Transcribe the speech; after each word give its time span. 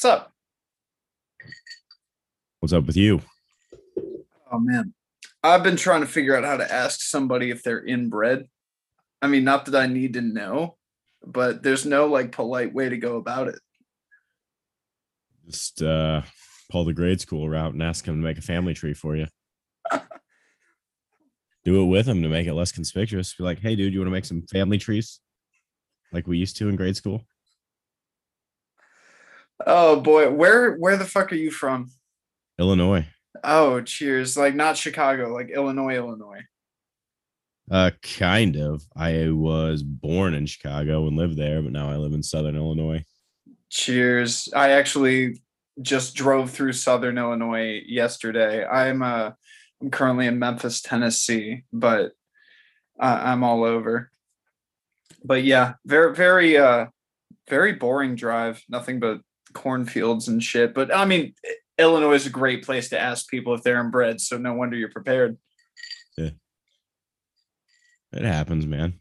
What's 0.00 0.14
up? 0.16 0.32
What's 2.60 2.72
up 2.72 2.86
with 2.86 2.96
you? 2.96 3.20
Oh 4.50 4.58
man. 4.58 4.94
I've 5.42 5.62
been 5.62 5.76
trying 5.76 6.00
to 6.00 6.06
figure 6.06 6.34
out 6.34 6.42
how 6.42 6.56
to 6.56 6.72
ask 6.72 7.02
somebody 7.02 7.50
if 7.50 7.62
they're 7.62 7.84
inbred. 7.84 8.48
I 9.20 9.26
mean, 9.26 9.44
not 9.44 9.66
that 9.66 9.74
I 9.78 9.88
need 9.88 10.14
to 10.14 10.22
know, 10.22 10.78
but 11.22 11.62
there's 11.62 11.84
no 11.84 12.06
like 12.06 12.32
polite 12.32 12.72
way 12.72 12.88
to 12.88 12.96
go 12.96 13.16
about 13.16 13.48
it. 13.48 13.58
Just 15.44 15.82
uh 15.82 16.22
pull 16.70 16.86
the 16.86 16.94
grade 16.94 17.20
school 17.20 17.46
route 17.50 17.74
and 17.74 17.82
ask 17.82 18.06
him 18.06 18.22
to 18.22 18.26
make 18.26 18.38
a 18.38 18.42
family 18.42 18.72
tree 18.72 18.94
for 18.94 19.16
you. 19.16 19.26
Do 21.64 21.82
it 21.82 21.86
with 21.88 22.08
him 22.08 22.22
to 22.22 22.30
make 22.30 22.46
it 22.46 22.54
less 22.54 22.72
conspicuous. 22.72 23.34
Be 23.34 23.44
like, 23.44 23.58
hey 23.58 23.76
dude, 23.76 23.92
you 23.92 24.00
want 24.00 24.06
to 24.06 24.12
make 24.12 24.24
some 24.24 24.46
family 24.50 24.78
trees? 24.78 25.20
Like 26.10 26.26
we 26.26 26.38
used 26.38 26.56
to 26.56 26.70
in 26.70 26.76
grade 26.76 26.96
school? 26.96 27.26
Oh 29.66 30.00
boy, 30.00 30.30
where 30.30 30.76
where 30.76 30.96
the 30.96 31.04
fuck 31.04 31.32
are 31.32 31.36
you 31.36 31.50
from? 31.50 31.90
Illinois. 32.58 33.06
Oh, 33.44 33.80
cheers. 33.80 34.36
Like 34.36 34.54
not 34.54 34.76
Chicago, 34.76 35.32
like 35.32 35.50
Illinois, 35.50 35.96
Illinois. 35.96 36.42
Uh 37.70 37.90
kind 38.02 38.56
of. 38.56 38.82
I 38.96 39.28
was 39.30 39.82
born 39.82 40.34
in 40.34 40.46
Chicago 40.46 41.06
and 41.06 41.16
lived 41.16 41.36
there, 41.36 41.62
but 41.62 41.72
now 41.72 41.90
I 41.90 41.96
live 41.96 42.12
in 42.12 42.22
southern 42.22 42.56
Illinois. 42.56 43.04
Cheers. 43.70 44.48
I 44.54 44.70
actually 44.70 45.42
just 45.80 46.14
drove 46.14 46.50
through 46.50 46.72
southern 46.72 47.18
Illinois 47.18 47.80
yesterday. 47.86 48.64
I'm 48.66 49.02
uh 49.02 49.30
I'm 49.80 49.90
currently 49.90 50.26
in 50.26 50.38
Memphis, 50.38 50.82
Tennessee, 50.82 51.64
but 51.72 52.12
uh, 53.00 53.20
I'm 53.22 53.42
all 53.44 53.64
over. 53.64 54.10
But 55.24 55.44
yeah, 55.44 55.74
very 55.86 56.14
very 56.14 56.56
uh 56.56 56.86
very 57.48 57.72
boring 57.72 58.14
drive. 58.14 58.62
Nothing 58.68 59.00
but 59.00 59.20
cornfields 59.52 60.28
and 60.28 60.42
shit. 60.42 60.74
But 60.74 60.94
I 60.94 61.04
mean, 61.04 61.34
Illinois 61.78 62.14
is 62.14 62.26
a 62.26 62.30
great 62.30 62.64
place 62.64 62.88
to 62.90 62.98
ask 62.98 63.28
people 63.28 63.54
if 63.54 63.62
they're 63.62 63.80
inbred, 63.80 64.20
so 64.20 64.36
no 64.38 64.54
wonder 64.54 64.76
you're 64.76 64.90
prepared. 64.90 65.38
Yeah. 66.16 66.30
It 68.12 68.24
happens, 68.24 68.66
man. 68.66 69.00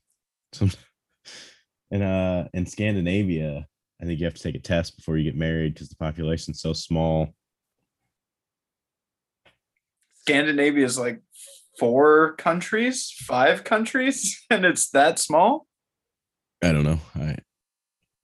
And 1.91 2.03
uh 2.03 2.45
in 2.53 2.65
Scandinavia, 2.65 3.65
I 4.01 4.05
think 4.05 4.19
you 4.19 4.25
have 4.25 4.35
to 4.35 4.43
take 4.43 4.55
a 4.55 4.59
test 4.59 4.95
before 4.95 5.17
you 5.17 5.23
get 5.23 5.35
married 5.35 5.73
because 5.73 5.89
the 5.89 5.95
population's 5.95 6.61
so 6.61 6.73
small. 6.73 7.33
Scandinavia 10.21 10.85
is 10.85 10.99
like 10.99 11.21
four 11.79 12.35
countries, 12.35 13.11
five 13.17 13.63
countries, 13.63 14.45
and 14.49 14.65
it's 14.65 14.89
that 14.91 15.17
small. 15.17 15.65
I 16.63 16.71
don't 16.71 16.83
know. 16.83 16.99
I 17.15 17.37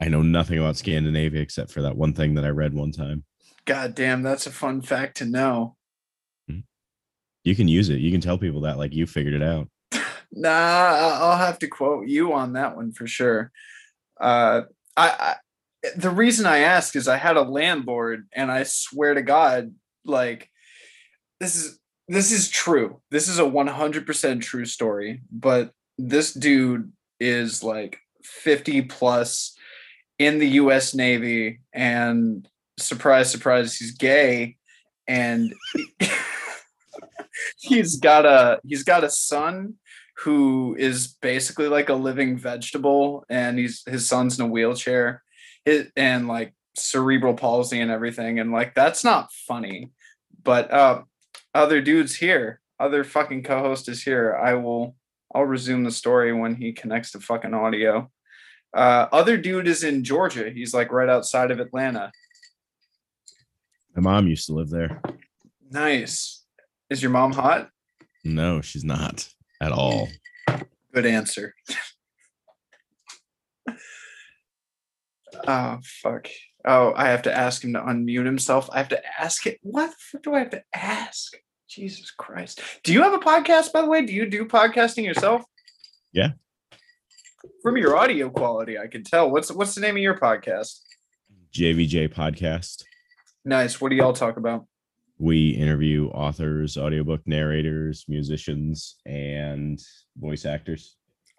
I 0.05 0.07
know 0.07 0.21
nothing 0.21 0.59
about 0.59 0.77
Scandinavia 0.77 1.41
except 1.41 1.71
for 1.71 1.81
that 1.81 1.97
one 1.97 2.13
thing 2.13 2.35
that 2.35 2.45
I 2.45 2.49
read 2.49 2.75
one 2.75 2.91
time. 2.91 3.23
God 3.65 3.95
damn, 3.95 4.21
that's 4.21 4.45
a 4.45 4.51
fun 4.51 4.83
fact 4.83 5.17
to 5.17 5.25
know. 5.25 5.77
You 7.43 7.55
can 7.55 7.67
use 7.67 7.89
it. 7.89 7.99
You 7.99 8.11
can 8.11 8.21
tell 8.21 8.37
people 8.37 8.61
that 8.61 8.77
like 8.77 8.93
you 8.93 9.07
figured 9.07 9.33
it 9.33 9.43
out. 9.43 9.67
Nah, 10.37 10.49
I'll 10.49 11.37
have 11.37 11.59
to 11.59 11.67
quote 11.67 12.09
you 12.09 12.33
on 12.33 12.53
that 12.53 12.75
one 12.75 12.91
for 12.91 13.07
sure. 13.07 13.53
Uh, 14.19 14.63
I, 14.97 15.07
I 15.07 15.35
the 15.95 16.09
reason 16.09 16.45
I 16.45 16.57
ask 16.57 16.93
is 16.97 17.07
I 17.07 17.15
had 17.15 17.37
a 17.37 17.41
landlord, 17.41 18.27
and 18.33 18.51
I 18.51 18.63
swear 18.63 19.13
to 19.13 19.21
God, 19.21 19.73
like 20.03 20.49
this 21.39 21.55
is 21.55 21.79
this 22.09 22.33
is 22.33 22.49
true. 22.49 22.99
This 23.11 23.29
is 23.29 23.39
a 23.39 23.47
one 23.47 23.67
hundred 23.67 24.05
percent 24.05 24.43
true 24.43 24.65
story. 24.65 25.21
But 25.31 25.71
this 25.97 26.33
dude 26.33 26.91
is 27.21 27.63
like 27.63 27.99
fifty 28.21 28.81
plus 28.81 29.54
in 30.19 30.39
the 30.39 30.47
U.S. 30.49 30.93
Navy, 30.93 31.59
and 31.73 32.47
surprise, 32.77 33.31
surprise, 33.31 33.75
he's 33.75 33.91
gay, 33.91 34.57
and 35.07 35.53
he's 37.57 37.97
got 37.97 38.25
a 38.25 38.59
he's 38.65 38.83
got 38.83 39.03
a 39.03 39.09
son 39.09 39.75
who 40.19 40.75
is 40.79 41.07
basically 41.21 41.67
like 41.67 41.89
a 41.89 41.93
living 41.93 42.37
vegetable 42.37 43.25
and 43.29 43.59
he's 43.59 43.83
his 43.85 44.07
son's 44.07 44.39
in 44.39 44.45
a 44.45 44.47
wheelchair 44.47 45.21
and 45.97 46.27
like 46.27 46.53
cerebral 46.75 47.33
palsy 47.33 47.79
and 47.79 47.91
everything 47.91 48.39
and 48.39 48.51
like 48.51 48.73
that's 48.75 49.03
not 49.03 49.31
funny 49.31 49.91
but 50.43 50.71
uh 50.71 51.01
other 51.53 51.81
dudes 51.81 52.15
here 52.15 52.61
other 52.79 53.03
fucking 53.03 53.43
co-host 53.43 53.87
is 53.89 54.03
here 54.03 54.35
i 54.35 54.53
will 54.53 54.95
i'll 55.33 55.43
resume 55.43 55.83
the 55.83 55.91
story 55.91 56.33
when 56.33 56.55
he 56.55 56.71
connects 56.71 57.11
to 57.11 57.19
fucking 57.19 57.53
audio 57.53 58.09
uh 58.75 59.07
other 59.11 59.37
dude 59.37 59.67
is 59.67 59.83
in 59.83 60.03
georgia 60.03 60.49
he's 60.49 60.73
like 60.73 60.91
right 60.91 61.09
outside 61.09 61.49
of 61.51 61.59
atlanta 61.59 62.11
My 63.95 64.01
mom 64.01 64.27
used 64.27 64.47
to 64.47 64.53
live 64.53 64.69
there. 64.69 65.01
nice 65.71 66.43
is 66.89 67.01
your 67.01 67.11
mom 67.11 67.31
hot 67.33 67.69
No, 68.23 68.61
she's 68.61 68.83
not 68.83 69.27
at 69.61 69.71
all. 69.71 70.09
Good 70.93 71.05
answer. 71.05 71.53
oh 75.47 75.79
fuck. 76.01 76.27
Oh, 76.67 76.93
I 76.95 77.09
have 77.09 77.21
to 77.23 77.33
ask 77.35 77.63
him 77.63 77.73
to 77.73 77.79
unmute 77.81 78.25
himself. 78.25 78.69
I 78.73 78.79
have 78.79 78.89
to 78.89 79.01
ask 79.19 79.45
it. 79.45 79.59
What 79.61 79.91
the 79.91 79.95
fuck 79.99 80.23
do 80.23 80.33
I 80.33 80.39
have 80.39 80.49
to 80.51 80.63
ask? 80.73 81.33
Jesus 81.69 82.09
Christ. 82.11 82.59
Do 82.83 82.91
you 82.93 83.03
have 83.03 83.13
a 83.13 83.19
podcast, 83.19 83.71
by 83.71 83.81
the 83.81 83.87
way? 83.87 84.05
Do 84.05 84.13
you 84.13 84.25
do 84.29 84.45
podcasting 84.45 85.03
yourself? 85.05 85.43
Yeah. 86.13 86.29
From 87.61 87.77
your 87.77 87.97
audio 87.97 88.29
quality, 88.29 88.77
I 88.77 88.87
can 88.87 89.03
tell. 89.03 89.29
What's 89.31 89.51
what's 89.51 89.75
the 89.75 89.81
name 89.81 89.95
of 89.95 90.01
your 90.01 90.17
podcast? 90.17 90.79
JVJ 91.53 92.13
podcast. 92.13 92.83
Nice. 93.43 93.79
What 93.79 93.89
do 93.89 93.95
y'all 93.95 94.13
talk 94.13 94.37
about? 94.37 94.65
We 95.17 95.51
interview 95.51 96.09
authors, 96.09 96.77
audiobook 96.77 97.21
narrators, 97.25 98.05
musicians, 98.07 98.97
and 99.05 99.79
voice 100.17 100.45
actors. 100.45 100.97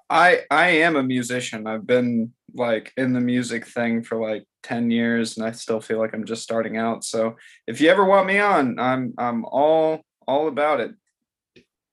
I 0.09 0.43
I 0.50 0.69
am 0.69 0.97
a 0.97 1.03
musician. 1.03 1.66
I've 1.66 1.87
been 1.87 2.33
like 2.55 2.93
in 2.97 3.12
the 3.12 3.21
music 3.21 3.66
thing 3.66 4.03
for 4.03 4.21
like 4.21 4.45
10 4.62 4.91
years 4.91 5.37
and 5.37 5.47
I 5.47 5.50
still 5.53 5.81
feel 5.81 5.99
like 5.99 6.15
I'm 6.15 6.25
just 6.25 6.43
starting 6.43 6.77
out. 6.77 7.05
So 7.05 7.37
if 7.66 7.81
you 7.81 7.91
ever 7.91 8.05
want 8.05 8.27
me 8.27 8.39
on, 8.39 8.78
I'm 8.78 9.15
I'm 9.19 9.45
all 9.45 10.00
all 10.27 10.49
about 10.49 10.81
it. 10.81 10.93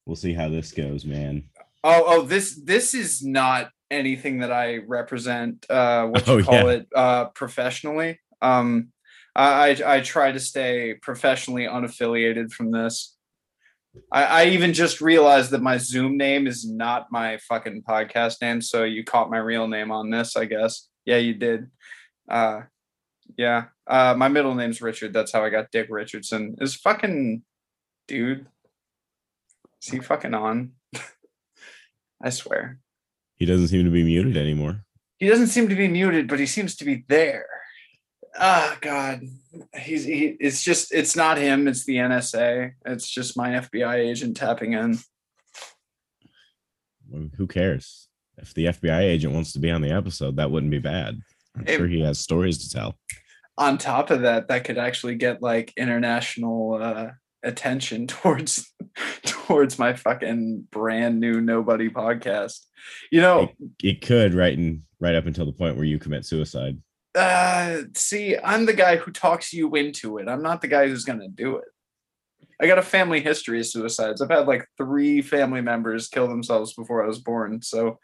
We'll 0.05 0.15
see 0.15 0.33
how 0.33 0.49
this 0.49 0.71
goes, 0.71 1.05
man. 1.05 1.45
Oh 1.83 2.03
oh 2.05 2.21
this 2.21 2.59
this 2.63 2.93
is 2.93 3.23
not 3.23 3.69
anything 3.93 4.39
that 4.39 4.51
I 4.51 4.77
represent 4.77 5.65
uh 5.69 6.07
what 6.07 6.27
you 6.27 6.33
Oh, 6.33 6.43
call 6.43 6.53
yeah. 6.55 6.69
it 6.69 6.87
uh 6.95 7.25
professionally. 7.29 8.19
Um 8.41 8.89
I 9.35 9.77
I 9.85 10.01
try 10.01 10.31
to 10.31 10.39
stay 10.39 10.95
professionally 11.01 11.63
unaffiliated 11.65 12.51
from 12.51 12.71
this. 12.71 13.15
I, 14.11 14.23
I 14.25 14.45
even 14.47 14.73
just 14.73 15.01
realized 15.01 15.51
that 15.51 15.61
my 15.61 15.77
Zoom 15.77 16.17
name 16.17 16.47
is 16.47 16.67
not 16.67 17.11
my 17.11 17.37
fucking 17.49 17.83
podcast 17.87 18.41
name, 18.41 18.59
so 18.61 18.83
you 18.83 19.03
caught 19.03 19.29
my 19.29 19.37
real 19.37 19.67
name 19.67 19.91
on 19.91 20.09
this, 20.09 20.35
I 20.35 20.45
guess. 20.45 20.87
Yeah, 21.05 21.17
you 21.17 21.33
did. 21.35 21.69
Uh 22.29 22.61
yeah. 23.37 23.65
Uh 23.87 24.13
my 24.17 24.27
middle 24.27 24.55
name's 24.55 24.81
Richard. 24.81 25.13
That's 25.13 25.31
how 25.31 25.43
I 25.43 25.49
got 25.49 25.71
Dick 25.71 25.87
Richardson. 25.89 26.55
Is 26.61 26.75
fucking 26.75 27.43
dude. 28.07 28.45
Is 29.81 29.89
he 29.89 29.99
fucking 29.99 30.33
on? 30.33 30.71
I 32.23 32.29
swear. 32.29 32.79
He 33.37 33.45
doesn't 33.45 33.67
seem 33.67 33.83
to 33.85 33.91
be 33.91 34.03
muted 34.03 34.37
anymore. 34.37 34.83
He 35.17 35.27
doesn't 35.27 35.47
seem 35.47 35.69
to 35.69 35.75
be 35.75 35.87
muted, 35.87 36.27
but 36.27 36.39
he 36.39 36.45
seems 36.45 36.75
to 36.77 36.85
be 36.85 37.05
there. 37.07 37.45
Ah, 38.37 38.77
God, 38.81 39.21
he's 39.79 40.05
he. 40.05 40.35
It's 40.39 40.63
just 40.63 40.93
it's 40.93 41.15
not 41.15 41.37
him. 41.37 41.67
It's 41.67 41.85
the 41.85 41.97
NSA. 41.97 42.71
It's 42.85 43.09
just 43.09 43.37
my 43.37 43.51
FBI 43.51 43.95
agent 43.95 44.37
tapping 44.37 44.73
in. 44.73 44.97
Well, 47.09 47.29
Who 47.37 47.47
cares? 47.47 48.07
If 48.37 48.53
the 48.53 48.65
FBI 48.65 49.01
agent 49.01 49.33
wants 49.33 49.53
to 49.53 49.59
be 49.59 49.69
on 49.69 49.81
the 49.81 49.91
episode, 49.91 50.37
that 50.37 50.49
wouldn't 50.49 50.71
be 50.71 50.79
bad. 50.79 51.21
I'm 51.55 51.67
sure 51.67 51.87
he 51.87 52.01
has 52.01 52.19
stories 52.19 52.57
to 52.59 52.69
tell. 52.69 52.97
On 53.57 53.77
top 53.77 54.09
of 54.09 54.21
that, 54.21 54.47
that 54.47 54.63
could 54.63 54.79
actually 54.79 55.15
get 55.15 55.43
like 55.43 55.71
international 55.77 56.79
uh, 56.81 57.11
attention 57.43 58.07
towards 58.07 58.73
towards 59.25 59.77
my 59.79 59.93
fucking 59.93 60.67
brand 60.71 61.19
new 61.19 61.41
nobody 61.41 61.89
podcast. 61.89 62.59
You 63.11 63.21
know, 63.21 63.49
It 63.81 64.01
could 64.01 64.33
right 64.33 64.53
in 64.53 64.83
right 64.99 65.15
up 65.15 65.25
until 65.25 65.45
the 65.45 65.51
point 65.51 65.75
where 65.75 65.85
you 65.85 65.99
commit 65.99 66.25
suicide. 66.25 66.77
uh 67.15 67.83
see 67.93 68.35
i'm 68.43 68.65
the 68.65 68.73
guy 68.73 68.95
who 68.95 69.11
talks 69.11 69.53
you 69.53 69.73
into 69.75 70.17
it. 70.17 70.27
I'm 70.27 70.41
not 70.41 70.61
the 70.61 70.67
guy 70.67 70.87
who's 70.87 71.03
gonna 71.05 71.27
do 71.27 71.57
it. 71.57 71.65
I 72.61 72.67
got 72.67 72.77
a 72.79 72.83
family 72.83 73.19
history 73.19 73.59
of 73.59 73.67
suicides. 73.67 74.21
I've 74.21 74.29
had 74.29 74.47
like 74.47 74.65
three 74.77 75.21
family 75.21 75.61
members 75.61 76.07
kill 76.07 76.27
themselves 76.27 76.73
before 76.73 77.03
i 77.03 77.07
was 77.07 77.19
born 77.19 77.61
so 77.61 77.99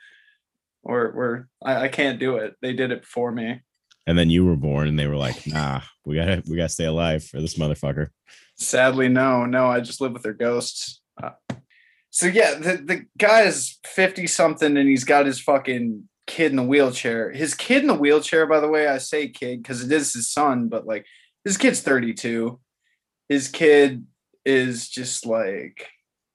we're, 0.84 1.14
we're 1.14 1.44
I, 1.64 1.84
I 1.86 1.88
can't 1.90 2.20
do 2.20 2.38
it. 2.38 2.56
They 2.62 2.74
did 2.74 2.92
it 2.92 3.06
for 3.06 3.32
me 3.32 3.62
And 4.10 4.18
then 4.18 4.30
you 4.32 4.44
were 4.44 4.56
born 4.56 4.88
and 4.88 4.98
they 4.98 5.06
were 5.06 5.16
like, 5.16 5.46
nah, 5.46 5.82
we 6.06 6.16
gotta 6.16 6.42
we 6.50 6.58
gotta 6.58 6.70
stay 6.70 6.86
alive 6.86 7.24
for 7.24 7.40
this 7.40 7.58
motherfucker. 7.58 8.08
sadly 8.58 9.08
no 9.08 9.46
no 9.46 9.68
i 9.68 9.80
just 9.80 10.02
live 10.02 10.12
with 10.14 10.24
their 10.24 10.34
ghosts 10.34 11.02
Uh, 11.22 11.30
so 12.10 12.26
yeah 12.26 12.56
the, 12.56 12.74
the 12.84 13.06
guy 13.18 13.42
is 13.44 13.78
50 13.86 14.26
something 14.28 14.76
and 14.76 14.90
he's 14.90 15.04
got 15.06 15.26
his 15.28 15.40
fucking 15.40 16.10
kid 16.26 16.52
in 16.52 16.58
the 16.58 16.64
wheelchair 16.64 17.32
his 17.32 17.54
kid 17.54 17.82
in 17.84 17.88
the 17.88 17.94
wheelchair 17.94 18.48
by 18.48 18.60
the 18.60 18.68
way 18.68 18.88
i 18.88 18.98
say 18.98 19.30
kid 19.30 19.62
because 19.62 19.84
it 19.84 19.92
is 19.92 20.14
his 20.14 20.30
son 20.30 20.68
but 20.68 20.86
like 20.88 21.06
his 21.46 21.58
kid's 21.58 21.82
32. 21.82 22.60
His 23.30 23.48
kid 23.48 24.06
is 24.46 24.90
just 24.90 25.26
like 25.26 25.88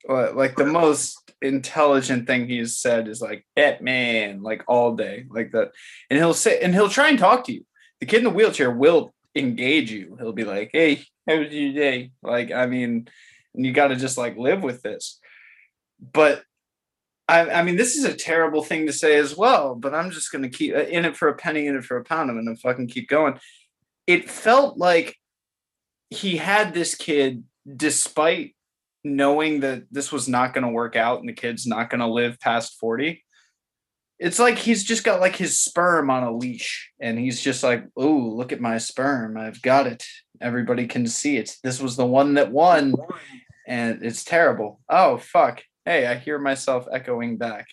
like 0.09 0.57
the 0.57 0.67
most 0.67 1.24
intelligent 1.45 2.27
thing 2.27 2.49
he's 2.49 2.79
said 2.79 3.07
is 3.07 3.21
like 3.21 3.47
Batman, 3.55 4.43
like 4.43 4.65
all 4.67 4.97
day, 4.97 5.27
like 5.29 5.53
that. 5.53 5.73
And 6.11 6.19
he'll 6.19 6.35
say 6.35 6.61
and 6.61 6.75
he'll 6.75 6.89
try 6.89 7.09
and 7.09 7.19
talk 7.19 7.45
to 7.45 7.53
you. 7.53 7.65
The 8.01 8.07
kid 8.07 8.19
in 8.19 8.25
the 8.25 8.31
wheelchair 8.31 8.71
will 8.71 9.15
engage 9.35 9.91
you. 9.91 10.17
He'll 10.19 10.33
be 10.33 10.45
like, 10.45 10.71
Hey, 10.73 11.05
how 11.29 11.39
was 11.39 11.53
your 11.53 11.73
day? 11.73 12.11
Like, 12.23 12.51
I 12.51 12.67
mean, 12.67 13.09
you 13.55 13.73
gotta 13.73 13.97
just 13.97 14.19
like 14.19 14.37
live 14.37 14.63
with 14.63 14.83
this. 14.83 15.21
But 16.01 16.43
I, 17.29 17.51
I 17.51 17.63
mean, 17.63 17.77
this 17.77 17.97
is 17.97 18.05
a 18.05 18.15
terrible 18.15 18.63
thing 18.63 18.87
to 18.87 18.93
say 18.93 19.17
as 19.17 19.37
well, 19.37 19.75
but 19.75 19.95
I'm 19.95 20.11
just 20.11 20.33
gonna 20.33 20.51
keep 20.51 20.75
uh, 20.75 20.81
in 20.81 21.05
it 21.05 21.17
for 21.17 21.29
a 21.29 21.35
penny, 21.35 21.67
in 21.67 21.77
it 21.77 21.85
for 21.85 21.97
a 21.97 22.05
pound. 22.05 22.31
I'm 22.31 22.43
gonna 22.43 22.57
fucking 22.57 22.89
keep 22.89 23.09
going. 23.09 23.39
It 24.07 24.31
felt 24.31 24.77
like 24.77 25.17
he 26.11 26.37
had 26.37 26.75
this 26.75 26.95
kid 26.95 27.45
despite 27.77 28.55
knowing 29.05 29.61
that 29.61 29.85
this 29.91 30.11
was 30.11 30.29
not 30.29 30.55
going 30.55 30.65
to 30.65 30.71
work 30.71 30.97
out 30.97 31.21
and 31.21 31.29
the 31.29 31.33
kid's 31.33 31.67
not 31.67 31.91
going 31.91 32.01
to 32.01 32.07
live 32.07 32.41
past 32.41 32.79
40 32.81 33.23
it's 34.19 34.39
like 34.39 34.59
he's 34.59 34.85
just 34.85 35.05
got 35.05 35.21
like 35.21 35.37
his 35.37 35.59
sperm 35.59 36.11
on 36.11 36.23
a 36.23 36.33
leash 36.33 36.93
and 37.01 37.19
he's 37.19 37.41
just 37.41 37.63
like 37.63 37.85
oh 37.97 38.17
look 38.17 38.53
at 38.53 38.61
my 38.61 38.79
sperm. 38.79 39.37
I've 39.37 39.61
got 39.61 39.87
it. 39.87 40.07
Everybody 40.41 40.87
can 40.87 41.07
see 41.07 41.37
it. 41.37 41.57
This 41.63 41.81
was 41.81 41.97
the 41.97 42.07
one 42.07 42.35
that 42.35 42.53
won 42.53 42.95
and 43.67 44.03
it's 44.03 44.25
terrible. 44.25 44.81
Oh 44.89 45.17
fuck. 45.17 45.63
Hey 45.85 46.07
i 46.07 46.15
hear 46.15 46.39
myself 46.39 46.87
echoing 46.91 47.37
back. 47.37 47.67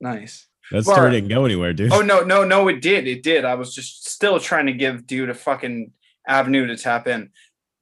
Nice. 0.00 0.46
That 0.70 0.84
story 0.84 1.12
didn't 1.12 1.30
go 1.30 1.44
anywhere 1.44 1.72
dude. 1.72 1.92
Oh 1.92 2.02
no 2.02 2.22
no 2.22 2.44
no 2.44 2.68
it 2.68 2.82
did. 2.82 3.06
It 3.06 3.22
did. 3.22 3.44
I 3.44 3.54
was 3.54 3.74
just 3.74 4.08
still 4.08 4.38
trying 4.38 4.66
to 4.66 4.72
give 4.72 5.06
dude 5.06 5.30
a 5.30 5.34
fucking 5.34 5.92
avenue 6.28 6.66
to 6.66 6.76
tap 6.76 7.08
in. 7.08 7.30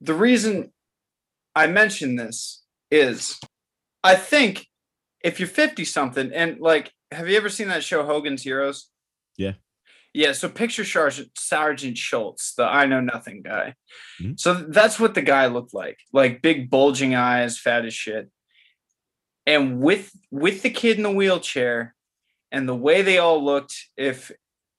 The 0.01 0.13
reason 0.13 0.71
I 1.55 1.67
mention 1.67 2.15
this 2.15 2.63
is 2.91 3.39
I 4.03 4.15
think 4.15 4.67
if 5.23 5.39
you're 5.39 5.47
50 5.49 5.85
something 5.85 6.31
and 6.31 6.59
like, 6.59 6.91
have 7.11 7.27
you 7.27 7.37
ever 7.37 7.49
seen 7.49 7.69
that 7.69 7.83
show 7.83 8.05
Hogan's 8.05 8.43
Heroes? 8.43 8.89
Yeah. 9.37 9.53
Yeah. 10.13 10.33
So 10.33 10.47
picture 10.47 10.85
Sergeant, 10.85 11.31
Sergeant 11.37 11.97
Schultz, 11.97 12.53
the 12.53 12.63
I 12.63 12.85
know 12.85 13.01
nothing 13.01 13.41
guy. 13.41 13.73
Mm-hmm. 14.21 14.33
So 14.37 14.53
that's 14.53 14.99
what 14.99 15.15
the 15.15 15.21
guy 15.21 15.47
looked 15.47 15.73
like, 15.73 15.97
like 16.13 16.41
big 16.41 16.69
bulging 16.69 17.15
eyes, 17.15 17.57
fat 17.59 17.85
as 17.85 17.93
shit. 17.93 18.29
And 19.45 19.79
with 19.79 20.11
with 20.31 20.61
the 20.61 20.69
kid 20.69 20.97
in 20.97 21.03
the 21.03 21.11
wheelchair 21.11 21.93
and 22.51 22.67
the 22.67 22.75
way 22.75 23.01
they 23.01 23.17
all 23.17 23.43
looked, 23.43 23.75
if 23.97 24.31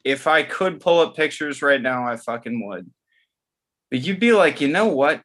if 0.04 0.26
I 0.26 0.44
could 0.44 0.80
pull 0.80 1.00
up 1.00 1.16
pictures 1.16 1.62
right 1.62 1.82
now, 1.82 2.06
I 2.06 2.16
fucking 2.16 2.66
would. 2.66 2.90
But 3.90 4.00
you'd 4.00 4.20
be 4.20 4.32
like, 4.32 4.60
you 4.60 4.68
know 4.68 4.86
what? 4.86 5.22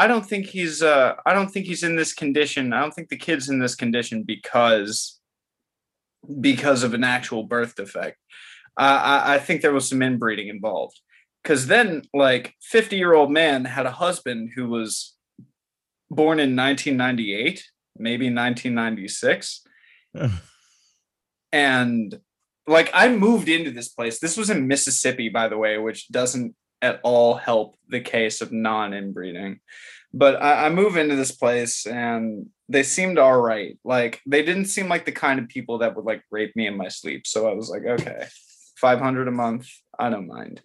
I 0.00 0.06
don't 0.06 0.24
think 0.24 0.46
he's 0.46 0.82
uh 0.82 1.16
I 1.26 1.34
don't 1.34 1.50
think 1.50 1.66
he's 1.66 1.82
in 1.82 1.94
this 1.94 2.14
condition. 2.14 2.72
I 2.72 2.80
don't 2.80 2.94
think 2.94 3.10
the 3.10 3.18
kid's 3.18 3.50
in 3.50 3.58
this 3.58 3.74
condition 3.74 4.22
because 4.22 5.20
because 6.40 6.82
of 6.82 6.94
an 6.94 7.04
actual 7.04 7.42
birth 7.42 7.74
defect. 7.74 8.16
Uh, 8.78 9.00
I, 9.04 9.34
I 9.34 9.38
think 9.38 9.60
there 9.60 9.74
was 9.74 9.88
some 9.90 10.00
inbreeding 10.00 10.48
involved. 10.48 10.98
Cause 11.44 11.66
then 11.66 12.02
like 12.14 12.54
50 12.62 12.96
year 12.96 13.12
old 13.12 13.30
man 13.30 13.66
had 13.66 13.84
a 13.84 13.90
husband 13.90 14.52
who 14.54 14.68
was 14.68 15.16
born 16.10 16.40
in 16.40 16.56
1998, 16.56 17.62
maybe 17.98 18.26
1996. 18.26 19.62
and 21.52 22.20
like 22.66 22.90
I 22.94 23.08
moved 23.08 23.50
into 23.50 23.70
this 23.70 23.90
place. 23.90 24.18
This 24.18 24.38
was 24.38 24.48
in 24.48 24.66
Mississippi, 24.66 25.28
by 25.28 25.48
the 25.48 25.58
way, 25.58 25.76
which 25.76 26.08
doesn't 26.08 26.54
at 26.82 27.00
all 27.02 27.34
help 27.34 27.76
the 27.88 28.00
case 28.00 28.40
of 28.40 28.52
non-inbreeding. 28.52 29.60
But 30.12 30.42
I, 30.42 30.66
I 30.66 30.68
move 30.70 30.96
into 30.96 31.16
this 31.16 31.32
place 31.32 31.86
and 31.86 32.46
they 32.68 32.82
seemed 32.82 33.18
all 33.18 33.40
right. 33.40 33.78
Like 33.84 34.20
they 34.26 34.42
didn't 34.42 34.66
seem 34.66 34.88
like 34.88 35.04
the 35.04 35.12
kind 35.12 35.38
of 35.38 35.48
people 35.48 35.78
that 35.78 35.94
would 35.94 36.04
like 36.04 36.22
rape 36.30 36.54
me 36.56 36.66
in 36.66 36.76
my 36.76 36.88
sleep. 36.88 37.26
So 37.26 37.48
I 37.48 37.54
was 37.54 37.68
like, 37.68 37.84
okay, 37.84 38.26
500 38.76 39.28
a 39.28 39.32
month, 39.32 39.68
I 39.98 40.10
don't 40.10 40.26
mind. 40.26 40.62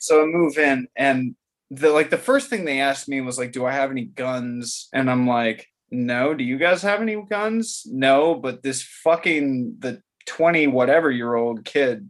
So 0.00 0.22
I 0.22 0.26
move 0.26 0.58
in 0.58 0.88
and 0.96 1.36
the 1.70 1.90
like 1.90 2.10
the 2.10 2.18
first 2.18 2.48
thing 2.48 2.64
they 2.64 2.80
asked 2.80 3.08
me 3.08 3.20
was 3.20 3.38
like, 3.38 3.52
do 3.52 3.66
I 3.66 3.72
have 3.72 3.90
any 3.90 4.04
guns? 4.04 4.88
And 4.92 5.10
I'm 5.10 5.26
like, 5.26 5.66
no. 5.90 6.34
Do 6.34 6.44
you 6.44 6.58
guys 6.58 6.82
have 6.82 7.00
any 7.00 7.20
guns? 7.28 7.82
No, 7.86 8.34
but 8.34 8.62
this 8.62 8.82
fucking 8.82 9.76
the 9.78 10.02
20 10.26 10.66
whatever 10.66 11.10
year 11.10 11.34
old 11.34 11.64
kid 11.64 12.08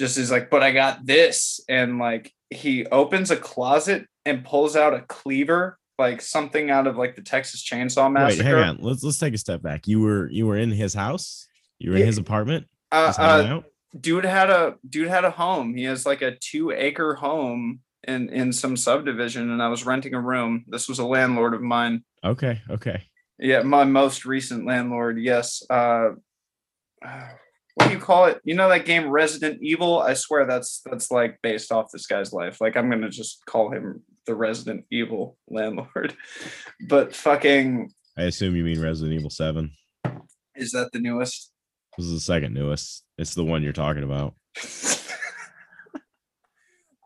just 0.00 0.16
is 0.16 0.30
like, 0.30 0.50
but 0.50 0.62
I 0.62 0.72
got 0.72 1.06
this. 1.06 1.60
And 1.68 1.98
like 1.98 2.32
he 2.48 2.86
opens 2.86 3.30
a 3.30 3.36
closet 3.36 4.06
and 4.24 4.44
pulls 4.44 4.74
out 4.74 4.94
a 4.94 5.02
cleaver, 5.02 5.78
like 5.98 6.22
something 6.22 6.70
out 6.70 6.86
of 6.86 6.96
like 6.96 7.14
the 7.14 7.22
Texas 7.22 7.62
Chainsaw 7.62 8.10
Massacre. 8.10 8.42
Wait, 8.42 8.50
hang 8.50 8.68
on. 8.68 8.78
Let's 8.80 9.04
let's 9.04 9.18
take 9.18 9.34
a 9.34 9.38
step 9.38 9.62
back. 9.62 9.86
You 9.86 10.00
were 10.00 10.28
you 10.30 10.46
were 10.46 10.56
in 10.56 10.70
his 10.70 10.94
house. 10.94 11.46
You 11.78 11.90
were 11.90 11.98
in 11.98 12.06
his 12.06 12.18
apartment. 12.18 12.66
Uh, 12.90 13.12
uh, 13.16 13.60
dude 13.98 14.24
had 14.24 14.50
a 14.50 14.76
dude 14.88 15.08
had 15.08 15.24
a 15.24 15.30
home. 15.30 15.76
He 15.76 15.84
has 15.84 16.04
like 16.04 16.22
a 16.22 16.34
two 16.34 16.72
acre 16.72 17.14
home 17.14 17.80
in 18.08 18.30
in 18.30 18.52
some 18.52 18.76
subdivision, 18.76 19.50
and 19.50 19.62
I 19.62 19.68
was 19.68 19.84
renting 19.84 20.14
a 20.14 20.20
room. 20.20 20.64
This 20.66 20.88
was 20.88 20.98
a 20.98 21.06
landlord 21.06 21.54
of 21.54 21.62
mine. 21.62 22.04
Okay. 22.24 22.60
Okay. 22.68 23.04
Yeah, 23.38 23.62
my 23.62 23.84
most 23.84 24.24
recent 24.26 24.66
landlord. 24.66 25.18
Yes. 25.18 25.62
Uh, 25.70 26.10
what 27.74 27.88
do 27.88 27.94
you 27.94 28.00
call 28.00 28.26
it? 28.26 28.40
You 28.44 28.54
know 28.54 28.68
that 28.68 28.84
game 28.84 29.08
Resident 29.08 29.58
Evil? 29.62 30.00
I 30.00 30.14
swear 30.14 30.46
that's 30.46 30.82
that's 30.84 31.10
like 31.10 31.38
based 31.42 31.72
off 31.72 31.90
this 31.92 32.06
guy's 32.06 32.32
life. 32.32 32.60
Like 32.60 32.76
I'm 32.76 32.90
gonna 32.90 33.10
just 33.10 33.44
call 33.46 33.70
him 33.70 34.02
the 34.26 34.34
Resident 34.34 34.84
Evil 34.90 35.36
landlord. 35.48 36.16
But 36.88 37.14
fucking 37.14 37.90
I 38.16 38.24
assume 38.24 38.56
you 38.56 38.64
mean 38.64 38.80
Resident 38.80 39.18
Evil 39.18 39.30
7. 39.30 39.70
Is 40.54 40.72
that 40.72 40.90
the 40.92 40.98
newest? 40.98 41.52
This 41.96 42.06
is 42.06 42.12
the 42.12 42.20
second 42.20 42.54
newest. 42.54 43.04
It's 43.18 43.34
the 43.34 43.44
one 43.44 43.62
you're 43.62 43.72
talking 43.72 44.02
about. 44.02 44.34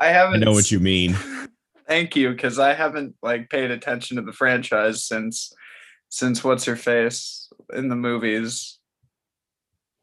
I 0.01 0.09
haven't 0.09 0.43
I 0.43 0.47
know 0.47 0.53
what 0.53 0.71
you 0.71 0.81
mean. 0.81 1.17
Thank 1.87 2.17
you, 2.17 2.31
because 2.31 2.59
I 2.59 2.73
haven't 2.75 3.15
like 3.23 3.51
paid 3.51 3.71
attention 3.71 4.17
to 4.17 4.23
the 4.23 4.33
franchise 4.33 5.05
since 5.05 5.53
since 6.09 6.43
what's 6.43 6.65
her 6.65 6.77
face 6.77 7.49
in 7.73 7.89
the 7.89 7.97
movies 7.97 8.79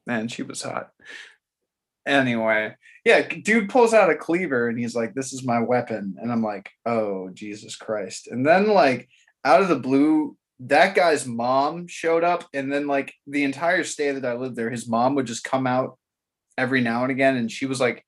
man, 0.06 0.28
she 0.28 0.44
was 0.44 0.62
hot. 0.62 0.90
Anyway, 2.06 2.76
yeah, 3.06 3.22
dude 3.22 3.70
pulls 3.70 3.94
out 3.94 4.10
a 4.10 4.16
cleaver 4.16 4.68
and 4.68 4.78
he's 4.78 4.96
like, 4.96 5.14
"This 5.14 5.34
is 5.34 5.46
my 5.46 5.60
weapon," 5.60 6.16
and 6.20 6.32
I'm 6.32 6.44
like, 6.44 6.70
"Oh 6.86 7.30
Jesus 7.34 7.76
Christ!" 7.76 8.28
And 8.28 8.46
then 8.46 8.68
like 8.68 9.08
out 9.46 9.62
of 9.62 9.70
the 9.70 9.80
blue, 9.80 10.36
that 10.62 10.96
guy's 10.96 11.28
mom 11.28 11.88
showed 11.88 12.24
up, 12.24 12.46
and 12.54 12.72
then 12.72 12.88
like 12.88 13.14
the 13.28 13.44
entire 13.44 13.84
stay 13.84 14.12
that 14.12 14.26
I 14.26 14.34
lived 14.34 14.56
there, 14.56 14.70
his 14.72 14.88
mom 14.88 15.16
would 15.16 15.28
just 15.28 15.44
come 15.44 15.68
out 15.68 15.98
every 16.58 16.82
now 16.82 17.04
and 17.04 17.12
again, 17.12 17.38
and 17.38 17.52
she 17.52 17.66
was 17.66 17.80
like 17.80 18.06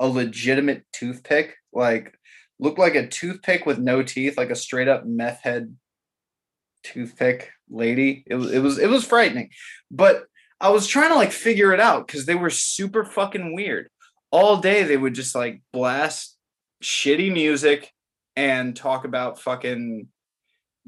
a 0.00 0.06
legitimate 0.06 0.84
toothpick, 0.92 1.56
like 1.72 2.14
looked 2.58 2.78
like 2.78 2.94
a 2.94 3.08
toothpick 3.08 3.66
with 3.66 3.78
no 3.78 4.02
teeth, 4.02 4.36
like 4.36 4.50
a 4.50 4.56
straight 4.56 4.88
up 4.88 5.04
meth 5.06 5.40
head 5.42 5.76
toothpick 6.84 7.50
lady. 7.70 8.24
It 8.26 8.36
was 8.36 8.52
it 8.52 8.60
was 8.60 8.78
it 8.78 8.88
was 8.88 9.04
frightening, 9.04 9.50
but 9.90 10.24
I 10.62 10.70
was 10.70 10.86
trying 10.86 11.10
to 11.10 11.16
like 11.16 11.32
figure 11.32 11.72
it 11.72 11.80
out 11.80 12.06
because 12.06 12.24
they 12.24 12.36
were 12.36 12.48
super 12.48 13.04
fucking 13.04 13.54
weird. 13.54 13.90
All 14.30 14.58
day 14.58 14.84
they 14.84 14.96
would 14.96 15.14
just 15.14 15.34
like 15.34 15.60
blast 15.72 16.38
shitty 16.82 17.32
music 17.32 17.90
and 18.36 18.74
talk 18.74 19.04
about 19.04 19.40
fucking 19.40 20.06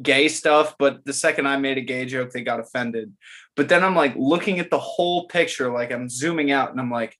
gay 0.00 0.28
stuff. 0.28 0.76
But 0.78 1.04
the 1.04 1.12
second 1.12 1.48
I 1.48 1.56
made 1.56 1.76
a 1.76 1.82
gay 1.82 2.06
joke, 2.06 2.30
they 2.30 2.42
got 2.42 2.60
offended. 2.60 3.12
But 3.56 3.68
then 3.68 3.82
I'm 3.82 3.96
like 3.96 4.14
looking 4.16 4.60
at 4.60 4.70
the 4.70 4.78
whole 4.78 5.26
picture, 5.26 5.72
like 5.72 5.90
I'm 5.90 6.08
zooming 6.08 6.52
out 6.52 6.70
and 6.70 6.80
I'm 6.80 6.90
like, 6.90 7.16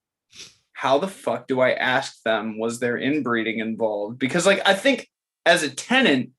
how 0.71 0.97
the 0.97 1.09
fuck 1.09 1.47
do 1.47 1.59
I 1.59 1.71
ask 1.71 2.21
them? 2.23 2.57
Was 2.57 2.79
there 2.79 2.97
inbreeding 2.97 3.59
involved? 3.59 4.17
Because 4.17 4.45
like 4.45 4.61
I 4.65 4.73
think 4.73 5.09
as 5.45 5.61
a 5.61 5.69
tenant, 5.69 6.31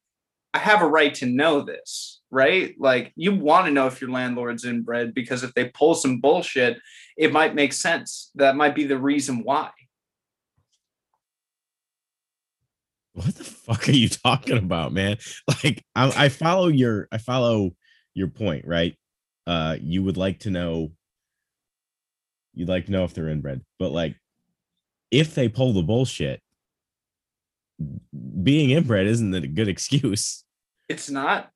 I 0.54 0.58
have 0.58 0.80
a 0.80 0.88
right 0.88 1.14
to 1.16 1.26
know 1.26 1.60
this, 1.60 2.15
right? 2.30 2.74
Like 2.78 3.12
you 3.16 3.34
want 3.34 3.66
to 3.66 3.72
know 3.72 3.86
if 3.86 4.00
your 4.00 4.10
landlord's 4.10 4.64
inbred 4.64 5.14
because 5.14 5.42
if 5.42 5.54
they 5.54 5.68
pull 5.68 5.94
some 5.94 6.20
bullshit, 6.20 6.78
it 7.16 7.32
might 7.32 7.54
make 7.54 7.72
sense. 7.72 8.30
That 8.34 8.56
might 8.56 8.74
be 8.74 8.84
the 8.84 8.98
reason 8.98 9.42
why. 9.42 9.70
What 13.14 13.34
the 13.34 13.44
fuck 13.44 13.88
are 13.88 13.92
you 13.92 14.08
talking 14.08 14.58
about, 14.58 14.92
man? 14.92 15.16
Like 15.64 15.82
I, 15.94 16.24
I 16.24 16.28
follow 16.28 16.68
your 16.68 17.08
I 17.10 17.18
follow 17.18 17.70
your 18.14 18.28
point, 18.28 18.66
right? 18.66 18.96
Uh 19.46 19.76
you 19.80 20.02
would 20.02 20.16
like 20.16 20.40
to 20.40 20.50
know 20.50 20.92
you'd 22.52 22.68
like 22.68 22.86
to 22.86 22.92
know 22.92 23.04
if 23.04 23.14
they're 23.14 23.28
inbred, 23.28 23.62
but 23.78 23.92
like 23.92 24.16
if 25.10 25.34
they 25.34 25.48
pull 25.48 25.72
the 25.72 25.82
bullshit, 25.82 26.40
being 28.42 28.70
inbred 28.70 29.06
isn't 29.06 29.34
a 29.34 29.46
good 29.46 29.68
excuse. 29.68 30.44
It's 30.88 31.10
not. 31.10 31.50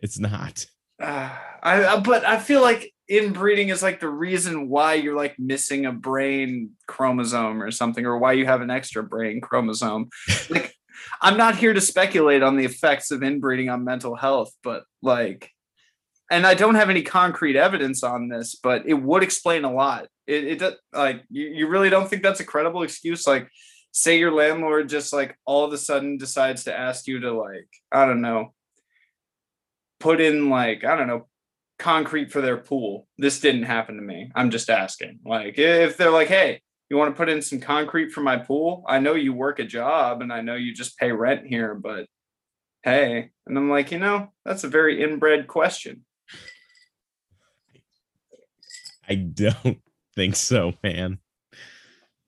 It's 0.00 0.18
not. 0.18 0.66
Uh, 0.98 1.28
I, 1.62 2.00
but 2.00 2.24
I 2.24 2.38
feel 2.38 2.62
like 2.62 2.90
inbreeding 3.06 3.68
is 3.68 3.82
like 3.82 4.00
the 4.00 4.08
reason 4.08 4.70
why 4.70 4.94
you're 4.94 5.14
like 5.14 5.38
missing 5.38 5.84
a 5.84 5.92
brain 5.92 6.70
chromosome 6.86 7.62
or 7.62 7.70
something, 7.70 8.06
or 8.06 8.16
why 8.16 8.32
you 8.32 8.46
have 8.46 8.62
an 8.62 8.70
extra 8.70 9.02
brain 9.02 9.42
chromosome. 9.42 10.08
like 10.48 10.74
I'm 11.20 11.36
not 11.36 11.56
here 11.56 11.72
to 11.72 11.80
speculate 11.80 12.42
on 12.42 12.56
the 12.56 12.64
effects 12.64 13.10
of 13.10 13.22
inbreeding 13.22 13.68
on 13.68 13.84
mental 13.84 14.16
health, 14.16 14.52
but 14.62 14.84
like, 15.02 15.50
and 16.30 16.46
I 16.46 16.54
don't 16.54 16.74
have 16.74 16.90
any 16.90 17.02
concrete 17.02 17.56
evidence 17.56 18.02
on 18.02 18.28
this, 18.28 18.54
but 18.54 18.88
it 18.88 18.94
would 18.94 19.22
explain 19.22 19.64
a 19.64 19.72
lot. 19.72 20.08
It, 20.26 20.44
it 20.44 20.58
does, 20.58 20.74
like 20.92 21.24
you, 21.30 21.46
you 21.46 21.68
really 21.68 21.90
don't 21.90 22.08
think 22.08 22.22
that's 22.22 22.40
a 22.40 22.44
credible 22.44 22.82
excuse? 22.82 23.26
Like, 23.26 23.48
say 23.92 24.18
your 24.18 24.32
landlord 24.32 24.88
just 24.88 25.12
like 25.12 25.36
all 25.46 25.64
of 25.64 25.72
a 25.72 25.78
sudden 25.78 26.18
decides 26.18 26.64
to 26.64 26.76
ask 26.76 27.06
you 27.06 27.20
to 27.20 27.32
like, 27.32 27.68
I 27.92 28.06
don't 28.06 28.20
know, 28.20 28.52
put 30.00 30.20
in 30.20 30.50
like, 30.50 30.84
I 30.84 30.96
don't 30.96 31.08
know, 31.08 31.26
concrete 31.78 32.32
for 32.32 32.40
their 32.40 32.56
pool. 32.56 33.06
This 33.18 33.40
didn't 33.40 33.64
happen 33.64 33.96
to 33.96 34.02
me. 34.02 34.30
I'm 34.34 34.50
just 34.50 34.70
asking. 34.70 35.20
Like, 35.24 35.58
if 35.58 35.96
they're 35.96 36.10
like, 36.10 36.28
hey, 36.28 36.62
you 36.88 36.96
want 36.96 37.14
to 37.14 37.18
put 37.18 37.28
in 37.28 37.42
some 37.42 37.60
concrete 37.60 38.12
for 38.12 38.20
my 38.20 38.36
pool? 38.36 38.84
I 38.88 38.98
know 38.98 39.14
you 39.14 39.32
work 39.32 39.58
a 39.58 39.64
job 39.64 40.22
and 40.22 40.32
I 40.32 40.40
know 40.40 40.54
you 40.54 40.72
just 40.72 40.98
pay 40.98 41.12
rent 41.12 41.46
here, 41.46 41.74
but 41.74 42.06
hey. 42.82 43.30
And 43.46 43.58
I'm 43.58 43.70
like, 43.70 43.90
you 43.92 43.98
know, 43.98 44.32
that's 44.44 44.64
a 44.64 44.68
very 44.68 45.02
inbred 45.02 45.48
question. 45.48 46.04
I 49.08 49.14
don't 49.14 49.80
think 50.14 50.36
so, 50.36 50.74
man. 50.82 51.18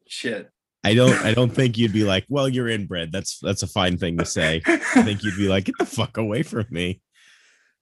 Shit. 0.07 0.51
I 0.85 0.95
don't 0.95 1.13
I 1.25 1.35
don't 1.35 1.51
think 1.51 1.77
you'd 1.77 1.93
be 1.93 2.05
like, 2.05 2.25
well, 2.29 2.49
you're 2.49 2.69
inbred. 2.69 3.11
That's 3.11 3.41
that's 3.41 3.63
a 3.63 3.67
fine 3.67 3.99
thing 3.99 4.17
to 4.19 4.25
say. 4.25 4.63
I 4.65 5.03
think 5.03 5.25
you'd 5.25 5.37
be 5.37 5.49
like, 5.49 5.65
get 5.65 5.77
the 5.79 5.87
fuck 5.87 6.17
away 6.17 6.43
from 6.43 6.67
me. 6.71 7.01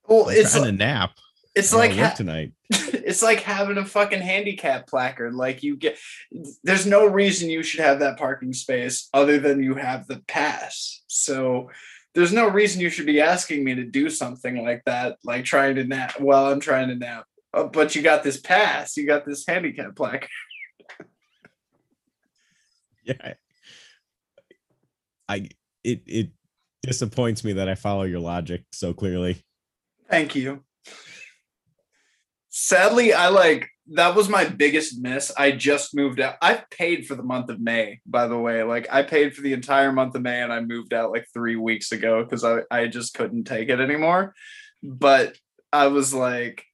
Well, 0.07 0.29
I'm 0.29 0.35
it's 0.35 0.51
trying 0.51 0.63
like, 0.63 0.71
to 0.71 0.77
nap. 0.77 1.11
it's 1.55 1.73
like 1.73 1.91
ha- 1.93 2.13
tonight. 2.15 2.53
it's 2.69 3.21
like 3.21 3.41
having 3.41 3.77
a 3.77 3.85
fucking 3.85 4.21
handicap 4.21 4.87
placard. 4.87 5.33
Like 5.33 5.63
you 5.63 5.77
get, 5.77 5.97
there's 6.63 6.85
no 6.85 7.05
reason 7.05 7.49
you 7.49 7.63
should 7.63 7.79
have 7.79 7.99
that 7.99 8.17
parking 8.17 8.53
space 8.53 9.09
other 9.13 9.39
than 9.39 9.63
you 9.63 9.75
have 9.75 10.07
the 10.07 10.21
pass. 10.27 11.03
So 11.07 11.69
there's 12.15 12.33
no 12.33 12.49
reason 12.49 12.81
you 12.81 12.89
should 12.89 13.05
be 13.05 13.21
asking 13.21 13.63
me 13.63 13.75
to 13.75 13.83
do 13.83 14.09
something 14.09 14.63
like 14.63 14.83
that, 14.85 15.17
like 15.23 15.45
trying 15.45 15.75
to 15.75 15.83
nap 15.83 16.19
while 16.19 16.47
I'm 16.47 16.59
trying 16.59 16.89
to 16.89 16.95
nap. 16.95 17.25
Uh, 17.53 17.65
but 17.65 17.95
you 17.95 18.01
got 18.01 18.23
this 18.23 18.39
pass, 18.39 18.97
you 18.97 19.05
got 19.05 19.25
this 19.25 19.45
handicap 19.47 19.95
placard. 19.95 20.29
Yeah. 23.03 23.35
I 25.29 25.49
it 25.83 26.01
it 26.05 26.29
disappoints 26.83 27.43
me 27.43 27.53
that 27.53 27.69
I 27.69 27.75
follow 27.75 28.03
your 28.03 28.19
logic 28.19 28.63
so 28.73 28.93
clearly. 28.93 29.41
Thank 30.09 30.35
you. 30.35 30.63
Sadly, 32.49 33.13
I 33.13 33.27
like 33.29 33.69
that 33.93 34.15
was 34.15 34.27
my 34.27 34.45
biggest 34.45 34.99
miss. 34.99 35.31
I 35.37 35.51
just 35.51 35.95
moved 35.95 36.19
out. 36.19 36.35
I 36.41 36.63
paid 36.71 37.07
for 37.07 37.15
the 37.15 37.23
month 37.23 37.49
of 37.49 37.59
May, 37.59 38.01
by 38.05 38.27
the 38.27 38.37
way. 38.37 38.63
Like 38.63 38.87
I 38.91 39.03
paid 39.03 39.35
for 39.35 39.41
the 39.41 39.53
entire 39.53 39.91
month 39.91 40.15
of 40.15 40.21
May 40.21 40.41
and 40.41 40.51
I 40.51 40.59
moved 40.59 40.93
out 40.93 41.11
like 41.11 41.25
three 41.33 41.55
weeks 41.55 41.91
ago 41.91 42.23
because 42.23 42.43
I, 42.43 42.61
I 42.69 42.87
just 42.87 43.13
couldn't 43.13 43.45
take 43.45 43.69
it 43.69 43.79
anymore. 43.79 44.33
But 44.83 45.37
I 45.71 45.87
was 45.87 46.13
like, 46.13 46.65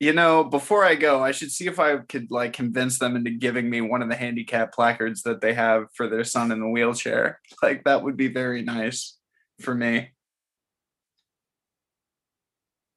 you 0.00 0.12
know, 0.12 0.44
before 0.44 0.84
I 0.84 0.94
go, 0.94 1.22
I 1.22 1.32
should 1.32 1.50
see 1.50 1.66
if 1.66 1.78
I 1.78 1.98
could 1.98 2.30
like 2.30 2.52
convince 2.52 2.98
them 2.98 3.16
into 3.16 3.30
giving 3.30 3.68
me 3.68 3.80
one 3.80 4.00
of 4.00 4.08
the 4.08 4.16
handicap 4.16 4.72
placards 4.72 5.22
that 5.24 5.40
they 5.40 5.52
have 5.54 5.86
for 5.94 6.08
their 6.08 6.24
son 6.24 6.52
in 6.52 6.60
the 6.60 6.68
wheelchair. 6.68 7.40
Like 7.62 7.84
that 7.84 8.02
would 8.04 8.16
be 8.16 8.28
very 8.28 8.62
nice 8.62 9.18
for 9.60 9.74
me. 9.74 10.10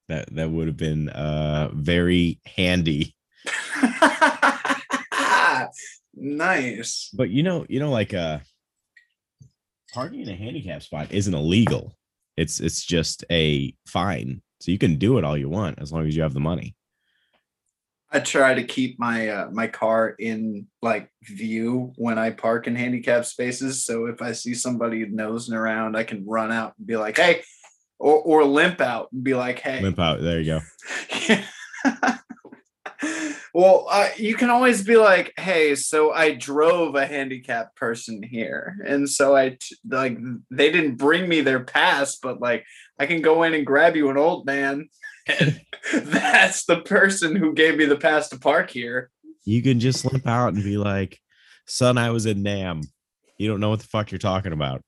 That 0.08 0.34
that 0.34 0.50
would 0.50 0.66
have 0.66 0.76
been 0.76 1.08
uh 1.08 1.70
very 1.72 2.40
handy. 2.44 3.14
nice. 6.14 7.10
But 7.14 7.30
you 7.30 7.42
know, 7.42 7.66
you 7.68 7.80
know, 7.80 7.90
like 7.90 8.12
uh 8.14 8.40
parking 9.92 10.20
in 10.20 10.28
a 10.28 10.36
handicap 10.36 10.82
spot 10.82 11.12
isn't 11.12 11.34
illegal. 11.34 11.96
It's 12.36 12.60
it's 12.60 12.84
just 12.84 13.24
a 13.30 13.74
fine. 13.86 14.42
So 14.60 14.70
you 14.70 14.78
can 14.78 14.96
do 14.96 15.18
it 15.18 15.24
all 15.24 15.36
you 15.36 15.48
want 15.48 15.80
as 15.80 15.92
long 15.92 16.06
as 16.06 16.16
you 16.16 16.22
have 16.22 16.34
the 16.34 16.40
money. 16.40 16.74
I 18.14 18.20
try 18.20 18.52
to 18.52 18.62
keep 18.62 18.98
my 18.98 19.28
uh, 19.28 19.50
my 19.50 19.66
car 19.66 20.10
in 20.18 20.66
like 20.82 21.10
view 21.22 21.92
when 21.96 22.18
I 22.18 22.30
park 22.30 22.66
in 22.66 22.76
handicap 22.76 23.24
spaces. 23.24 23.84
So 23.84 24.06
if 24.06 24.20
I 24.20 24.32
see 24.32 24.54
somebody 24.54 25.06
nosing 25.06 25.54
around, 25.54 25.96
I 25.96 26.04
can 26.04 26.26
run 26.26 26.52
out 26.52 26.74
and 26.76 26.86
be 26.86 26.96
like, 26.96 27.16
"Hey," 27.16 27.42
or 28.02 28.20
or 28.22 28.44
limp 28.44 28.80
out 28.80 29.08
and 29.12 29.22
be 29.22 29.34
like, 29.34 29.60
"Hey." 29.60 29.80
Limp 29.80 29.98
out. 29.98 30.20
There 30.20 30.40
you 30.40 30.60
go. 31.20 31.38
well, 33.54 33.86
uh, 33.88 34.08
you 34.16 34.34
can 34.34 34.50
always 34.50 34.82
be 34.82 34.96
like, 34.96 35.32
"Hey, 35.38 35.76
so 35.76 36.12
I 36.12 36.34
drove 36.34 36.96
a 36.96 37.06
handicapped 37.06 37.76
person 37.76 38.22
here, 38.22 38.76
and 38.84 39.08
so 39.08 39.36
I 39.36 39.50
t- 39.60 39.76
like 39.88 40.18
they 40.50 40.72
didn't 40.72 40.96
bring 40.96 41.28
me 41.28 41.40
their 41.42 41.62
pass, 41.64 42.16
but 42.16 42.40
like 42.40 42.64
I 42.98 43.06
can 43.06 43.22
go 43.22 43.44
in 43.44 43.54
and 43.54 43.64
grab 43.64 43.94
you 43.96 44.10
an 44.10 44.18
old 44.18 44.46
man." 44.46 44.88
And 45.26 45.60
that's 45.94 46.64
the 46.64 46.80
person 46.80 47.36
who 47.36 47.54
gave 47.54 47.76
me 47.76 47.84
the 47.84 47.96
pass 47.96 48.28
to 48.30 48.38
park 48.38 48.70
here. 48.70 49.10
You 49.44 49.62
can 49.62 49.78
just 49.78 50.04
limp 50.04 50.26
out 50.26 50.54
and 50.54 50.64
be 50.64 50.76
like, 50.76 51.20
son, 51.66 51.98
I 51.98 52.10
was 52.10 52.26
in 52.26 52.42
Nam. 52.42 52.80
You 53.38 53.48
don't 53.48 53.60
know 53.60 53.70
what 53.70 53.80
the 53.80 53.86
fuck 53.86 54.10
you're 54.10 54.18
talking 54.18 54.52
about. 54.52 54.82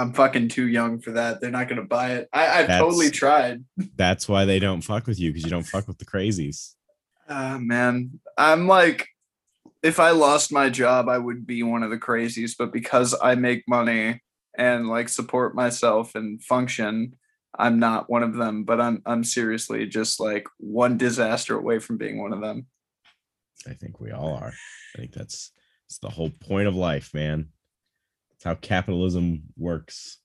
I'm 0.00 0.14
fucking 0.14 0.48
too 0.48 0.66
young 0.66 0.98
for 1.00 1.10
that. 1.12 1.40
They're 1.40 1.50
not 1.50 1.68
gonna 1.68 1.84
buy 1.84 2.12
it. 2.12 2.28
I, 2.32 2.46
I've 2.46 2.66
That's- 2.66 2.80
totally 2.80 3.10
tried. 3.10 3.64
That's 3.96 4.26
why 4.26 4.46
they 4.46 4.58
don't 4.58 4.80
fuck 4.80 5.06
with 5.06 5.20
you 5.20 5.30
because 5.30 5.44
you 5.44 5.50
don't 5.50 5.66
fuck 5.66 5.86
with 5.86 5.98
the 5.98 6.06
crazies. 6.06 6.74
Ah 7.28 7.58
man, 7.60 8.18
I'm 8.38 8.66
like, 8.66 9.06
if 9.82 10.00
I 10.00 10.10
lost 10.10 10.52
my 10.52 10.70
job, 10.70 11.08
I 11.10 11.18
would 11.18 11.46
be 11.46 11.62
one 11.62 11.82
of 11.82 11.90
the 11.90 11.98
crazies. 11.98 12.54
But 12.58 12.72
because 12.72 13.14
I 13.22 13.34
make 13.34 13.68
money 13.68 14.22
and 14.56 14.88
like 14.88 15.10
support 15.10 15.54
myself 15.54 16.14
and 16.14 16.42
function, 16.42 17.16
I'm 17.58 17.78
not 17.78 18.08
one 18.08 18.22
of 18.22 18.34
them. 18.34 18.64
But 18.64 18.80
I'm 18.80 19.02
I'm 19.04 19.22
seriously 19.22 19.86
just 19.86 20.18
like 20.18 20.46
one 20.56 20.96
disaster 20.96 21.58
away 21.58 21.78
from 21.78 21.98
being 21.98 22.22
one 22.22 22.32
of 22.32 22.40
them. 22.40 22.66
I 23.68 23.74
think 23.74 24.00
we 24.00 24.12
all 24.12 24.32
are. 24.32 24.54
I 24.94 24.98
think 24.98 25.12
that's 25.12 25.52
it's 25.86 25.98
the 25.98 26.08
whole 26.08 26.30
point 26.30 26.68
of 26.68 26.74
life, 26.74 27.12
man. 27.12 27.48
It's 28.40 28.46
how 28.46 28.54
capitalism 28.54 29.42
works. 29.58 30.16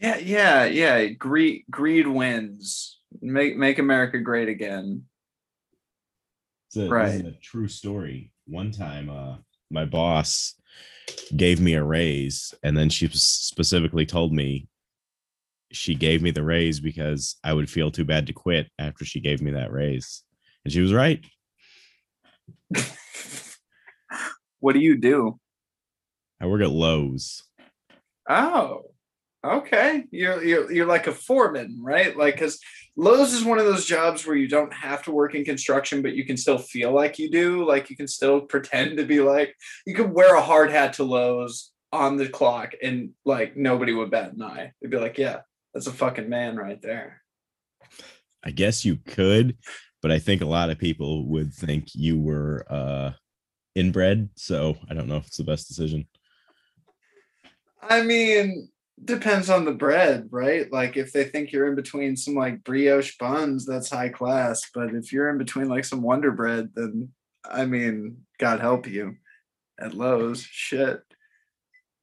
Yeah, 0.00 0.16
yeah, 0.16 0.64
yeah. 0.64 1.04
Greed 1.08 1.64
greed 1.70 2.06
wins. 2.06 2.98
Make 3.20 3.58
make 3.58 3.78
America 3.78 4.18
great 4.18 4.48
again. 4.48 5.04
It's 6.68 6.78
a, 6.78 6.88
Right. 6.88 7.22
a 7.22 7.32
true 7.32 7.68
story. 7.68 8.32
One 8.46 8.70
time, 8.70 9.10
uh, 9.10 9.36
my 9.70 9.84
boss 9.84 10.54
gave 11.36 11.60
me 11.60 11.74
a 11.74 11.84
raise, 11.84 12.54
and 12.62 12.74
then 12.74 12.88
she 12.88 13.08
specifically 13.08 14.06
told 14.06 14.32
me 14.32 14.68
she 15.70 15.94
gave 15.94 16.22
me 16.22 16.30
the 16.30 16.42
raise 16.42 16.80
because 16.80 17.36
I 17.44 17.52
would 17.52 17.68
feel 17.68 17.90
too 17.90 18.06
bad 18.06 18.26
to 18.28 18.32
quit 18.32 18.70
after 18.78 19.04
she 19.04 19.20
gave 19.20 19.42
me 19.42 19.50
that 19.50 19.70
raise. 19.70 20.22
And 20.64 20.72
she 20.72 20.80
was 20.80 20.94
right. 20.94 21.22
what 24.60 24.72
do 24.72 24.80
you 24.80 24.96
do? 24.96 25.38
I 26.42 26.46
work 26.46 26.60
at 26.60 26.70
Lowe's. 26.70 27.44
Oh, 28.28 28.82
okay. 29.44 30.04
You're 30.10 30.42
you're 30.42 30.72
you're 30.72 30.86
like 30.86 31.06
a 31.06 31.12
foreman, 31.12 31.78
right? 31.80 32.16
Like, 32.16 32.34
because 32.34 32.58
Lowe's 32.96 33.32
is 33.32 33.44
one 33.44 33.60
of 33.60 33.64
those 33.64 33.86
jobs 33.86 34.26
where 34.26 34.34
you 34.34 34.48
don't 34.48 34.74
have 34.74 35.04
to 35.04 35.12
work 35.12 35.36
in 35.36 35.44
construction, 35.44 36.02
but 36.02 36.14
you 36.14 36.24
can 36.24 36.36
still 36.36 36.58
feel 36.58 36.90
like 36.90 37.20
you 37.20 37.30
do. 37.30 37.64
Like 37.64 37.90
you 37.90 37.96
can 37.96 38.08
still 38.08 38.40
pretend 38.40 38.96
to 38.96 39.04
be 39.04 39.20
like 39.20 39.54
you 39.86 39.94
could 39.94 40.12
wear 40.12 40.34
a 40.34 40.42
hard 40.42 40.72
hat 40.72 40.94
to 40.94 41.04
Lowe's 41.04 41.70
on 41.92 42.16
the 42.16 42.28
clock, 42.28 42.72
and 42.82 43.10
like 43.24 43.56
nobody 43.56 43.92
would 43.92 44.10
bat 44.10 44.32
an 44.32 44.42
eye. 44.42 44.72
They'd 44.80 44.90
be 44.90 44.98
like, 44.98 45.18
"Yeah, 45.18 45.42
that's 45.72 45.86
a 45.86 45.92
fucking 45.92 46.28
man 46.28 46.56
right 46.56 46.82
there." 46.82 47.22
I 48.42 48.50
guess 48.50 48.84
you 48.84 48.96
could, 48.96 49.58
but 50.02 50.10
I 50.10 50.18
think 50.18 50.42
a 50.42 50.46
lot 50.46 50.70
of 50.70 50.78
people 50.78 51.24
would 51.28 51.54
think 51.54 51.94
you 51.94 52.18
were 52.18 52.66
uh 52.68 53.12
inbred. 53.74 54.30
So 54.36 54.76
I 54.90 54.94
don't 54.94 55.08
know 55.08 55.16
if 55.16 55.26
it's 55.26 55.36
the 55.36 55.44
best 55.44 55.68
decision. 55.68 56.06
I 57.82 58.02
mean, 58.02 58.68
depends 59.04 59.50
on 59.50 59.64
the 59.64 59.72
bread, 59.72 60.28
right? 60.30 60.70
Like 60.72 60.96
if 60.96 61.12
they 61.12 61.24
think 61.24 61.52
you're 61.52 61.68
in 61.68 61.74
between 61.74 62.16
some 62.16 62.34
like 62.34 62.62
brioche 62.64 63.16
buns, 63.18 63.66
that's 63.66 63.90
high 63.90 64.08
class. 64.08 64.62
But 64.74 64.94
if 64.94 65.12
you're 65.12 65.30
in 65.30 65.38
between 65.38 65.68
like 65.68 65.84
some 65.84 66.02
Wonder 66.02 66.30
Bread, 66.30 66.70
then 66.74 67.10
I 67.44 67.64
mean, 67.66 68.18
God 68.38 68.60
help 68.60 68.86
you 68.86 69.16
at 69.80 69.94
Lowe's. 69.94 70.42
Shit. 70.42 71.02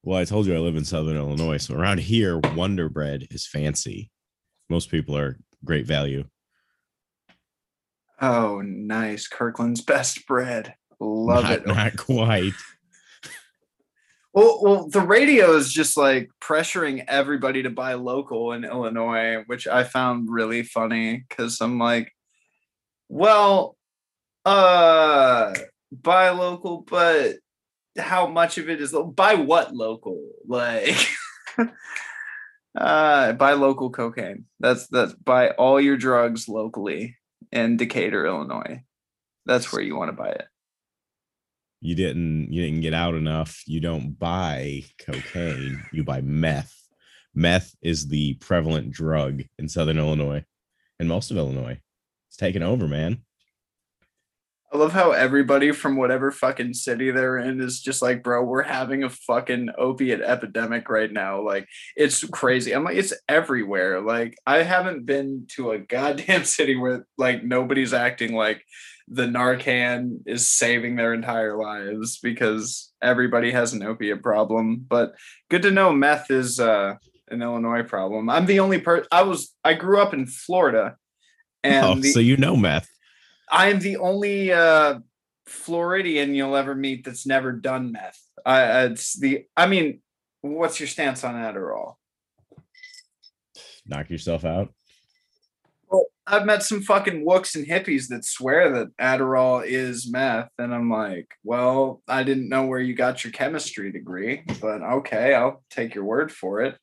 Well, 0.02 0.18
I 0.18 0.24
told 0.24 0.46
you 0.46 0.54
I 0.54 0.58
live 0.58 0.76
in 0.76 0.84
Southern 0.84 1.16
Illinois, 1.16 1.58
so 1.58 1.74
around 1.74 2.00
here, 2.00 2.38
Wonder 2.38 2.88
Bread 2.88 3.26
is 3.30 3.46
fancy. 3.46 4.10
Most 4.68 4.90
people 4.90 5.16
are 5.16 5.38
great 5.64 5.86
value. 5.86 6.24
Oh, 8.20 8.60
nice. 8.62 9.28
Kirkland's 9.28 9.80
best 9.80 10.26
bread. 10.26 10.74
Love 11.00 11.44
not, 11.44 11.52
it. 11.52 11.66
not 11.66 11.96
quite. 11.96 12.52
Well, 14.32 14.60
well, 14.62 14.88
the 14.88 15.00
radio 15.00 15.56
is 15.56 15.72
just 15.72 15.96
like 15.96 16.30
pressuring 16.40 17.04
everybody 17.08 17.64
to 17.64 17.70
buy 17.70 17.94
local 17.94 18.52
in 18.52 18.64
Illinois, 18.64 19.42
which 19.46 19.66
I 19.66 19.82
found 19.82 20.28
really 20.30 20.62
funny 20.62 21.24
because 21.28 21.60
I'm 21.60 21.78
like, 21.78 22.12
well, 23.08 23.76
uh, 24.44 25.52
buy 25.90 26.30
local, 26.30 26.82
but 26.82 27.36
how 27.98 28.28
much 28.28 28.56
of 28.58 28.70
it 28.70 28.80
is 28.80 28.94
by 29.14 29.34
what 29.34 29.74
local? 29.74 30.22
Like 30.46 30.96
uh 32.76 33.32
buy 33.32 33.54
local 33.54 33.90
cocaine. 33.90 34.46
That's 34.60 34.86
that's 34.88 35.12
buy 35.14 35.50
all 35.50 35.80
your 35.80 35.96
drugs 35.96 36.48
locally 36.48 37.16
in 37.50 37.76
decatur 37.76 38.26
illinois. 38.26 38.84
That's 39.44 39.72
where 39.72 39.82
you 39.82 39.96
want 39.96 40.10
to 40.10 40.16
buy 40.16 40.28
it 40.30 40.49
you 41.80 41.94
didn't 41.94 42.52
you 42.52 42.62
didn't 42.62 42.82
get 42.82 42.94
out 42.94 43.14
enough 43.14 43.62
you 43.66 43.80
don't 43.80 44.18
buy 44.18 44.82
cocaine 44.98 45.82
you 45.92 46.04
buy 46.04 46.20
meth. 46.20 46.76
Meth 47.34 47.74
is 47.80 48.08
the 48.08 48.34
prevalent 48.34 48.90
drug 48.90 49.42
in 49.58 49.68
southern 49.68 49.98
illinois 49.98 50.44
and 50.98 51.08
most 51.08 51.30
of 51.30 51.36
illinois. 51.36 51.80
It's 52.28 52.36
taken 52.36 52.62
over 52.62 52.86
man 52.86 53.22
I 54.72 54.76
love 54.76 54.92
how 54.92 55.10
everybody 55.10 55.72
from 55.72 55.96
whatever 55.96 56.30
fucking 56.30 56.74
city 56.74 57.10
they're 57.10 57.38
in 57.38 57.60
is 57.60 57.80
just 57.80 58.02
like, 58.02 58.22
bro, 58.22 58.44
we're 58.44 58.62
having 58.62 59.02
a 59.02 59.10
fucking 59.10 59.70
opiate 59.76 60.20
epidemic 60.20 60.88
right 60.88 61.12
now. 61.12 61.42
Like, 61.42 61.66
it's 61.96 62.22
crazy. 62.24 62.72
I'm 62.72 62.84
like, 62.84 62.96
it's 62.96 63.12
everywhere. 63.28 64.00
Like, 64.00 64.38
I 64.46 64.62
haven't 64.62 65.06
been 65.06 65.46
to 65.56 65.72
a 65.72 65.78
goddamn 65.96 66.44
city 66.44 66.76
where 66.76 67.06
like 67.18 67.42
nobody's 67.42 67.92
acting 67.92 68.34
like 68.34 68.62
the 69.08 69.26
Narcan 69.26 70.20
is 70.24 70.46
saving 70.46 70.94
their 70.94 71.14
entire 71.14 71.56
lives 71.56 72.18
because 72.18 72.92
everybody 73.02 73.50
has 73.50 73.72
an 73.72 73.82
opiate 73.82 74.22
problem. 74.22 74.86
But 74.88 75.16
good 75.50 75.62
to 75.62 75.72
know 75.72 75.92
meth 75.92 76.30
is 76.30 76.60
uh, 76.60 76.94
an 77.28 77.42
Illinois 77.42 77.82
problem. 77.82 78.30
I'm 78.30 78.46
the 78.46 78.60
only 78.60 78.78
person. 78.78 79.06
I 79.10 79.22
was 79.22 79.52
I 79.64 79.74
grew 79.74 80.00
up 80.00 80.14
in 80.14 80.26
Florida, 80.26 80.96
and 81.64 81.84
oh, 81.84 81.94
the, 81.96 82.12
so 82.12 82.20
you 82.20 82.36
know 82.36 82.56
meth. 82.56 82.88
I 83.50 83.68
am 83.68 83.80
the 83.80 83.96
only 83.96 84.52
uh, 84.52 85.00
Floridian 85.46 86.34
you'll 86.34 86.56
ever 86.56 86.74
meet 86.74 87.04
that's 87.04 87.26
never 87.26 87.52
done 87.52 87.92
meth. 87.92 88.20
I, 88.46 88.84
it's 88.84 89.18
the. 89.18 89.46
I 89.56 89.66
mean, 89.66 90.00
what's 90.40 90.80
your 90.80 90.86
stance 90.86 91.24
on 91.24 91.34
Adderall? 91.34 91.94
Knock 93.86 94.08
yourself 94.08 94.44
out. 94.44 94.72
Well, 95.90 96.06
I've 96.26 96.46
met 96.46 96.62
some 96.62 96.82
fucking 96.82 97.24
wooks 97.24 97.56
and 97.56 97.66
hippies 97.66 98.08
that 98.08 98.24
swear 98.24 98.70
that 98.72 98.96
Adderall 98.98 99.66
is 99.66 100.10
meth, 100.10 100.50
and 100.58 100.72
I'm 100.72 100.88
like, 100.88 101.28
well, 101.42 102.02
I 102.06 102.22
didn't 102.22 102.48
know 102.48 102.66
where 102.66 102.80
you 102.80 102.94
got 102.94 103.24
your 103.24 103.32
chemistry 103.32 103.90
degree, 103.90 104.44
but 104.60 104.82
okay, 104.82 105.34
I'll 105.34 105.64
take 105.70 105.94
your 105.94 106.04
word 106.04 106.30
for 106.30 106.60
it. 106.60 106.78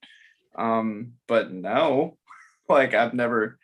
Um, 0.58 1.14
but 1.28 1.52
no, 1.52 2.18
like 2.70 2.94
I've 2.94 3.14
never 3.14 3.58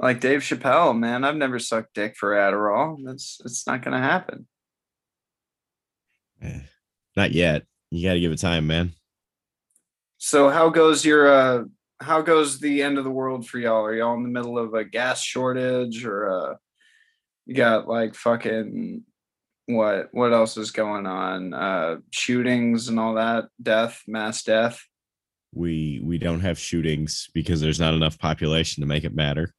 like 0.00 0.20
Dave 0.20 0.40
Chappelle, 0.40 0.98
man, 0.98 1.24
I've 1.24 1.36
never 1.36 1.58
sucked 1.58 1.94
dick 1.94 2.16
for 2.16 2.30
Adderall. 2.30 2.96
That's 3.04 3.40
it's 3.44 3.66
not 3.66 3.82
gonna 3.82 4.00
happen. 4.00 4.46
Eh, 6.42 6.60
not 7.16 7.32
yet. 7.32 7.64
You 7.90 8.08
got 8.08 8.14
to 8.14 8.20
give 8.20 8.32
it 8.32 8.38
time, 8.38 8.66
man. 8.66 8.92
So 10.18 10.48
how 10.48 10.70
goes 10.70 11.04
your 11.04 11.28
uh 11.30 11.64
how 12.00 12.22
goes 12.22 12.60
the 12.60 12.82
end 12.82 12.96
of 12.96 13.04
the 13.04 13.10
world 13.10 13.46
for 13.46 13.58
y'all? 13.58 13.84
Are 13.84 13.94
y'all 13.94 14.16
in 14.16 14.22
the 14.22 14.28
middle 14.30 14.58
of 14.58 14.72
a 14.72 14.84
gas 14.84 15.22
shortage 15.22 16.04
or 16.04 16.30
uh 16.30 16.54
you 17.46 17.54
got 17.54 17.88
like 17.88 18.14
fucking 18.14 19.02
what 19.66 20.08
what 20.12 20.32
else 20.32 20.56
is 20.56 20.70
going 20.70 21.06
on? 21.06 21.52
Uh 21.52 21.96
shootings 22.10 22.88
and 22.88 22.98
all 22.98 23.14
that, 23.14 23.48
death, 23.62 24.02
mass 24.06 24.42
death. 24.44 24.82
We 25.52 26.00
we 26.02 26.16
don't 26.16 26.40
have 26.40 26.58
shootings 26.58 27.28
because 27.34 27.60
there's 27.60 27.80
not 27.80 27.94
enough 27.94 28.18
population 28.18 28.80
to 28.80 28.86
make 28.86 29.04
it 29.04 29.14
matter. 29.14 29.52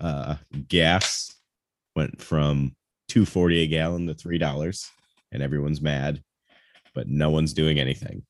Uh, 0.00 0.36
gas 0.68 1.34
went 1.94 2.20
from 2.20 2.74
240 3.08 3.62
a 3.62 3.66
gallon 3.66 4.06
to 4.06 4.14
three 4.14 4.38
dollars, 4.38 4.90
and 5.30 5.42
everyone's 5.42 5.80
mad, 5.80 6.22
but 6.94 7.08
no 7.08 7.30
one's 7.30 7.52
doing 7.52 7.78
anything. 7.78 8.22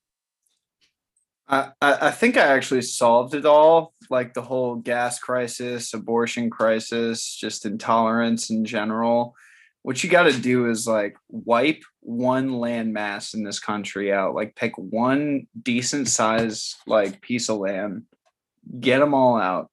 I, 1.51 1.73
I 1.83 2.11
think 2.13 2.37
I 2.37 2.47
actually 2.47 2.83
solved 2.83 3.35
it 3.35 3.45
all, 3.45 3.93
like 4.09 4.35
the 4.35 4.43
whole 4.43 4.77
gas 4.77 5.19
crisis, 5.19 5.93
abortion 5.93 6.49
crisis, 6.49 7.35
just 7.35 7.67
intolerance 7.67 8.51
in 8.51 8.65
general. 8.65 9.35
What 9.83 10.05
you 10.05 10.11
got 10.11 10.25
to 10.25 10.39
do 10.39 10.71
is 10.71 10.87
like 10.87 11.17
wipe 11.29 11.83
one 12.01 12.51
landmass 12.51 13.35
in 13.35 13.43
this 13.43 13.59
country 13.59 14.13
out, 14.13 14.35
like 14.35 14.55
pick 14.55 14.73
one 14.77 15.49
decent 15.61 16.07
size 16.09 16.77
like 16.87 17.21
piece 17.21 17.49
of 17.49 17.59
land, 17.59 18.05
get 18.79 19.01
them 19.01 19.15
all 19.15 19.37
out, 19.37 19.71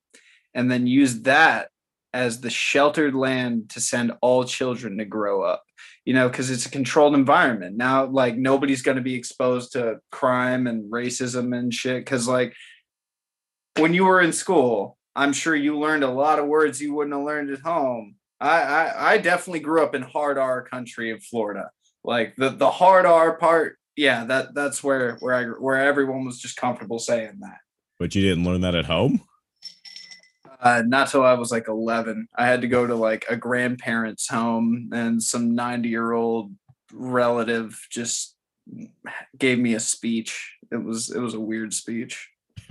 and 0.56 0.72
then 0.72 0.88
use 0.88 1.22
that 1.22 1.70
as 2.14 2.42
the 2.42 2.50
sheltered 2.50 3.16
land 3.16 3.70
to 3.70 3.80
send 3.80 4.12
all 4.22 4.44
children 4.44 4.98
to 4.98 5.06
grow 5.06 5.44
up 5.44 5.64
you 6.08 6.14
know 6.14 6.30
because 6.30 6.50
it's 6.50 6.66
a 6.66 6.72
controlled 6.72 7.16
environment. 7.16 7.76
Now 7.76 8.06
like 8.06 8.38
nobody's 8.38 8.82
going 8.82 8.96
to 8.96 9.04
be 9.04 9.16
exposed 9.16 9.74
to 9.74 10.00
crime 10.10 10.66
and 10.66 10.90
racism 10.90 11.56
and 11.56 11.74
shit 11.74 12.00
because 12.00 12.30
like 12.30 12.56
when 13.78 13.94
you 13.94 14.06
were 14.06 14.22
in 14.22 14.32
school 14.32 14.98
i'm 15.18 15.34
sure 15.34 15.56
you 15.56 15.78
learned 15.78 16.06
a 16.06 16.10
lot 16.10 16.40
of 16.40 16.48
words 16.48 16.82
you 16.82 16.94
wouldn't 16.94 17.14
have 17.14 17.26
learned 17.26 17.52
at 17.52 17.60
home. 17.60 18.16
I 18.40 18.62
i, 18.62 19.12
I 19.14 19.18
definitely 19.18 19.60
grew 19.60 19.84
up 19.84 19.96
in 19.96 20.02
hard 20.02 20.38
r 20.38 20.64
country 20.64 21.12
of 21.12 21.22
florida. 21.24 21.72
Like 22.06 22.38
the 22.38 22.52
the 22.52 22.72
hard 22.72 23.06
r 23.06 23.36
part 23.38 23.78
yeah 23.98 24.24
that 24.26 24.56
that's 24.56 24.82
where 24.82 25.18
where 25.20 25.36
i 25.36 25.44
where 25.44 25.76
everyone 25.76 26.24
was 26.26 26.40
just 26.40 26.56
comfortable 26.56 27.00
saying 27.00 27.40
that. 27.42 27.58
But 28.00 28.16
you 28.16 28.22
didn't 28.22 28.46
learn 28.46 28.62
that 28.62 28.76
at 28.76 28.86
home 28.86 29.24
uh, 30.62 30.84
not 30.86 31.10
till 31.10 31.24
I 31.24 31.34
was 31.34 31.52
like 31.52 31.68
11. 31.68 32.28
I 32.36 32.48
had 32.48 32.62
to 32.62 32.68
go 32.68 32.88
to 32.88 32.96
like 32.96 33.26
a 33.30 33.36
grandparent's 33.36 34.28
home, 34.28 34.90
and 34.94 35.22
some 35.22 35.56
90 35.56 35.90
year 35.90 36.14
old 36.14 36.54
relative 36.94 37.80
just 37.90 38.36
gave 39.38 39.60
me 39.60 39.74
a 39.76 39.80
speech. 39.80 40.58
It 40.72 40.84
was 40.84 41.10
it 41.10 41.20
was 41.20 41.34
a 41.34 41.40
weird 41.40 41.74
speech. 41.74 42.30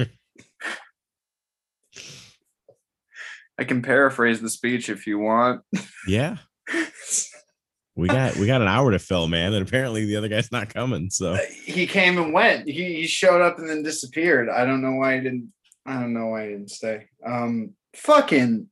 I 3.58 3.64
can 3.64 3.80
paraphrase 3.82 4.40
the 4.40 4.50
speech 4.50 4.88
if 4.88 5.06
you 5.06 5.18
want. 5.18 5.62
Yeah. 6.06 6.36
we 7.96 8.08
got 8.08 8.36
we 8.36 8.46
got 8.46 8.60
an 8.60 8.68
hour 8.68 8.90
to 8.90 8.98
fill, 8.98 9.28
man, 9.28 9.54
and 9.54 9.66
apparently 9.66 10.04
the 10.04 10.16
other 10.16 10.28
guy's 10.28 10.52
not 10.52 10.72
coming. 10.72 11.08
So 11.08 11.34
uh, 11.34 11.38
he 11.64 11.86
came 11.86 12.18
and 12.18 12.32
went. 12.32 12.68
He, 12.68 12.96
he 12.96 13.06
showed 13.06 13.40
up 13.40 13.58
and 13.58 13.68
then 13.68 13.82
disappeared. 13.82 14.48
I 14.48 14.66
don't 14.66 14.82
know 14.82 14.94
why 14.94 15.14
he 15.14 15.20
didn't 15.20 15.52
I 15.86 16.00
don't 16.00 16.12
know 16.12 16.26
why 16.26 16.44
I 16.44 16.48
didn't 16.48 16.70
stay. 16.70 17.06
Um, 17.24 17.74
fucking 17.94 18.68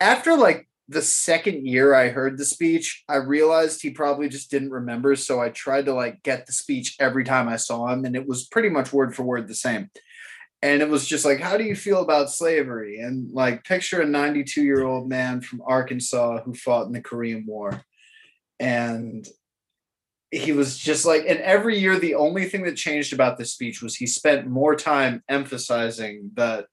after 0.00 0.36
like 0.36 0.68
the 0.88 1.02
second 1.02 1.66
year 1.66 1.94
I 1.94 2.08
heard 2.08 2.36
the 2.36 2.44
speech, 2.44 3.04
I 3.08 3.16
realized 3.16 3.80
he 3.80 3.90
probably 3.90 4.28
just 4.28 4.50
didn't 4.50 4.70
remember. 4.70 5.16
So 5.16 5.40
I 5.40 5.48
tried 5.48 5.86
to 5.86 5.94
like 5.94 6.22
get 6.22 6.46
the 6.46 6.52
speech 6.52 6.96
every 7.00 7.24
time 7.24 7.48
I 7.48 7.56
saw 7.56 7.88
him, 7.88 8.04
and 8.04 8.14
it 8.14 8.26
was 8.26 8.46
pretty 8.46 8.68
much 8.68 8.92
word 8.92 9.14
for 9.14 9.22
word 9.22 9.48
the 9.48 9.54
same. 9.54 9.90
And 10.62 10.80
it 10.80 10.88
was 10.88 11.06
just 11.06 11.26
like, 11.26 11.40
how 11.40 11.58
do 11.58 11.64
you 11.64 11.76
feel 11.76 12.00
about 12.00 12.30
slavery? 12.30 13.00
And 13.00 13.30
like, 13.32 13.64
picture 13.64 14.00
a 14.00 14.06
92 14.06 14.62
year 14.62 14.84
old 14.84 15.08
man 15.08 15.40
from 15.40 15.62
Arkansas 15.66 16.40
who 16.42 16.54
fought 16.54 16.86
in 16.86 16.92
the 16.92 17.02
Korean 17.02 17.44
War. 17.46 17.82
And 18.58 19.26
he 20.34 20.52
was 20.52 20.76
just 20.76 21.04
like, 21.04 21.24
and 21.28 21.38
every 21.40 21.78
year, 21.78 21.98
the 21.98 22.16
only 22.16 22.46
thing 22.46 22.64
that 22.64 22.76
changed 22.76 23.12
about 23.12 23.38
this 23.38 23.52
speech 23.52 23.80
was 23.80 23.94
he 23.94 24.06
spent 24.06 24.48
more 24.48 24.74
time 24.74 25.22
emphasizing 25.28 26.30
that 26.34 26.66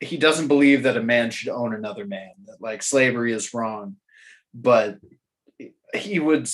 he 0.00 0.16
doesn't 0.16 0.48
believe 0.48 0.82
that 0.82 0.96
a 0.96 1.02
man 1.02 1.30
should 1.30 1.50
own 1.50 1.74
another 1.74 2.06
man, 2.06 2.32
that 2.46 2.60
like 2.60 2.82
slavery 2.82 3.32
is 3.32 3.52
wrong. 3.52 3.96
But 4.54 4.98
he 5.94 6.18
would, 6.18 6.48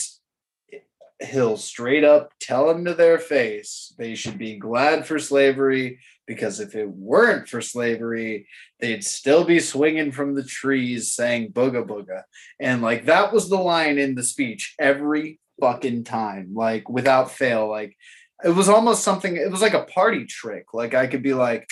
he'll 1.20 1.56
straight 1.56 2.04
up 2.04 2.32
tell 2.40 2.66
them 2.66 2.84
to 2.84 2.94
their 2.94 3.18
face 3.18 3.92
they 3.98 4.14
should 4.14 4.38
be 4.38 4.56
glad 4.56 5.06
for 5.06 5.18
slavery 5.18 6.00
because 6.26 6.60
if 6.60 6.74
it 6.74 6.88
weren't 6.88 7.48
for 7.48 7.60
slavery, 7.62 8.46
they'd 8.80 9.02
still 9.02 9.44
be 9.44 9.60
swinging 9.60 10.12
from 10.12 10.34
the 10.34 10.44
trees 10.44 11.12
saying 11.12 11.52
booga 11.52 11.86
booga. 11.86 12.22
And 12.60 12.82
like 12.82 13.06
that 13.06 13.32
was 13.32 13.48
the 13.48 13.56
line 13.56 13.98
in 13.98 14.14
the 14.14 14.22
speech 14.22 14.74
every 14.78 15.40
fucking 15.60 16.04
time, 16.04 16.54
like 16.54 16.88
without 16.88 17.30
fail. 17.30 17.68
Like 17.68 17.96
it 18.44 18.50
was 18.50 18.68
almost 18.68 19.02
something, 19.02 19.36
it 19.36 19.50
was 19.50 19.62
like 19.62 19.74
a 19.74 19.84
party 19.84 20.24
trick. 20.26 20.72
Like 20.72 20.94
I 20.94 21.06
could 21.06 21.22
be 21.22 21.34
like, 21.34 21.68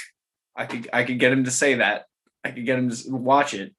I 0.54 0.66
could 0.66 0.88
I 0.92 1.04
could 1.04 1.18
get 1.18 1.32
him 1.32 1.44
to 1.44 1.50
say 1.50 1.74
that. 1.74 2.04
I 2.44 2.50
could 2.50 2.64
get 2.64 2.78
him 2.78 2.90
to 2.90 3.10
watch 3.10 3.54
it 3.54 3.74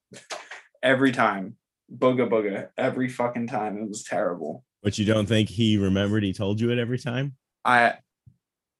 every 0.82 1.12
time. 1.12 1.56
Booga 1.92 2.28
booga 2.28 2.68
every 2.76 3.08
fucking 3.08 3.46
time. 3.46 3.78
It 3.78 3.88
was 3.88 4.04
terrible. 4.04 4.64
But 4.82 4.98
you 4.98 5.04
don't 5.04 5.26
think 5.26 5.48
he 5.48 5.76
remembered 5.78 6.22
he 6.22 6.32
told 6.32 6.60
you 6.60 6.70
it 6.70 6.78
every 6.78 6.98
time? 6.98 7.34
I 7.64 7.94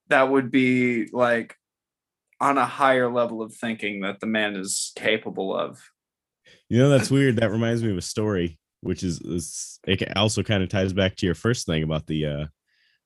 that 0.09 0.31
would 0.31 0.51
be 0.51 1.07
like 1.13 1.57
on 2.41 2.57
a 2.57 2.67
higher 2.67 3.11
level 3.11 3.43
of 3.43 3.55
thinking 3.55 4.03
that 4.03 4.21
the 4.21 4.27
man 4.27 4.57
is 4.57 4.93
capable 4.97 5.57
of. 5.57 5.81
You 6.69 6.79
know, 6.79 6.89
that's 6.89 7.11
weird. 7.11 7.37
That 7.37 7.51
reminds 7.51 7.83
me 7.83 7.91
of 7.91 7.97
a 7.97 8.03
story 8.03 8.59
which 8.81 9.03
is, 9.03 9.21
is 9.21 9.81
it 9.87 10.17
also 10.17 10.43
kind 10.43 10.63
of 10.63 10.69
ties 10.69 10.93
back 10.93 11.17
to 11.17 11.27
your 11.27 11.35
first 11.35 11.67
thing 11.67 11.83
about 11.83 12.07
the 12.07 12.27
uh, 12.27 12.47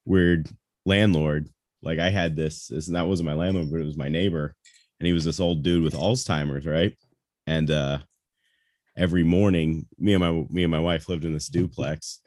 weird 0.05 0.49
landlord. 0.85 1.49
Like 1.83 1.99
I 1.99 2.11
had 2.11 2.37
this, 2.37 2.69
this, 2.69 2.87
and 2.87 2.97
that 2.97 3.07
wasn't 3.07 3.29
my 3.29 3.35
landlord, 3.35 3.71
but 3.71 3.81
it 3.81 3.87
was 3.87 3.97
my 3.97 4.09
neighbor, 4.09 4.55
and 5.01 5.07
he 5.07 5.13
was 5.13 5.25
this 5.25 5.41
old 5.41 5.63
dude 5.63 5.83
with 5.83 5.95
Alzheimer's, 5.95 6.67
right? 6.67 6.97
And 7.47 7.71
uh, 7.71 7.99
every 8.97 9.25
morning, 9.25 9.87
me 9.99 10.15
and 10.15 10.21
my 10.21 10.47
me 10.51 10.63
and 10.63 10.71
my 10.71 10.79
wife 10.79 11.09
lived 11.09 11.25
in 11.25 11.33
this 11.33 11.49
duplex, 11.49 12.21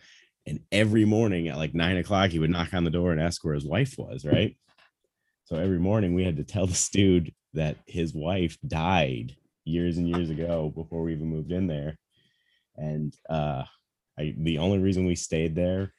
And 0.46 0.60
every 0.72 1.06
morning 1.06 1.48
at 1.48 1.58
like 1.58 1.74
nine 1.74 1.98
o'clock, 1.98 2.32
he 2.32 2.40
would 2.40 2.50
knock 2.50 2.74
on 2.74 2.84
the 2.84 2.90
door 2.90 3.12
and 3.12 3.22
ask 3.22 3.44
where 3.44 3.56
his 3.56 3.66
wife 3.66 3.96
was, 3.98 4.26
right? 4.26 4.58
So 5.46 5.56
every 5.56 5.80
morning 5.80 6.16
we 6.16 6.24
had 6.24 6.38
to 6.38 6.44
tell 6.44 6.68
this 6.68 6.90
dude 6.90 7.34
that 7.54 7.78
his 7.88 8.14
wife 8.14 8.58
died 8.68 9.36
years 9.64 9.98
and 9.98 10.08
years 10.08 10.30
ago 10.30 10.72
before 10.76 11.02
we 11.02 11.14
even 11.14 11.28
moved 11.28 11.52
in 11.52 11.68
there. 11.68 11.98
And 12.78 13.16
uh 13.30 13.64
I 14.20 14.34
the 14.38 14.58
only 14.60 14.80
reason 14.80 15.06
we 15.06 15.16
stayed 15.16 15.56
there 15.56 15.94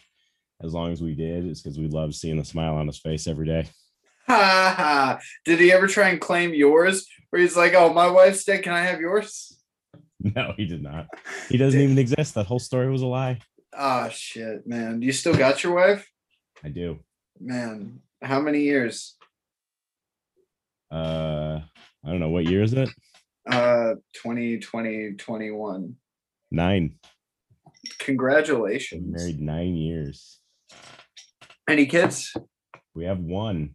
as 0.62 0.72
long 0.72 0.92
as 0.92 1.02
we 1.02 1.14
did 1.14 1.46
is 1.46 1.62
because 1.62 1.78
we 1.78 1.88
loved 1.88 2.14
seeing 2.14 2.38
the 2.38 2.44
smile 2.44 2.76
on 2.76 2.86
his 2.86 2.98
face 2.98 3.26
every 3.26 3.46
day. 3.46 3.68
Ha 4.26 4.74
ha. 4.76 5.18
Did 5.44 5.60
he 5.60 5.72
ever 5.72 5.86
try 5.86 6.08
and 6.08 6.20
claim 6.20 6.54
yours? 6.54 7.06
Where 7.30 7.42
he's 7.42 7.56
like, 7.56 7.74
"Oh, 7.74 7.92
my 7.92 8.08
wife's 8.08 8.44
dead. 8.44 8.62
Can 8.62 8.72
I 8.72 8.82
have 8.82 9.00
yours?" 9.00 9.52
No, 10.34 10.54
he 10.56 10.64
did 10.64 10.82
not. 10.82 11.08
He 11.48 11.58
doesn't 11.58 11.78
even 11.78 11.98
exist. 11.98 12.34
That 12.34 12.46
whole 12.46 12.58
story 12.58 12.90
was 12.90 13.02
a 13.02 13.06
lie. 13.06 13.38
Ah, 13.76 14.08
shit, 14.08 14.66
man. 14.66 15.02
You 15.02 15.12
still 15.12 15.36
got 15.36 15.62
your 15.62 15.74
wife? 15.74 16.10
I 16.64 16.70
do. 16.70 17.00
Man, 17.38 18.00
how 18.22 18.40
many 18.40 18.62
years? 18.62 19.14
Uh 20.90 21.60
I 22.04 22.10
don't 22.10 22.20
know 22.20 22.30
what 22.30 22.46
year 22.46 22.62
is 22.62 22.72
it? 22.72 22.88
Uh, 23.48 23.94
2020, 24.14 25.14
21. 25.14 25.96
Nine. 26.50 26.96
Congratulations. 27.98 29.04
married 29.06 29.40
nine 29.40 29.74
years. 29.74 30.40
Any 31.68 31.86
kids? 31.86 32.34
We 32.94 33.04
have 33.04 33.18
one. 33.18 33.74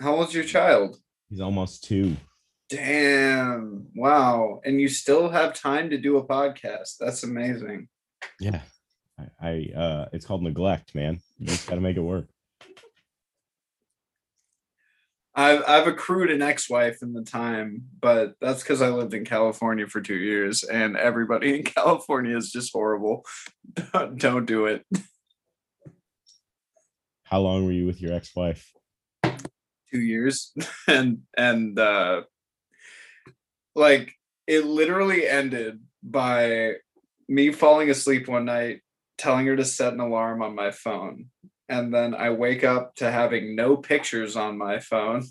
How 0.00 0.16
old's 0.16 0.34
your 0.34 0.44
child? 0.44 0.96
He's 1.28 1.40
almost 1.40 1.84
two. 1.84 2.16
Damn. 2.68 3.86
Wow. 3.94 4.60
And 4.64 4.80
you 4.80 4.88
still 4.88 5.28
have 5.28 5.54
time 5.54 5.90
to 5.90 5.98
do 5.98 6.16
a 6.16 6.26
podcast. 6.26 6.96
That's 6.98 7.22
amazing. 7.22 7.88
Yeah. 8.40 8.60
I, 9.18 9.28
I 9.40 9.78
uh 9.78 10.08
it's 10.12 10.26
called 10.26 10.42
neglect, 10.42 10.94
man. 10.94 11.20
You 11.38 11.46
just 11.46 11.68
gotta 11.68 11.80
make 11.80 11.96
it 11.96 12.00
work. 12.00 12.26
I've 15.34 15.64
I've 15.66 15.86
accrued 15.86 16.30
an 16.30 16.42
ex-wife 16.42 16.98
in 17.02 17.12
the 17.12 17.22
time, 17.22 17.82
but 18.00 18.34
that's 18.40 18.62
because 18.62 18.80
I 18.80 18.90
lived 18.90 19.14
in 19.14 19.24
California 19.24 19.86
for 19.86 20.00
two 20.00 20.16
years, 20.16 20.62
and 20.62 20.96
everybody 20.96 21.58
in 21.58 21.64
California 21.64 22.36
is 22.36 22.52
just 22.52 22.72
horrible. 22.72 23.24
Don't, 23.92 24.18
don't 24.18 24.46
do 24.46 24.66
it. 24.66 24.86
How 27.24 27.40
long 27.40 27.64
were 27.64 27.72
you 27.72 27.86
with 27.86 28.00
your 28.00 28.12
ex-wife? 28.12 28.72
Two 29.24 30.00
years, 30.00 30.52
and 30.88 31.22
and 31.36 31.78
uh, 31.78 32.22
like 33.74 34.12
it 34.46 34.64
literally 34.64 35.26
ended 35.26 35.80
by 36.02 36.74
me 37.28 37.50
falling 37.50 37.90
asleep 37.90 38.28
one 38.28 38.44
night, 38.44 38.82
telling 39.18 39.46
her 39.46 39.56
to 39.56 39.64
set 39.64 39.94
an 39.94 40.00
alarm 40.00 40.42
on 40.42 40.54
my 40.54 40.70
phone, 40.70 41.30
and 41.68 41.92
then 41.92 42.14
I 42.14 42.30
wake 42.30 42.64
up 42.64 42.94
to 42.96 43.10
having 43.10 43.56
no 43.56 43.76
pictures 43.76 44.36
on 44.36 44.58
my 44.58 44.80
phone 44.80 45.24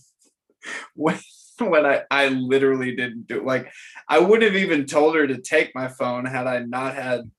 when 0.96 1.20
when 1.60 1.86
I 1.86 2.04
I 2.10 2.30
literally 2.30 2.96
didn't 2.96 3.28
do 3.28 3.46
like 3.46 3.72
I 4.08 4.20
wouldn't 4.20 4.52
have 4.52 4.62
even 4.62 4.86
told 4.86 5.16
her 5.16 5.28
to 5.28 5.42
take 5.42 5.76
my 5.76 5.88
phone 5.88 6.26
had 6.26 6.48
I 6.48 6.60
not 6.60 6.96
had 6.96 7.30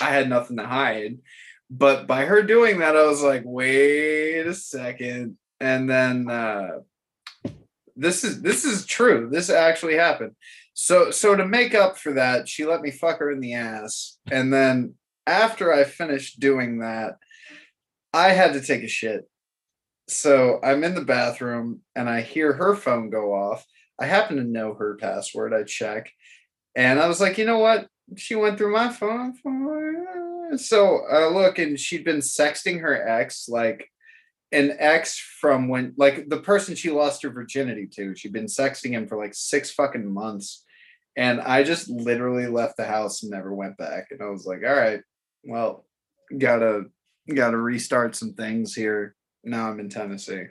I 0.00 0.10
had 0.10 0.28
nothing 0.28 0.56
to 0.56 0.66
hide. 0.66 1.18
But 1.72 2.08
by 2.08 2.24
her 2.24 2.42
doing 2.42 2.80
that, 2.80 2.96
I 2.96 3.06
was 3.06 3.22
like, 3.22 3.42
wait 3.44 4.46
a 4.46 4.54
second. 4.54 5.36
And 5.60 5.88
then 5.88 6.30
uh 6.30 6.80
this 7.96 8.24
is 8.24 8.40
this 8.40 8.64
is 8.64 8.86
true. 8.86 9.28
This 9.30 9.50
actually 9.50 9.96
happened. 9.96 10.36
So 10.74 11.10
so 11.10 11.36
to 11.36 11.46
make 11.46 11.74
up 11.74 11.98
for 11.98 12.14
that, 12.14 12.48
she 12.48 12.64
let 12.64 12.80
me 12.80 12.90
fuck 12.90 13.18
her 13.18 13.30
in 13.30 13.40
the 13.40 13.54
ass. 13.54 14.18
And 14.30 14.52
then 14.52 14.94
after 15.26 15.72
I 15.72 15.84
finished 15.84 16.40
doing 16.40 16.78
that, 16.78 17.16
I 18.12 18.30
had 18.30 18.54
to 18.54 18.60
take 18.60 18.82
a 18.82 18.88
shit. 18.88 19.28
So 20.08 20.58
I'm 20.62 20.82
in 20.82 20.94
the 20.94 21.04
bathroom 21.04 21.82
and 21.94 22.08
I 22.08 22.20
hear 22.20 22.52
her 22.52 22.74
phone 22.74 23.10
go 23.10 23.32
off. 23.32 23.64
I 23.98 24.06
happen 24.06 24.36
to 24.36 24.44
know 24.44 24.74
her 24.74 24.96
password. 24.96 25.54
I 25.54 25.62
check. 25.62 26.10
And 26.74 26.98
I 26.98 27.06
was 27.06 27.20
like, 27.20 27.38
you 27.38 27.44
know 27.44 27.58
what? 27.58 27.86
She 28.16 28.34
went 28.34 28.58
through 28.58 28.72
my 28.72 28.90
phone. 28.90 29.34
So 30.58 31.06
I 31.06 31.26
look 31.28 31.58
and 31.58 31.78
she'd 31.78 32.04
been 32.04 32.18
sexting 32.18 32.80
her 32.80 33.08
ex, 33.08 33.48
like 33.48 33.88
an 34.50 34.74
ex 34.78 35.16
from 35.18 35.68
when, 35.68 35.94
like 35.96 36.28
the 36.28 36.40
person 36.40 36.74
she 36.74 36.90
lost 36.90 37.22
her 37.22 37.30
virginity 37.30 37.86
to. 37.94 38.16
She'd 38.16 38.32
been 38.32 38.46
sexting 38.46 38.90
him 38.90 39.06
for 39.06 39.16
like 39.16 39.34
six 39.34 39.70
fucking 39.70 40.12
months. 40.12 40.64
And 41.16 41.40
I 41.40 41.62
just 41.62 41.88
literally 41.88 42.46
left 42.46 42.76
the 42.76 42.84
house 42.84 43.22
and 43.22 43.30
never 43.30 43.54
went 43.54 43.76
back. 43.76 44.08
And 44.10 44.22
I 44.22 44.26
was 44.26 44.46
like, 44.46 44.62
all 44.64 44.74
right, 44.74 45.02
well, 45.44 45.84
gotta 46.36 46.86
gotta 47.34 47.56
restart 47.56 48.16
some 48.16 48.34
things 48.34 48.74
here. 48.74 49.14
Now 49.44 49.70
I'm 49.70 49.80
in 49.80 49.88
Tennessee. 49.88 50.44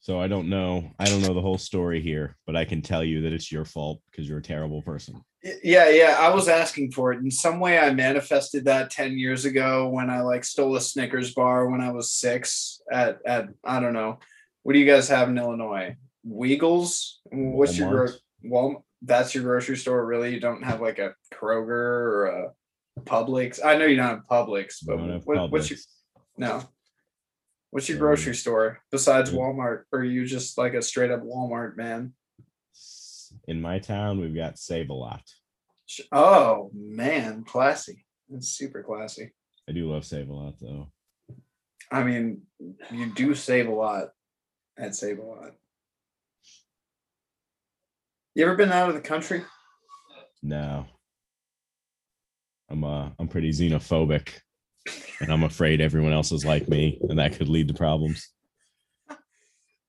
So 0.00 0.18
I 0.18 0.26
don't 0.26 0.48
know. 0.48 0.90
I 0.98 1.04
don't 1.04 1.20
know 1.20 1.34
the 1.34 1.42
whole 1.42 1.58
story 1.58 2.00
here, 2.00 2.34
but 2.46 2.56
I 2.56 2.64
can 2.64 2.80
tell 2.80 3.04
you 3.04 3.20
that 3.20 3.32
it's 3.34 3.52
your 3.52 3.66
fault 3.66 4.00
because 4.10 4.26
you're 4.26 4.38
a 4.38 4.42
terrible 4.42 4.80
person. 4.80 5.22
Yeah, 5.62 5.90
yeah, 5.90 6.16
I 6.18 6.34
was 6.34 6.48
asking 6.48 6.92
for 6.92 7.12
it. 7.12 7.20
In 7.20 7.30
some 7.30 7.60
way, 7.60 7.78
I 7.78 7.92
manifested 7.92 8.64
that 8.64 8.90
10 8.90 9.18
years 9.18 9.44
ago 9.44 9.88
when 9.88 10.08
I 10.08 10.22
like 10.22 10.44
stole 10.44 10.74
a 10.76 10.80
Snickers 10.80 11.34
bar 11.34 11.68
when 11.68 11.82
I 11.82 11.92
was 11.92 12.10
six 12.10 12.80
at, 12.90 13.18
at 13.26 13.48
I 13.64 13.80
don't 13.80 13.92
know. 13.92 14.18
What 14.62 14.72
do 14.72 14.78
you 14.78 14.86
guys 14.86 15.08
have 15.10 15.28
in 15.28 15.36
Illinois? 15.36 15.94
Weagles? 16.26 17.18
What's 17.30 17.76
your 17.76 18.08
Walmart. 18.08 18.16
Walmart? 18.44 18.82
That's 19.02 19.34
your 19.34 19.44
grocery 19.44 19.76
store, 19.76 20.04
really? 20.06 20.32
You 20.32 20.40
don't 20.40 20.64
have 20.64 20.80
like 20.80 20.98
a 20.98 21.14
Kroger 21.32 21.68
or 21.68 22.26
a 22.26 22.52
Publix? 23.04 23.64
I 23.64 23.76
know 23.76 23.86
you 23.86 23.96
don't 23.96 24.06
have 24.06 24.26
Publix, 24.30 24.84
but 24.84 24.98
have 24.98 25.24
what, 25.24 25.50
what's 25.50 25.70
your 25.70 25.78
no? 26.36 26.62
What's 27.70 27.88
your 27.88 27.98
grocery 27.98 28.34
store 28.34 28.80
besides. 28.90 29.30
Walmart? 29.30 29.82
Or 29.92 30.00
are 30.00 30.04
you 30.04 30.26
just 30.26 30.56
like 30.56 30.74
a 30.74 30.82
straight 30.82 31.10
up 31.10 31.22
Walmart 31.22 31.76
man? 31.76 32.14
In 33.46 33.60
my 33.60 33.78
town, 33.78 34.20
we've 34.20 34.34
got 34.34 34.58
Save 34.58 34.90
a 34.90 34.94
Lot. 34.94 35.22
Oh 36.12 36.70
man, 36.74 37.44
classy. 37.44 38.04
It's 38.30 38.48
super 38.48 38.82
classy. 38.82 39.32
I 39.68 39.72
do 39.72 39.90
love 39.90 40.04
Save 40.04 40.28
a 40.28 40.32
Lot 40.32 40.54
though. 40.60 40.88
I 41.90 42.02
mean, 42.02 42.42
you 42.90 43.06
do 43.06 43.34
save 43.34 43.68
a 43.68 43.72
lot 43.72 44.08
at 44.78 44.94
Save 44.94 45.18
a 45.18 45.22
Lot. 45.22 45.52
You 48.34 48.44
ever 48.44 48.56
been 48.56 48.72
out 48.72 48.88
of 48.88 48.94
the 48.94 49.00
country? 49.00 49.42
No. 50.42 50.86
I'm 52.70 52.84
uh 52.84 53.10
I'm 53.18 53.28
pretty 53.28 53.50
xenophobic 53.50 54.28
and 55.20 55.32
I'm 55.32 55.44
afraid 55.44 55.80
everyone 55.80 56.12
else 56.12 56.32
is 56.32 56.44
like 56.44 56.68
me 56.68 56.98
and 57.08 57.18
that 57.18 57.34
could 57.34 57.48
lead 57.48 57.68
to 57.68 57.74
problems. 57.74 58.28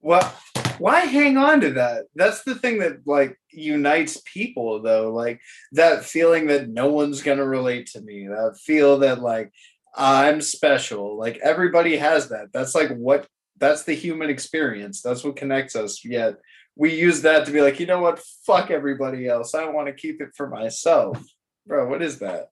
Well, 0.01 0.33
why 0.77 1.01
hang 1.01 1.37
on 1.37 1.59
to 1.61 1.71
that? 1.71 2.05
That's 2.15 2.43
the 2.43 2.55
thing 2.55 2.79
that 2.79 3.05
like 3.05 3.37
unites 3.51 4.21
people 4.25 4.81
though. 4.81 5.11
Like 5.11 5.41
that 5.73 6.05
feeling 6.05 6.47
that 6.47 6.69
no 6.69 6.87
one's 6.87 7.21
gonna 7.21 7.45
relate 7.45 7.87
to 7.87 8.01
me. 8.01 8.27
That 8.27 8.57
feel 8.63 8.99
that 8.99 9.21
like 9.21 9.51
I'm 9.95 10.41
special. 10.41 11.17
Like 11.17 11.37
everybody 11.43 11.97
has 11.97 12.29
that. 12.29 12.47
That's 12.53 12.75
like 12.75 12.95
what 12.95 13.27
that's 13.57 13.83
the 13.83 13.93
human 13.93 14.29
experience. 14.29 15.01
That's 15.01 15.23
what 15.23 15.35
connects 15.35 15.75
us. 15.75 16.03
Yet 16.05 16.35
we 16.77 16.95
use 16.95 17.23
that 17.23 17.45
to 17.45 17.51
be 17.51 17.61
like, 17.61 17.79
you 17.81 17.85
know 17.85 17.99
what? 17.99 18.23
Fuck 18.45 18.71
everybody 18.71 19.27
else. 19.27 19.53
I 19.53 19.65
want 19.65 19.87
to 19.87 19.93
keep 19.93 20.21
it 20.21 20.29
for 20.35 20.47
myself. 20.47 21.21
Bro, 21.67 21.89
what 21.89 22.01
is 22.01 22.19
that? 22.19 22.51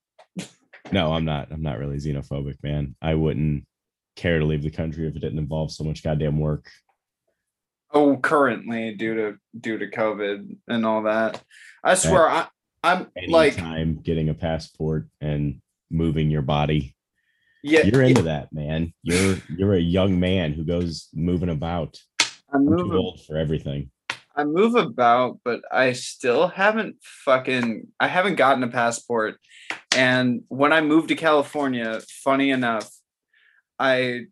No, 0.91 1.13
I'm 1.13 1.25
not. 1.25 1.51
I'm 1.51 1.61
not 1.61 1.79
really 1.79 1.97
xenophobic, 1.97 2.61
man. 2.63 2.95
I 3.01 3.15
wouldn't 3.15 3.65
care 4.15 4.39
to 4.39 4.45
leave 4.45 4.63
the 4.63 4.71
country 4.71 5.07
if 5.07 5.15
it 5.15 5.19
didn't 5.19 5.39
involve 5.39 5.71
so 5.71 5.83
much 5.83 6.03
goddamn 6.03 6.39
work. 6.39 6.69
Oh, 7.91 8.17
currently 8.17 8.95
due 8.95 9.15
to 9.15 9.37
due 9.59 9.77
to 9.77 9.87
COVID 9.87 10.57
and 10.67 10.85
all 10.85 11.03
that. 11.03 11.41
I 11.83 11.95
swear 11.95 12.29
I 12.29 12.47
I'm 12.83 13.07
like 13.27 13.55
getting 14.03 14.29
a 14.29 14.33
passport 14.33 15.07
and 15.21 15.61
moving 15.89 16.29
your 16.29 16.41
body. 16.41 16.95
yeah, 17.63 17.83
You're 17.83 18.03
into 18.03 18.23
that, 18.23 18.51
man. 18.51 18.93
You're 19.03 19.37
you're 19.49 19.73
a 19.73 19.79
young 19.79 20.19
man 20.19 20.53
who 20.53 20.63
goes 20.63 21.09
moving 21.13 21.49
about. 21.49 21.97
I 22.21 22.25
I'm 22.53 22.65
move 22.65 22.79
too 22.79 22.97
old 22.97 23.21
for 23.25 23.37
everything. 23.37 23.91
I 24.35 24.43
move 24.43 24.75
about, 24.75 25.39
but 25.43 25.61
I 25.71 25.93
still 25.93 26.47
haven't 26.47 26.97
fucking 27.01 27.87
I 27.99 28.07
haven't 28.07 28.35
gotten 28.35 28.63
a 28.63 28.67
passport. 28.67 29.37
And 29.97 30.43
when 30.49 30.71
I 30.71 30.81
moved 30.81 31.07
to 31.09 31.15
California, 31.15 32.01
funny 32.23 32.51
enough, 32.51 32.87
I 33.79 34.25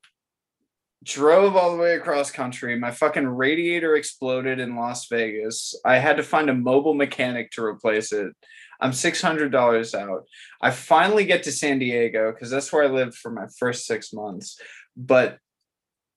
drove 1.04 1.56
all 1.56 1.72
the 1.72 1.82
way 1.82 1.96
across 1.96 2.30
country. 2.30 2.78
My 2.78 2.92
fucking 2.92 3.28
radiator 3.28 3.96
exploded 3.96 4.60
in 4.60 4.76
Las 4.76 5.08
Vegas. 5.08 5.74
I 5.84 5.98
had 5.98 6.18
to 6.18 6.24
find 6.24 6.52
a 6.52 6.54
mobile 6.54 6.94
mechanic 6.94 7.50
to 7.52 7.64
replace 7.64 8.14
it. 8.14 8.32
I'm 8.80 8.92
$600 8.92 9.96
out. 9.96 10.26
I 10.62 10.70
finally 10.70 11.26
get 11.26 11.42
to 11.44 11.52
San 11.52 11.80
Diego 11.80 12.32
because 12.32 12.52
that's 12.52 12.72
where 12.72 12.84
I 12.84 12.88
lived 12.88 13.16
for 13.16 13.32
my 13.32 13.48
first 13.58 13.88
six 13.88 14.14
months. 14.14 14.60
But 14.96 15.40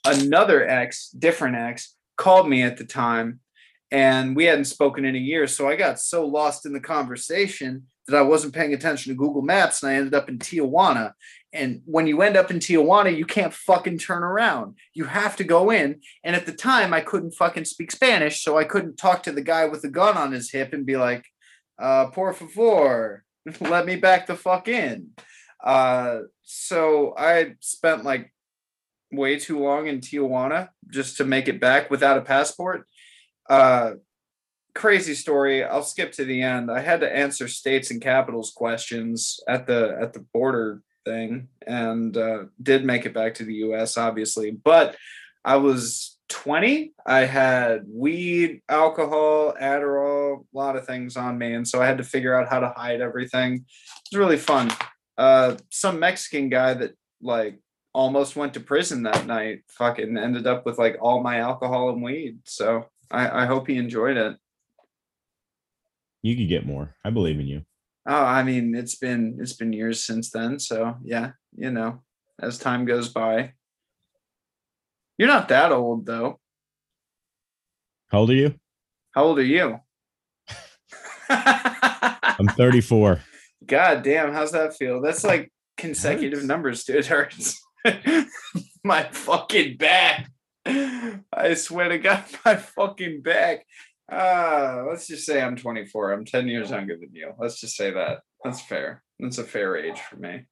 another 0.04 0.68
ex, 0.68 1.08
different 1.08 1.56
ex, 1.56 1.94
called 2.18 2.50
me 2.50 2.62
at 2.62 2.76
the 2.76 2.84
time 2.84 3.40
and 3.90 4.36
we 4.36 4.44
hadn't 4.44 4.66
spoken 4.66 5.06
in 5.06 5.16
a 5.16 5.18
year. 5.18 5.46
So 5.46 5.68
I 5.68 5.76
got 5.76 5.98
so 5.98 6.26
lost 6.26 6.66
in 6.66 6.74
the 6.74 6.80
conversation 6.80 7.86
that 8.08 8.16
I 8.16 8.22
wasn't 8.22 8.54
paying 8.54 8.74
attention 8.74 9.12
to 9.12 9.16
Google 9.16 9.42
Maps 9.42 9.82
and 9.82 9.92
I 9.92 9.94
ended 9.94 10.14
up 10.14 10.28
in 10.28 10.38
Tijuana. 10.38 11.12
And 11.52 11.82
when 11.84 12.06
you 12.06 12.20
end 12.22 12.36
up 12.36 12.50
in 12.50 12.58
Tijuana, 12.58 13.16
you 13.16 13.24
can't 13.24 13.54
fucking 13.54 13.98
turn 13.98 14.22
around. 14.22 14.76
You 14.94 15.04
have 15.04 15.36
to 15.36 15.44
go 15.44 15.70
in. 15.70 16.00
And 16.24 16.36
at 16.36 16.46
the 16.46 16.52
time, 16.52 16.92
I 16.92 17.00
couldn't 17.00 17.34
fucking 17.34 17.64
speak 17.64 17.90
Spanish, 17.90 18.42
so 18.42 18.58
I 18.58 18.64
couldn't 18.64 18.96
talk 18.96 19.22
to 19.22 19.32
the 19.32 19.42
guy 19.42 19.66
with 19.66 19.82
the 19.82 19.88
gun 19.88 20.16
on 20.16 20.32
his 20.32 20.50
hip 20.50 20.72
and 20.72 20.84
be 20.84 20.96
like, 20.96 21.24
uh, 21.78 22.06
por 22.06 22.32
favor, 22.32 23.24
let 23.60 23.86
me 23.86 23.96
back 23.96 24.26
the 24.26 24.36
fuck 24.36 24.68
in. 24.68 25.10
Uh, 25.62 26.20
so 26.42 27.14
I 27.16 27.54
spent 27.60 28.04
like 28.04 28.32
way 29.10 29.38
too 29.38 29.58
long 29.58 29.86
in 29.86 30.00
Tijuana 30.00 30.68
just 30.90 31.16
to 31.16 31.24
make 31.24 31.48
it 31.48 31.60
back 31.60 31.90
without 31.90 32.18
a 32.18 32.22
passport. 32.22 32.86
Uh, 33.48 33.92
crazy 34.78 35.14
story. 35.14 35.64
I'll 35.64 35.82
skip 35.82 36.12
to 36.12 36.24
the 36.24 36.40
end. 36.40 36.70
I 36.70 36.80
had 36.80 37.00
to 37.00 37.14
answer 37.14 37.48
states 37.48 37.90
and 37.90 38.00
capitals 38.00 38.52
questions 38.52 39.40
at 39.48 39.66
the 39.66 39.98
at 40.00 40.12
the 40.12 40.24
border 40.32 40.82
thing, 41.04 41.48
and 41.66 42.16
uh, 42.16 42.44
did 42.62 42.84
make 42.84 43.04
it 43.04 43.12
back 43.12 43.34
to 43.34 43.44
the 43.44 43.54
U.S. 43.54 43.96
Obviously, 43.96 44.52
but 44.52 44.96
I 45.44 45.56
was 45.56 46.16
20. 46.28 46.92
I 47.04 47.24
had 47.24 47.86
weed, 47.88 48.62
alcohol, 48.68 49.54
Adderall, 49.60 50.44
a 50.54 50.56
lot 50.56 50.76
of 50.76 50.86
things 50.86 51.16
on 51.16 51.36
me, 51.38 51.54
and 51.54 51.66
so 51.66 51.82
I 51.82 51.86
had 51.86 51.98
to 51.98 52.04
figure 52.04 52.36
out 52.36 52.48
how 52.48 52.60
to 52.60 52.72
hide 52.76 53.00
everything. 53.00 53.54
It 53.54 53.62
was 54.12 54.18
really 54.18 54.36
fun. 54.36 54.70
Uh, 55.16 55.56
some 55.70 55.98
Mexican 55.98 56.50
guy 56.50 56.74
that 56.74 56.92
like 57.20 57.58
almost 57.92 58.36
went 58.36 58.54
to 58.54 58.60
prison 58.60 59.02
that 59.02 59.26
night 59.26 59.62
fucking 59.70 60.16
ended 60.16 60.46
up 60.46 60.64
with 60.64 60.78
like 60.78 60.96
all 61.00 61.20
my 61.20 61.38
alcohol 61.38 61.88
and 61.88 62.00
weed 62.00 62.38
so 62.44 62.84
i 63.10 63.42
i 63.42 63.46
hope 63.46 63.66
he 63.66 63.76
enjoyed 63.76 64.16
it 64.16 64.36
You 66.28 66.36
could 66.36 66.48
get 66.48 66.66
more. 66.66 66.94
I 67.04 67.10
believe 67.10 67.40
in 67.40 67.46
you. 67.46 67.62
oh 68.06 68.24
i 68.38 68.42
mean 68.42 68.74
it's 68.74 68.96
been 68.96 69.38
it's 69.40 69.54
been 69.54 69.72
years 69.72 70.04
since 70.04 70.30
then 70.30 70.58
so 70.58 70.96
yeah 71.02 71.32
you 71.56 71.70
know 71.70 72.02
as 72.40 72.58
time 72.58 72.84
goes 72.84 73.08
by. 73.08 73.52
You're 75.16 75.28
not 75.28 75.48
that 75.48 75.72
old 75.72 76.06
though. 76.06 76.38
How 78.08 78.20
old 78.20 78.30
are 78.30 78.34
you? 78.34 78.54
how 79.12 79.24
old 79.24 79.38
are 79.38 79.42
you? 79.42 79.80
I'm 81.28 82.46
34. 82.48 83.20
god 83.66 84.02
damn 84.02 84.32
how's 84.32 84.52
that 84.52 84.76
feel? 84.76 85.00
That's 85.00 85.24
like 85.24 85.50
consecutive 85.76 86.44
numbers 86.44 86.84
dude. 86.84 86.96
It 86.98 87.06
hurts. 87.06 87.60
My 88.84 89.04
fucking 89.10 89.76
back. 89.78 90.30
I 90.66 91.54
swear 91.54 91.88
to 91.88 91.98
god 91.98 92.24
my 92.44 92.56
fucking 92.56 93.22
back 93.22 93.64
uh 94.10 94.84
let's 94.88 95.06
just 95.06 95.26
say 95.26 95.40
i'm 95.42 95.56
24 95.56 96.12
i'm 96.12 96.24
10 96.24 96.48
years 96.48 96.70
younger 96.70 96.96
than 96.96 97.10
you. 97.12 97.32
Let's 97.38 97.60
just 97.60 97.76
say 97.76 97.90
that. 97.90 98.20
That's 98.42 98.60
fair. 98.60 99.02
That's 99.18 99.38
a 99.38 99.44
fair 99.44 99.76
age 99.76 100.00
for 100.00 100.16
me. 100.16 100.46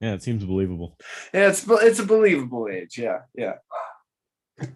Yeah, 0.00 0.14
it 0.14 0.22
seems 0.22 0.44
believable. 0.44 0.96
yeah 1.32 1.48
it's 1.48 1.66
it's 1.68 1.98
a 1.98 2.06
believable 2.06 2.68
age. 2.70 2.98
Yeah 2.98 3.20
yeah. 3.34 3.54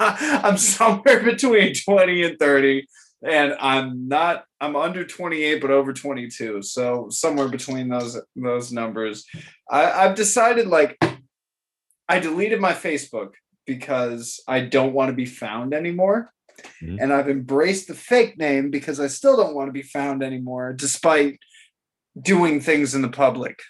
I'm 0.00 0.56
somewhere 0.56 1.22
between 1.22 1.74
20 1.74 2.22
and 2.22 2.38
30 2.38 2.86
and 3.22 3.54
i'm 3.60 4.06
not 4.08 4.44
i'm 4.60 4.76
under 4.76 5.04
28 5.04 5.60
but 5.60 5.70
over 5.70 5.92
22 5.92 6.62
so 6.62 7.08
somewhere 7.10 7.48
between 7.48 7.88
those 7.88 8.20
those 8.36 8.72
numbers. 8.72 9.24
I, 9.68 9.90
i've 9.90 10.14
decided 10.14 10.68
like 10.68 10.96
i 12.08 12.20
deleted 12.20 12.60
my 12.60 12.72
facebook 12.72 13.32
because 13.68 14.40
i 14.48 14.58
don't 14.60 14.94
want 14.94 15.10
to 15.10 15.14
be 15.14 15.26
found 15.26 15.72
anymore. 15.72 16.32
Mhm. 16.82 16.98
and 17.00 17.12
i've 17.12 17.28
embraced 17.28 17.86
the 17.86 17.94
fake 17.94 18.36
name 18.36 18.70
because 18.70 18.98
i 18.98 19.06
still 19.06 19.36
don't 19.36 19.54
want 19.54 19.68
to 19.68 19.72
be 19.80 19.82
found 19.96 20.24
anymore 20.24 20.72
despite 20.72 21.38
doing 22.20 22.60
things 22.60 22.96
in 22.96 23.02
the 23.02 23.14
public. 23.24 23.60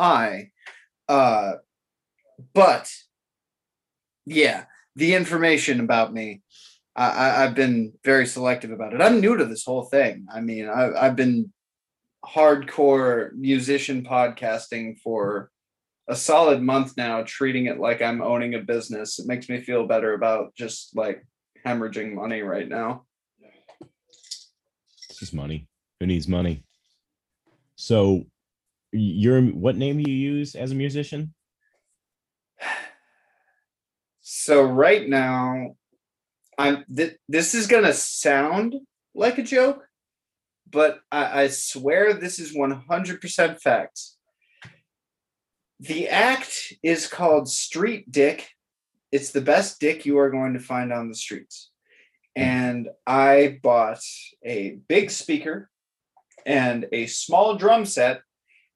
I 0.00 0.50
uh 1.08 1.52
but 2.54 2.90
yeah 4.24 4.64
the 4.96 5.14
information 5.14 5.80
about 5.80 6.14
me 6.14 6.40
I, 6.96 7.06
I 7.24 7.26
i've 7.44 7.54
been 7.54 7.92
very 8.04 8.26
selective 8.26 8.70
about 8.70 8.94
it. 8.94 9.02
I'm 9.02 9.20
new 9.20 9.36
to 9.36 9.44
this 9.44 9.64
whole 9.64 9.84
thing. 9.96 10.26
I 10.32 10.40
mean 10.40 10.68
I, 10.68 10.82
i've 11.04 11.16
been 11.16 11.52
hardcore 12.24 13.32
musician 13.34 14.02
podcasting 14.04 14.98
for 15.00 15.50
a 16.08 16.16
solid 16.16 16.62
month 16.62 16.96
now 16.96 17.22
treating 17.26 17.66
it 17.66 17.78
like 17.78 18.00
i'm 18.02 18.22
owning 18.22 18.54
a 18.54 18.60
business 18.60 19.18
it 19.18 19.26
makes 19.26 19.48
me 19.48 19.60
feel 19.60 19.86
better 19.86 20.14
about 20.14 20.54
just 20.54 20.96
like 20.96 21.24
hemorrhaging 21.66 22.14
money 22.14 22.40
right 22.42 22.68
now 22.68 23.04
It's 25.08 25.18
just 25.18 25.34
money. 25.34 25.66
Who 25.98 26.06
needs 26.06 26.28
money? 26.28 26.64
So, 27.76 28.26
you're 28.92 29.42
what 29.42 29.76
name 29.76 30.02
do 30.02 30.10
you 30.10 30.16
use 30.16 30.54
as 30.54 30.72
a 30.72 30.74
musician? 30.74 31.34
So 34.30 34.62
right 34.62 35.08
now, 35.08 35.74
I'm 36.58 36.84
th- 36.94 37.16
this 37.30 37.54
is 37.54 37.66
gonna 37.66 37.94
sound 37.94 38.74
like 39.14 39.38
a 39.38 39.42
joke, 39.42 39.88
but 40.70 41.00
I, 41.10 41.42
I 41.42 41.48
swear 41.48 42.12
this 42.12 42.38
is 42.38 42.54
100% 42.54 43.60
facts. 43.60 44.17
The 45.80 46.08
act 46.08 46.72
is 46.82 47.06
called 47.06 47.48
Street 47.48 48.10
Dick. 48.10 48.48
It's 49.12 49.30
the 49.30 49.40
best 49.40 49.80
dick 49.80 50.04
you 50.04 50.18
are 50.18 50.30
going 50.30 50.54
to 50.54 50.60
find 50.60 50.92
on 50.92 51.08
the 51.08 51.14
streets. 51.14 51.70
And 52.34 52.88
I 53.06 53.58
bought 53.62 54.02
a 54.44 54.78
big 54.88 55.10
speaker 55.10 55.70
and 56.44 56.86
a 56.92 57.06
small 57.06 57.56
drum 57.56 57.84
set, 57.84 58.22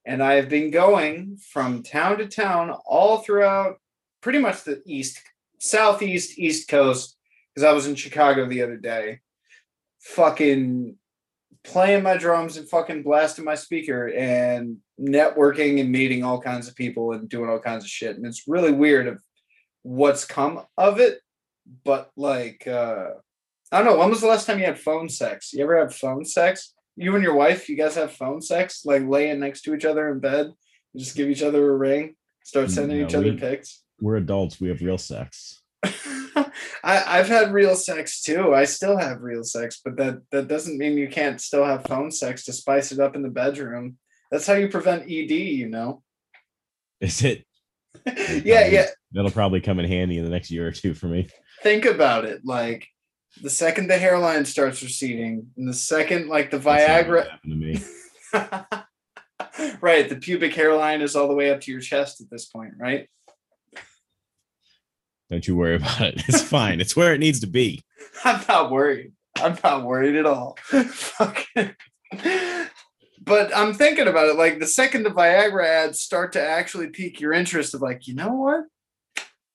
and 0.04 0.22
I 0.22 0.34
have 0.34 0.48
been 0.48 0.70
going 0.70 1.38
from 1.50 1.82
town 1.82 2.18
to 2.18 2.26
town 2.26 2.70
all 2.86 3.18
throughout 3.18 3.78
pretty 4.22 4.38
much 4.38 4.64
the 4.64 4.82
east 4.86 5.20
southeast 5.58 6.38
east 6.38 6.68
coast 6.68 7.16
because 7.54 7.68
i 7.68 7.72
was 7.72 7.86
in 7.86 7.94
chicago 7.94 8.48
the 8.48 8.62
other 8.62 8.76
day 8.76 9.20
fucking 10.00 10.96
playing 11.64 12.02
my 12.02 12.16
drums 12.16 12.56
and 12.56 12.68
fucking 12.68 13.02
blasting 13.02 13.44
my 13.44 13.54
speaker 13.54 14.08
and 14.08 14.78
networking 15.00 15.80
and 15.80 15.90
meeting 15.90 16.24
all 16.24 16.40
kinds 16.40 16.68
of 16.68 16.74
people 16.74 17.12
and 17.12 17.28
doing 17.28 17.48
all 17.48 17.58
kinds 17.58 17.84
of 17.84 17.90
shit 17.90 18.16
and 18.16 18.26
it's 18.26 18.44
really 18.48 18.72
weird 18.72 19.06
of 19.06 19.22
what's 19.82 20.24
come 20.24 20.60
of 20.76 20.98
it 21.00 21.20
but 21.84 22.10
like 22.16 22.66
uh 22.66 23.10
i 23.70 23.78
don't 23.78 23.86
know 23.86 23.96
when 23.98 24.10
was 24.10 24.20
the 24.20 24.26
last 24.26 24.46
time 24.46 24.58
you 24.58 24.64
had 24.64 24.78
phone 24.78 25.08
sex 25.08 25.52
you 25.52 25.62
ever 25.62 25.78
have 25.78 25.94
phone 25.94 26.24
sex 26.24 26.74
you 26.96 27.14
and 27.14 27.22
your 27.24 27.34
wife 27.34 27.68
you 27.68 27.76
guys 27.76 27.94
have 27.94 28.12
phone 28.12 28.40
sex 28.42 28.82
like 28.84 29.02
laying 29.06 29.38
next 29.40 29.62
to 29.62 29.74
each 29.74 29.84
other 29.84 30.10
in 30.10 30.18
bed 30.18 30.50
just 30.96 31.16
give 31.16 31.30
each 31.30 31.42
other 31.42 31.70
a 31.72 31.76
ring 31.76 32.14
start 32.44 32.70
sending 32.70 32.98
No, 33.00 33.06
each 33.06 33.14
other 33.14 33.30
we- 33.30 33.36
pics 33.36 33.82
We're 34.00 34.16
adults. 34.16 34.60
We 34.60 34.68
have 34.68 34.82
real 34.82 34.98
sex. 34.98 35.61
I, 36.84 37.18
I've 37.18 37.28
had 37.28 37.52
real 37.52 37.74
sex 37.74 38.22
too. 38.22 38.54
I 38.54 38.64
still 38.64 38.96
have 38.96 39.22
real 39.22 39.44
sex, 39.44 39.80
but 39.84 39.96
that 39.96 40.22
that 40.30 40.48
doesn't 40.48 40.78
mean 40.78 40.98
you 40.98 41.08
can't 41.08 41.40
still 41.40 41.64
have 41.64 41.84
phone 41.84 42.10
sex 42.10 42.44
to 42.44 42.52
spice 42.52 42.92
it 42.92 42.98
up 42.98 43.16
in 43.16 43.22
the 43.22 43.28
bedroom. 43.28 43.98
That's 44.30 44.46
how 44.46 44.54
you 44.54 44.68
prevent 44.68 45.04
ED, 45.04 45.30
you 45.30 45.68
know. 45.68 46.02
Is 47.00 47.22
it? 47.22 47.44
yeah, 48.06 48.66
yeah. 48.66 48.86
That'll 49.12 49.30
probably 49.30 49.60
come 49.60 49.78
in 49.78 49.86
handy 49.86 50.18
in 50.18 50.24
the 50.24 50.30
next 50.30 50.50
year 50.50 50.66
or 50.66 50.72
two 50.72 50.94
for 50.94 51.06
me. 51.06 51.28
Think 51.62 51.84
about 51.84 52.24
it. 52.24 52.40
Like 52.44 52.88
the 53.40 53.50
second 53.50 53.88
the 53.88 53.98
hairline 53.98 54.44
starts 54.44 54.82
receding, 54.82 55.46
and 55.56 55.68
the 55.68 55.74
second 55.74 56.28
like 56.28 56.50
the 56.50 56.58
Viagra, 56.58 57.26
gonna 57.26 57.38
to 57.44 57.54
me. 57.54 57.80
right? 59.80 60.08
The 60.08 60.16
pubic 60.16 60.54
hairline 60.54 61.02
is 61.02 61.16
all 61.16 61.28
the 61.28 61.34
way 61.34 61.50
up 61.50 61.60
to 61.62 61.72
your 61.72 61.80
chest 61.80 62.20
at 62.20 62.30
this 62.30 62.46
point, 62.46 62.74
right? 62.78 63.08
Don't 65.32 65.48
you 65.48 65.56
worry 65.56 65.76
about 65.82 66.00
it. 66.02 66.22
It's 66.28 66.42
fine. 66.42 66.80
It's 66.80 66.94
where 66.94 67.14
it 67.14 67.18
needs 67.18 67.40
to 67.40 67.46
be. 67.46 67.82
I'm 68.24 68.44
not 68.46 68.70
worried. 68.70 69.12
I'm 69.38 69.58
not 69.64 69.84
worried 69.84 70.16
at 70.16 70.26
all. 70.26 70.56
But 73.24 73.56
I'm 73.56 73.72
thinking 73.72 74.08
about 74.08 74.30
it. 74.30 74.36
Like 74.36 74.58
the 74.58 74.66
second 74.66 75.04
the 75.04 75.10
Viagra 75.10 75.64
ads 75.64 76.00
start 76.00 76.32
to 76.32 76.42
actually 76.42 76.88
pique 76.88 77.20
your 77.20 77.32
interest, 77.32 77.72
of 77.72 77.80
like, 77.80 78.08
you 78.08 78.16
know 78.16 78.32
what, 78.32 78.64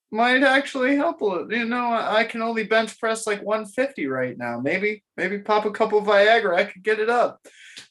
might 0.09 0.41
actually 0.41 0.95
help 0.95 1.19
a 1.19 1.25
little. 1.25 1.51
You 1.51 1.65
know, 1.65 1.91
I 1.91 2.23
can 2.23 2.41
only 2.41 2.63
bench 2.63 2.97
press 2.97 3.27
like 3.27 3.43
150 3.43 4.07
right 4.07 4.37
now. 4.37 4.61
Maybe, 4.61 5.03
maybe 5.17 5.39
pop 5.39 5.65
a 5.65 5.71
couple 5.71 6.01
Viagra, 6.01 6.55
I 6.55 6.63
could 6.63 6.81
get 6.81 6.99
it 6.99 7.09
up. 7.09 7.45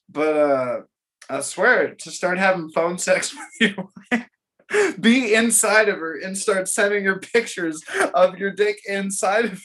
But 0.08 0.36
uh 0.36 0.80
I 1.28 1.40
swear 1.42 1.94
to 1.94 2.10
start 2.10 2.38
having 2.38 2.70
phone 2.70 2.96
sex 2.96 3.34
with 3.34 3.74
you. 4.10 4.26
Be 5.00 5.34
inside 5.34 5.88
of 5.88 5.98
her 5.98 6.18
and 6.18 6.36
start 6.36 6.68
sending 6.68 7.04
her 7.04 7.18
pictures 7.18 7.82
of 8.14 8.38
your 8.38 8.50
dick 8.50 8.80
inside 8.86 9.46
of 9.46 9.62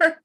her. 0.00 0.16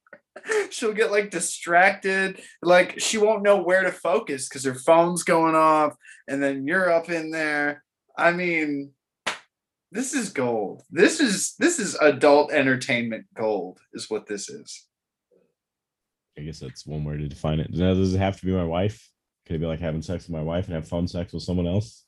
She'll 0.70 0.94
get 0.94 1.12
like 1.12 1.30
distracted. 1.30 2.42
Like 2.62 3.00
she 3.00 3.18
won't 3.18 3.44
know 3.44 3.62
where 3.62 3.84
to 3.84 3.92
focus 3.92 4.48
because 4.48 4.64
her 4.64 4.76
phone's 4.76 5.24
going 5.24 5.56
off, 5.56 5.96
and 6.28 6.42
then 6.42 6.66
you're 6.66 6.92
up 6.92 7.10
in 7.10 7.30
there. 7.30 7.84
I 8.18 8.32
mean, 8.32 8.92
this 9.92 10.14
is 10.14 10.30
gold. 10.30 10.84
This 10.90 11.20
is 11.20 11.56
this 11.60 11.80
is 11.80 11.96
adult 11.96 12.52
entertainment 12.52 13.26
gold, 13.36 13.80
is 13.94 14.10
what 14.10 14.26
this 14.26 14.50
is. 14.50 14.88
I 16.38 16.42
guess 16.42 16.60
that's 16.60 16.88
one 16.88 17.04
way 17.04 17.18
to 17.18 17.28
define 17.28 17.60
it. 17.60 17.72
Now, 17.72 17.94
does 17.94 18.16
it 18.16 18.20
have 18.20 18.40
to 18.40 18.46
be 18.46 18.54
my 18.54 18.64
wife? 18.64 19.10
Could 19.46 19.58
it 19.58 19.60
be 19.60 19.66
like 19.66 19.82
having 19.82 20.02
sex 20.02 20.28
with 20.28 20.36
my 20.36 20.42
wife 20.42 20.66
and 20.66 20.76
have 20.76 20.88
phone 20.88 21.08
sex 21.08 21.34
with 21.34 21.44
someone 21.44 21.68
else? 21.68 22.06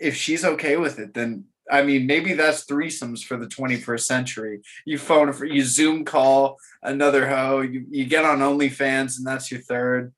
If 0.00 0.16
she's 0.16 0.44
okay 0.44 0.76
with 0.76 0.98
it, 0.98 1.14
then 1.14 1.44
I 1.70 1.82
mean, 1.82 2.06
maybe 2.06 2.34
that's 2.34 2.64
threesomes 2.64 3.24
for 3.24 3.36
the 3.36 3.46
21st 3.46 4.00
century. 4.00 4.60
You 4.84 4.98
phone 4.98 5.32
for 5.32 5.44
you 5.44 5.62
Zoom 5.62 6.04
call 6.04 6.58
another 6.82 7.28
hoe, 7.28 7.60
you, 7.60 7.86
you 7.90 8.04
get 8.04 8.24
on 8.24 8.38
OnlyFans, 8.38 9.18
and 9.18 9.26
that's 9.26 9.50
your 9.50 9.60
third. 9.60 10.12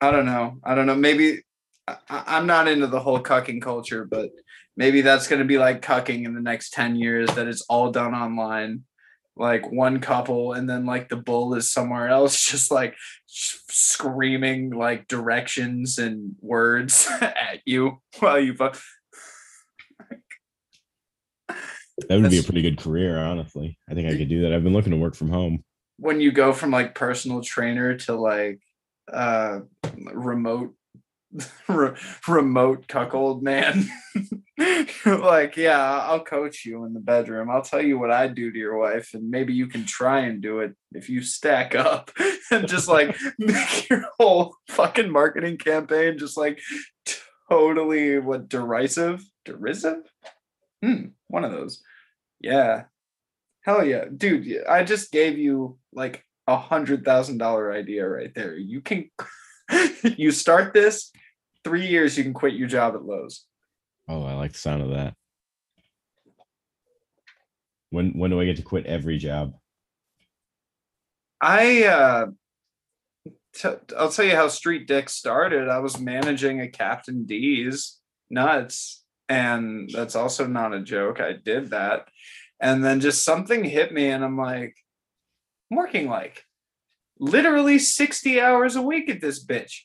I 0.00 0.10
don't 0.10 0.26
know. 0.26 0.58
I 0.64 0.74
don't 0.74 0.86
know. 0.86 0.96
Maybe 0.96 1.42
I, 1.86 1.96
I'm 2.08 2.46
not 2.46 2.68
into 2.68 2.86
the 2.86 3.00
whole 3.00 3.22
cucking 3.22 3.62
culture, 3.62 4.04
but 4.04 4.30
maybe 4.76 5.00
that's 5.00 5.28
going 5.28 5.40
to 5.40 5.44
be 5.44 5.58
like 5.58 5.82
cucking 5.82 6.24
in 6.24 6.34
the 6.34 6.40
next 6.40 6.72
10 6.72 6.96
years 6.96 7.28
that 7.34 7.48
it's 7.48 7.62
all 7.68 7.90
done 7.90 8.14
online 8.14 8.84
like 9.36 9.70
one 9.70 10.00
couple 10.00 10.52
and 10.52 10.68
then 10.68 10.84
like 10.84 11.08
the 11.08 11.16
bull 11.16 11.54
is 11.54 11.70
somewhere 11.70 12.08
else 12.08 12.44
just 12.50 12.70
like 12.70 12.94
screaming 13.78 14.70
like 14.70 15.06
directions 15.06 15.98
and 15.98 16.34
words 16.40 17.08
at 17.20 17.60
you 17.64 17.98
while 18.18 18.40
you 18.40 18.54
fuck 18.54 18.78
that 22.08 22.20
would 22.20 22.30
be 22.30 22.38
a 22.38 22.42
pretty 22.42 22.62
good 22.62 22.78
career, 22.78 23.18
honestly. 23.18 23.76
I 23.88 23.94
think 23.94 24.08
I 24.08 24.16
could 24.16 24.28
do 24.28 24.42
that. 24.42 24.52
I've 24.52 24.62
been 24.62 24.72
looking 24.72 24.92
to 24.92 24.98
work 24.98 25.14
from 25.14 25.30
home. 25.30 25.64
When 25.98 26.20
you 26.20 26.30
go 26.30 26.52
from 26.52 26.70
like 26.70 26.94
personal 26.94 27.42
trainer 27.42 27.96
to 27.98 28.14
like 28.14 28.60
uh 29.12 29.60
remote 30.12 30.74
re- 31.68 31.96
remote 32.28 32.88
cuckold 32.88 33.42
man. 33.42 33.88
like, 35.06 35.56
yeah, 35.56 35.80
I'll 35.80 36.24
coach 36.24 36.64
you 36.64 36.84
in 36.84 36.92
the 36.92 37.00
bedroom. 37.00 37.48
I'll 37.50 37.62
tell 37.62 37.82
you 37.82 37.98
what 37.98 38.10
I 38.10 38.26
do 38.26 38.50
to 38.50 38.58
your 38.58 38.76
wife, 38.76 39.14
and 39.14 39.30
maybe 39.30 39.54
you 39.54 39.68
can 39.68 39.84
try 39.84 40.20
and 40.20 40.42
do 40.42 40.60
it 40.60 40.74
if 40.92 41.08
you 41.08 41.22
stack 41.22 41.74
up 41.74 42.10
and 42.50 42.66
just 42.66 42.88
like 42.88 43.16
make 43.38 43.88
your 43.88 44.04
whole 44.18 44.56
fucking 44.68 45.10
marketing 45.10 45.58
campaign 45.58 46.18
just 46.18 46.36
like 46.36 46.60
totally 47.48 48.18
what 48.18 48.48
derisive, 48.48 49.24
derisive. 49.44 50.02
Hmm, 50.82 51.06
one 51.28 51.44
of 51.44 51.52
those. 51.52 51.82
Yeah. 52.40 52.84
Hell 53.62 53.84
yeah. 53.84 54.06
Dude, 54.14 54.64
I 54.68 54.82
just 54.82 55.12
gave 55.12 55.38
you 55.38 55.78
like 55.92 56.24
a 56.46 56.56
hundred 56.56 57.04
thousand 57.04 57.38
dollar 57.38 57.72
idea 57.72 58.08
right 58.08 58.34
there. 58.34 58.56
You 58.56 58.80
can 58.80 59.10
you 60.02 60.30
start 60.30 60.72
this, 60.72 61.12
three 61.64 61.86
years 61.86 62.16
you 62.16 62.24
can 62.24 62.32
quit 62.34 62.54
your 62.54 62.68
job 62.68 62.94
at 62.94 63.04
Lowe's. 63.04 63.44
Oh, 64.08 64.24
I 64.24 64.34
like 64.34 64.52
the 64.52 64.58
sound 64.58 64.82
of 64.82 64.90
that. 64.90 65.14
When 67.90 68.12
when 68.18 68.30
do 68.30 68.40
I 68.40 68.44
get 68.44 68.56
to 68.56 68.62
quit 68.62 68.86
every 68.86 69.18
job? 69.18 69.54
I 71.40 71.84
uh 71.84 72.26
t- 73.54 73.68
I'll 73.96 74.10
tell 74.10 74.24
you 74.24 74.34
how 74.34 74.48
Street 74.48 74.86
Dick 74.86 75.08
started. 75.08 75.68
I 75.68 75.78
was 75.78 76.00
managing 76.00 76.60
a 76.60 76.68
Captain 76.68 77.24
D's 77.24 77.98
nuts 78.30 79.04
and 79.28 79.90
that's 79.90 80.16
also 80.16 80.46
not 80.46 80.74
a 80.74 80.80
joke. 80.80 81.20
I 81.20 81.32
did 81.32 81.70
that. 81.70 82.08
And 82.60 82.84
then 82.84 83.00
just 83.00 83.24
something 83.24 83.62
hit 83.62 83.92
me, 83.92 84.08
and 84.08 84.24
I'm 84.24 84.36
like, 84.36 84.74
I'm 85.70 85.76
working 85.76 86.08
like 86.08 86.44
literally 87.20 87.78
60 87.78 88.40
hours 88.40 88.74
a 88.74 88.82
week 88.82 89.08
at 89.08 89.20
this 89.20 89.44
bitch. 89.44 89.82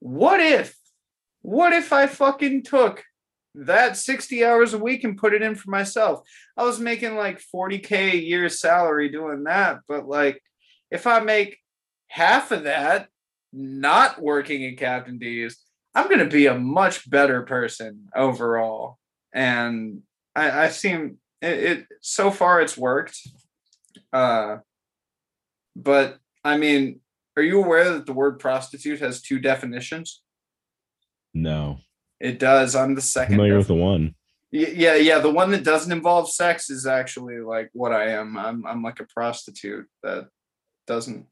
What 0.00 0.40
if, 0.40 0.76
what 1.42 1.72
if 1.72 1.92
I 1.92 2.06
fucking 2.06 2.64
took 2.64 3.04
that 3.54 3.96
60 3.96 4.44
hours 4.44 4.74
a 4.74 4.78
week 4.78 5.04
and 5.04 5.18
put 5.18 5.34
it 5.34 5.42
in 5.42 5.54
for 5.54 5.70
myself? 5.70 6.22
I 6.56 6.64
was 6.64 6.78
making 6.78 7.16
like 7.16 7.42
40K 7.54 8.12
a 8.12 8.16
year 8.16 8.48
salary 8.48 9.08
doing 9.08 9.44
that. 9.44 9.80
But 9.88 10.08
like, 10.08 10.42
if 10.90 11.06
I 11.06 11.20
make 11.20 11.58
half 12.08 12.50
of 12.50 12.64
that 12.64 13.08
not 13.52 14.20
working 14.20 14.64
at 14.64 14.78
Captain 14.78 15.18
D's, 15.18 15.58
I'm 15.94 16.08
going 16.08 16.20
to 16.20 16.26
be 16.26 16.46
a 16.46 16.58
much 16.58 17.08
better 17.08 17.42
person 17.42 18.08
overall. 18.14 18.98
And 19.32 20.02
I, 20.34 20.64
I 20.64 20.68
seem 20.68 21.18
it, 21.40 21.58
it, 21.58 21.86
so 22.00 22.30
far 22.30 22.60
it's 22.60 22.76
worked. 22.76 23.18
Uh, 24.12 24.58
but 25.76 26.18
I 26.44 26.56
mean, 26.56 27.00
are 27.36 27.42
you 27.42 27.62
aware 27.62 27.92
that 27.94 28.06
the 28.06 28.12
word 28.12 28.38
prostitute 28.38 29.00
has 29.00 29.22
two 29.22 29.38
definitions? 29.38 30.22
No. 31.34 31.78
It 32.22 32.38
does. 32.38 32.76
I'm 32.76 32.94
the 32.94 33.00
second. 33.00 33.34
Familiar 33.34 33.58
with 33.58 33.66
the 33.66 33.74
one. 33.74 34.14
Yeah, 34.52 34.94
yeah. 34.94 35.18
The 35.18 35.30
one 35.30 35.50
that 35.50 35.64
doesn't 35.64 35.90
involve 35.90 36.30
sex 36.30 36.70
is 36.70 36.86
actually 36.86 37.40
like 37.40 37.70
what 37.72 37.92
I 37.92 38.10
am. 38.10 38.38
I'm 38.38 38.64
I'm 38.64 38.82
like 38.82 39.00
a 39.00 39.06
prostitute 39.12 39.88
that 40.04 40.28
doesn't 40.86 41.26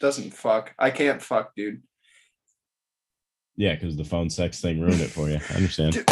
doesn't 0.00 0.34
fuck. 0.34 0.74
I 0.78 0.90
can't 0.90 1.22
fuck, 1.22 1.54
dude. 1.54 1.82
Yeah, 3.56 3.74
because 3.74 3.96
the 3.96 4.04
phone 4.04 4.28
sex 4.28 4.60
thing 4.60 4.80
ruined 4.80 5.00
it 5.00 5.10
for 5.10 5.30
you. 5.30 5.38
I 5.50 5.54
understand. 5.54 5.94
Dude, 5.94 6.10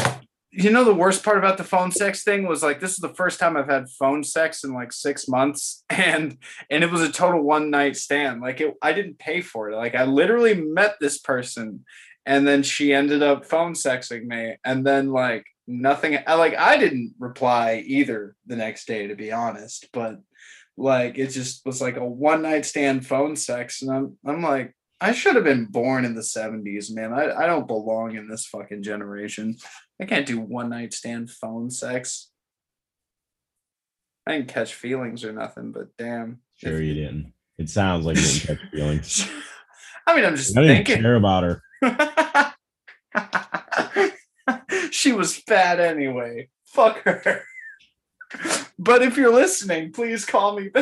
you 0.53 0.71
know 0.71 0.85
the 0.85 0.95
worst 0.95 1.25
part 1.25 1.39
about 1.39 1.59
the 1.59 1.65
phone 1.65 1.91
sex 1.91 2.23
thing 2.23 2.47
was 2.47 2.63
like 2.63 2.79
this 2.79 2.93
is 2.93 2.99
the 2.99 3.15
first 3.15 3.41
time 3.41 3.57
I've 3.57 3.69
had 3.69 3.91
phone 3.91 4.23
sex 4.23 4.65
in 4.65 4.73
like 4.73 4.93
six 4.93 5.29
months, 5.29 5.85
and 5.91 6.39
and 6.71 6.83
it 6.83 6.91
was 6.91 7.03
a 7.03 7.13
total 7.13 7.43
one 7.43 7.71
night 7.71 7.97
stand. 7.97 8.41
Like 8.41 8.63
it, 8.63 8.75
I 8.81 8.93
didn't 8.93 9.19
pay 9.19 9.43
for 9.43 9.71
it. 9.71 9.77
Like 9.77 9.95
I 9.95 10.05
literally 10.05 10.55
met 10.55 10.97
this 11.01 11.19
person, 11.19 11.85
and 12.27 12.47
then 12.47 12.63
she 12.63 12.93
ended 12.93 13.23
up 13.23 13.45
phone 13.45 13.75
sexing 13.75 14.25
me, 14.25 14.57
and 14.65 14.87
then 14.87 15.11
like 15.11 15.47
nothing. 15.67 16.19
Like 16.27 16.57
I 16.57 16.77
didn't 16.77 17.15
reply 17.19 17.83
either 17.87 18.37
the 18.47 18.57
next 18.57 18.87
day, 18.87 19.07
to 19.09 19.15
be 19.15 19.33
honest. 19.33 19.89
But 19.93 20.21
like 20.77 21.19
it 21.19 21.29
just 21.29 21.65
was 21.67 21.81
like 21.81 21.97
a 21.97 22.05
one 22.05 22.43
night 22.43 22.65
stand 22.65 23.07
phone 23.07 23.37
sex, 23.37 23.83
and 23.83 23.91
I'm 23.91 24.17
I'm 24.25 24.43
like 24.43 24.75
I 25.03 25.11
should 25.11 25.35
have 25.35 25.43
been 25.43 25.65
born 25.65 26.05
in 26.05 26.15
the 26.15 26.21
70s, 26.21 26.95
man. 26.95 27.13
I, 27.13 27.33
I 27.33 27.47
don't 27.47 27.67
belong 27.67 28.15
in 28.15 28.29
this 28.29 28.47
fucking 28.47 28.85
generation. 28.85 29.57
I 30.01 30.05
can't 30.05 30.25
do 30.25 30.41
one 30.41 30.71
night 30.71 30.95
stand 30.95 31.29
phone 31.29 31.71
sex. 31.71 32.31
I 34.25 34.37
didn't 34.37 34.47
catch 34.47 34.75
feelings 34.75 35.25
or 35.25 35.33
nothing, 35.33 35.73
but 35.73 35.89
damn. 35.99 36.39
Sure, 36.55 36.81
if, 36.81 36.83
you 36.83 36.95
didn't. 36.95 37.33
It 37.59 37.69
sounds 37.69 38.07
like 38.07 38.17
you 38.17 38.23
didn't 38.23 38.47
catch 38.47 38.71
feelings. 38.71 39.29
I 40.07 40.15
mean, 40.15 40.25
I'm 40.25 40.37
just 40.37 40.57
I 40.57 40.63
didn't 40.63 40.87
care 40.87 41.17
about 41.17 41.43
her. 41.43 41.63
she 44.91 45.13
was 45.13 45.37
fat 45.37 45.81
anyway. 45.81 46.49
Fuck 46.67 47.03
her. 47.05 47.43
but 48.79 49.03
if 49.03 49.17
you're 49.17 49.33
listening, 49.33 49.93
please 49.93 50.25
call 50.25 50.59
me. 50.59 50.71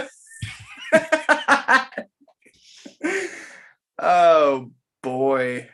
Oh 4.01 4.71
boy. 5.03 5.69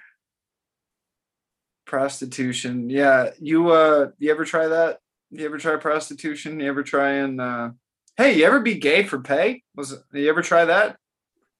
Prostitution. 1.86 2.90
Yeah. 2.90 3.30
You 3.38 3.70
uh 3.70 4.10
you 4.18 4.32
ever 4.32 4.44
try 4.44 4.66
that? 4.66 4.98
You 5.30 5.46
ever 5.46 5.58
try 5.58 5.76
prostitution? 5.76 6.58
You 6.58 6.68
ever 6.68 6.82
try 6.82 7.12
and 7.12 7.40
uh 7.40 7.70
hey, 8.16 8.36
you 8.36 8.44
ever 8.44 8.60
be 8.60 8.78
gay 8.78 9.04
for 9.04 9.20
pay? 9.20 9.62
Was 9.76 9.96
you 10.12 10.28
ever 10.28 10.42
try 10.42 10.64
that? 10.64 10.96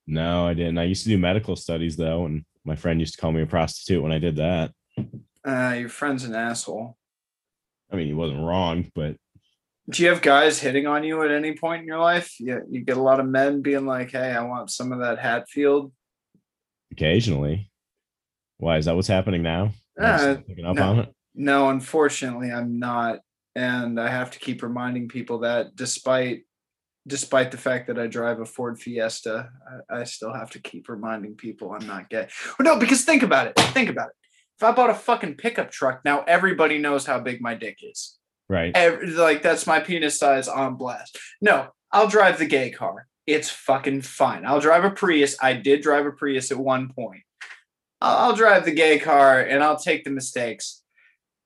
No, 0.08 0.46
I 0.46 0.54
didn't. 0.54 0.78
I 0.78 0.84
used 0.84 1.04
to 1.04 1.08
do 1.08 1.18
medical 1.18 1.54
studies 1.54 1.96
though, 1.96 2.26
and 2.26 2.44
my 2.66 2.76
friend 2.76 3.00
used 3.00 3.14
to 3.14 3.20
call 3.20 3.32
me 3.32 3.42
a 3.42 3.46
prostitute 3.46 4.02
when 4.02 4.12
I 4.12 4.18
did 4.18 4.36
that. 4.36 4.72
Uh 5.46 5.76
your 5.78 5.88
friend's 5.88 6.24
an 6.24 6.34
asshole. 6.34 6.96
I 7.90 7.96
mean, 7.96 8.08
he 8.08 8.14
wasn't 8.14 8.44
wrong, 8.44 8.90
but 8.94 9.16
do 9.88 10.02
you 10.02 10.08
have 10.08 10.20
guys 10.20 10.58
hitting 10.58 10.86
on 10.86 11.04
you 11.04 11.22
at 11.22 11.30
any 11.30 11.54
point 11.54 11.82
in 11.82 11.86
your 11.86 12.00
life? 12.00 12.34
Yeah, 12.40 12.58
you 12.68 12.80
get 12.80 12.96
a 12.96 13.02
lot 13.02 13.20
of 13.20 13.26
men 13.26 13.62
being 13.62 13.86
like, 13.86 14.10
"Hey, 14.10 14.32
I 14.32 14.42
want 14.42 14.70
some 14.70 14.90
of 14.90 14.98
that 14.98 15.20
Hatfield." 15.20 15.92
Occasionally. 16.90 17.70
Why 18.58 18.78
is 18.78 18.86
that 18.86 18.96
what's 18.96 19.06
happening 19.06 19.42
now? 19.42 19.72
Uh, 20.00 20.36
no, 20.48 21.06
no, 21.34 21.68
unfortunately, 21.68 22.50
I'm 22.50 22.78
not, 22.78 23.20
and 23.54 24.00
I 24.00 24.08
have 24.08 24.30
to 24.32 24.38
keep 24.38 24.62
reminding 24.62 25.08
people 25.08 25.40
that 25.40 25.76
despite 25.76 26.44
despite 27.06 27.50
the 27.50 27.58
fact 27.58 27.86
that 27.86 27.98
I 27.98 28.06
drive 28.06 28.40
a 28.40 28.46
Ford 28.46 28.78
Fiesta, 28.78 29.50
I, 29.90 30.00
I 30.00 30.04
still 30.04 30.32
have 30.32 30.50
to 30.50 30.58
keep 30.58 30.88
reminding 30.88 31.34
people 31.34 31.72
I'm 31.72 31.86
not 31.86 32.10
gay. 32.10 32.28
Well, 32.58 32.74
no, 32.74 32.78
because 32.78 33.04
think 33.04 33.22
about 33.22 33.46
it. 33.46 33.56
Think 33.56 33.88
about 33.88 34.08
it. 34.08 34.14
If 34.58 34.62
I 34.62 34.72
bought 34.72 34.90
a 34.90 34.94
fucking 34.94 35.34
pickup 35.34 35.70
truck, 35.70 36.02
now 36.04 36.22
everybody 36.22 36.78
knows 36.78 37.06
how 37.06 37.20
big 37.20 37.40
my 37.40 37.54
dick 37.54 37.78
is. 37.82 38.18
Right. 38.48 38.72
Every, 38.74 39.08
like 39.08 39.42
that's 39.42 39.66
my 39.66 39.80
penis 39.80 40.18
size 40.18 40.48
on 40.48 40.76
blast. 40.76 41.18
No, 41.40 41.68
I'll 41.92 42.08
drive 42.08 42.38
the 42.38 42.46
gay 42.46 42.70
car 42.70 43.06
it's 43.26 43.50
fucking 43.50 44.02
fine. 44.02 44.46
I'll 44.46 44.60
drive 44.60 44.84
a 44.84 44.90
Prius. 44.90 45.36
I 45.42 45.54
did 45.54 45.82
drive 45.82 46.06
a 46.06 46.12
Prius 46.12 46.50
at 46.52 46.58
one 46.58 46.92
point. 46.92 47.22
I'll, 48.00 48.16
I'll 48.16 48.36
drive 48.36 48.64
the 48.64 48.72
gay 48.72 48.98
car 48.98 49.40
and 49.40 49.62
I'll 49.62 49.78
take 49.78 50.04
the 50.04 50.10
mistakes. 50.10 50.82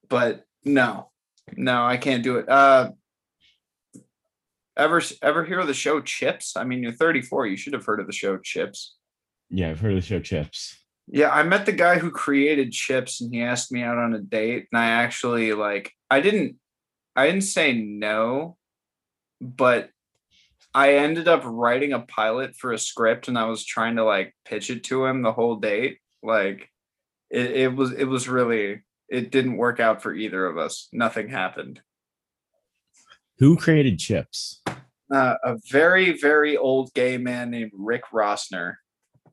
But 0.09 0.45
no, 0.65 1.11
no, 1.57 1.85
I 1.85 1.97
can't 1.97 2.23
do 2.23 2.37
it. 2.37 2.49
Uh, 2.49 2.91
ever 4.81 5.03
ever 5.23 5.45
hear 5.45 5.61
of 5.61 5.67
the 5.67 5.75
show 5.75 6.01
Chips? 6.01 6.57
I 6.57 6.65
mean, 6.65 6.83
you're 6.83 6.93
34. 6.93 7.47
You 7.47 7.57
should 7.57 7.73
have 7.73 7.85
heard 7.85 8.01
of 8.01 8.07
the 8.07 8.13
show 8.13 8.39
Chips. 8.39 8.97
Yeah, 9.49 9.71
I've 9.71 9.81
heard 9.81 9.93
of 9.93 9.99
the 9.99 10.07
show 10.07 10.21
Chips. 10.21 10.77
Yeah, 11.07 11.31
I 11.31 11.43
met 11.43 11.67
the 11.67 11.73
guy 11.73 11.99
who 11.99 12.11
created 12.11 12.73
Chips, 12.73 13.21
and 13.21 13.35
he 13.35 13.43
asked 13.43 13.73
me 13.73 13.83
out 13.83 13.99
on 13.99 14.15
a 14.15 14.21
date, 14.21 14.69
and 14.73 14.81
I 14.81 14.87
actually 14.87 15.53
like 15.53 15.93
I 16.11 16.21
didn't 16.21 16.57
I 17.15 17.27
didn't 17.27 17.43
say 17.43 17.75
no, 17.75 18.57
but 19.41 19.91
I 20.75 20.95
ended 20.95 21.27
up 21.27 21.43
writing 21.45 21.93
a 21.93 22.01
pilot 22.01 22.55
for 22.55 22.73
a 22.73 22.79
script 22.79 23.27
and 23.27 23.37
I 23.37 23.47
was 23.47 23.65
trying 23.65 23.97
to 23.97 24.05
like 24.05 24.35
pitch 24.45 24.71
it 24.71 24.85
to 24.85 25.05
him 25.05 25.23
the 25.23 25.33
whole 25.33 25.57
date. 25.57 25.99
Like 26.23 26.71
it, 27.29 27.51
it 27.51 27.75
was 27.75 27.93
it 27.93 28.05
was 28.05 28.29
really 28.29 28.83
it 29.09 29.33
didn't 29.33 29.57
work 29.57 29.81
out 29.81 30.03
for 30.03 30.15
either 30.15 30.47
of 30.47 30.59
us. 30.59 30.89
Nothing 30.93 31.29
happened. 31.29 31.81
Who 33.39 33.57
created 33.57 33.99
chips? 33.99 34.60
Uh, 35.13 35.35
a 35.43 35.57
very 35.71 36.19
very 36.19 36.57
old 36.57 36.93
gay 36.95 37.19
man 37.19 37.51
named 37.51 37.73
Rick 37.75 38.05
Rosner. 38.13 38.75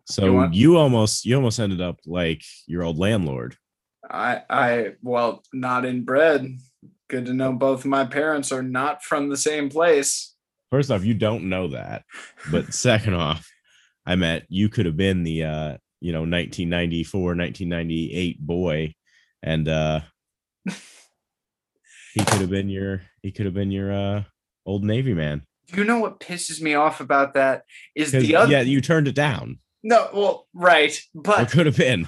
So 0.06 0.26
You 0.26 0.50
you, 0.52 0.78
almost 0.78 1.26
you 1.26 1.36
almost 1.36 1.60
ended 1.60 1.82
up 1.82 2.00
like 2.06 2.44
your 2.66 2.84
old 2.84 2.98
landlord. 2.98 3.56
I 4.10 4.42
I 4.50 4.94
well 5.02 5.44
not 5.54 5.86
inbred. 5.86 6.58
Good 7.10 7.26
to 7.28 7.34
know 7.34 7.54
both 7.54 7.86
my 7.86 8.06
parents 8.06 8.52
are 8.52 8.64
not 8.64 9.04
from 9.04 9.30
the 9.30 9.38
same 9.38 9.70
place. 9.70 10.36
First 10.72 10.92
off, 10.92 11.06
you 11.06 11.14
don't 11.14 11.50
know 11.50 11.70
that. 11.70 12.04
But 12.52 12.74
second 12.74 13.14
off, 13.14 13.50
I 14.06 14.16
meant 14.16 14.46
you 14.50 14.70
could 14.70 14.86
have 14.86 14.98
been 14.98 15.24
the 15.24 15.44
uh, 15.44 15.78
you 16.02 16.12
know, 16.12 16.22
1994, 16.22 17.22
1998 17.36 18.40
boy 18.40 18.94
and 19.44 19.68
uh 19.68 20.00
he 20.66 22.24
could 22.26 22.42
have 22.42 22.50
been 22.50 22.70
your 22.70 23.02
he 23.22 23.32
could 23.32 23.46
have 23.46 23.54
been 23.54 23.72
your 23.72 23.92
uh 23.92 24.24
old 24.66 24.84
navy 24.84 25.14
man. 25.14 25.44
You 25.76 25.84
know 25.84 25.99
what 25.99 26.20
pisses 26.20 26.61
me 26.61 26.76
off 26.76 27.01
about 27.01 27.34
that 27.34 27.63
is 27.95 28.11
the 28.11 28.36
other 28.36 28.51
yeah, 28.51 28.61
you 28.61 28.82
turned 28.82 29.07
it 29.07 29.15
down. 29.15 29.59
no 29.84 30.09
well 30.13 30.47
right, 30.53 30.97
but 31.13 31.41
it 31.41 31.51
could 31.51 31.65
have 31.65 31.78
been. 31.78 32.07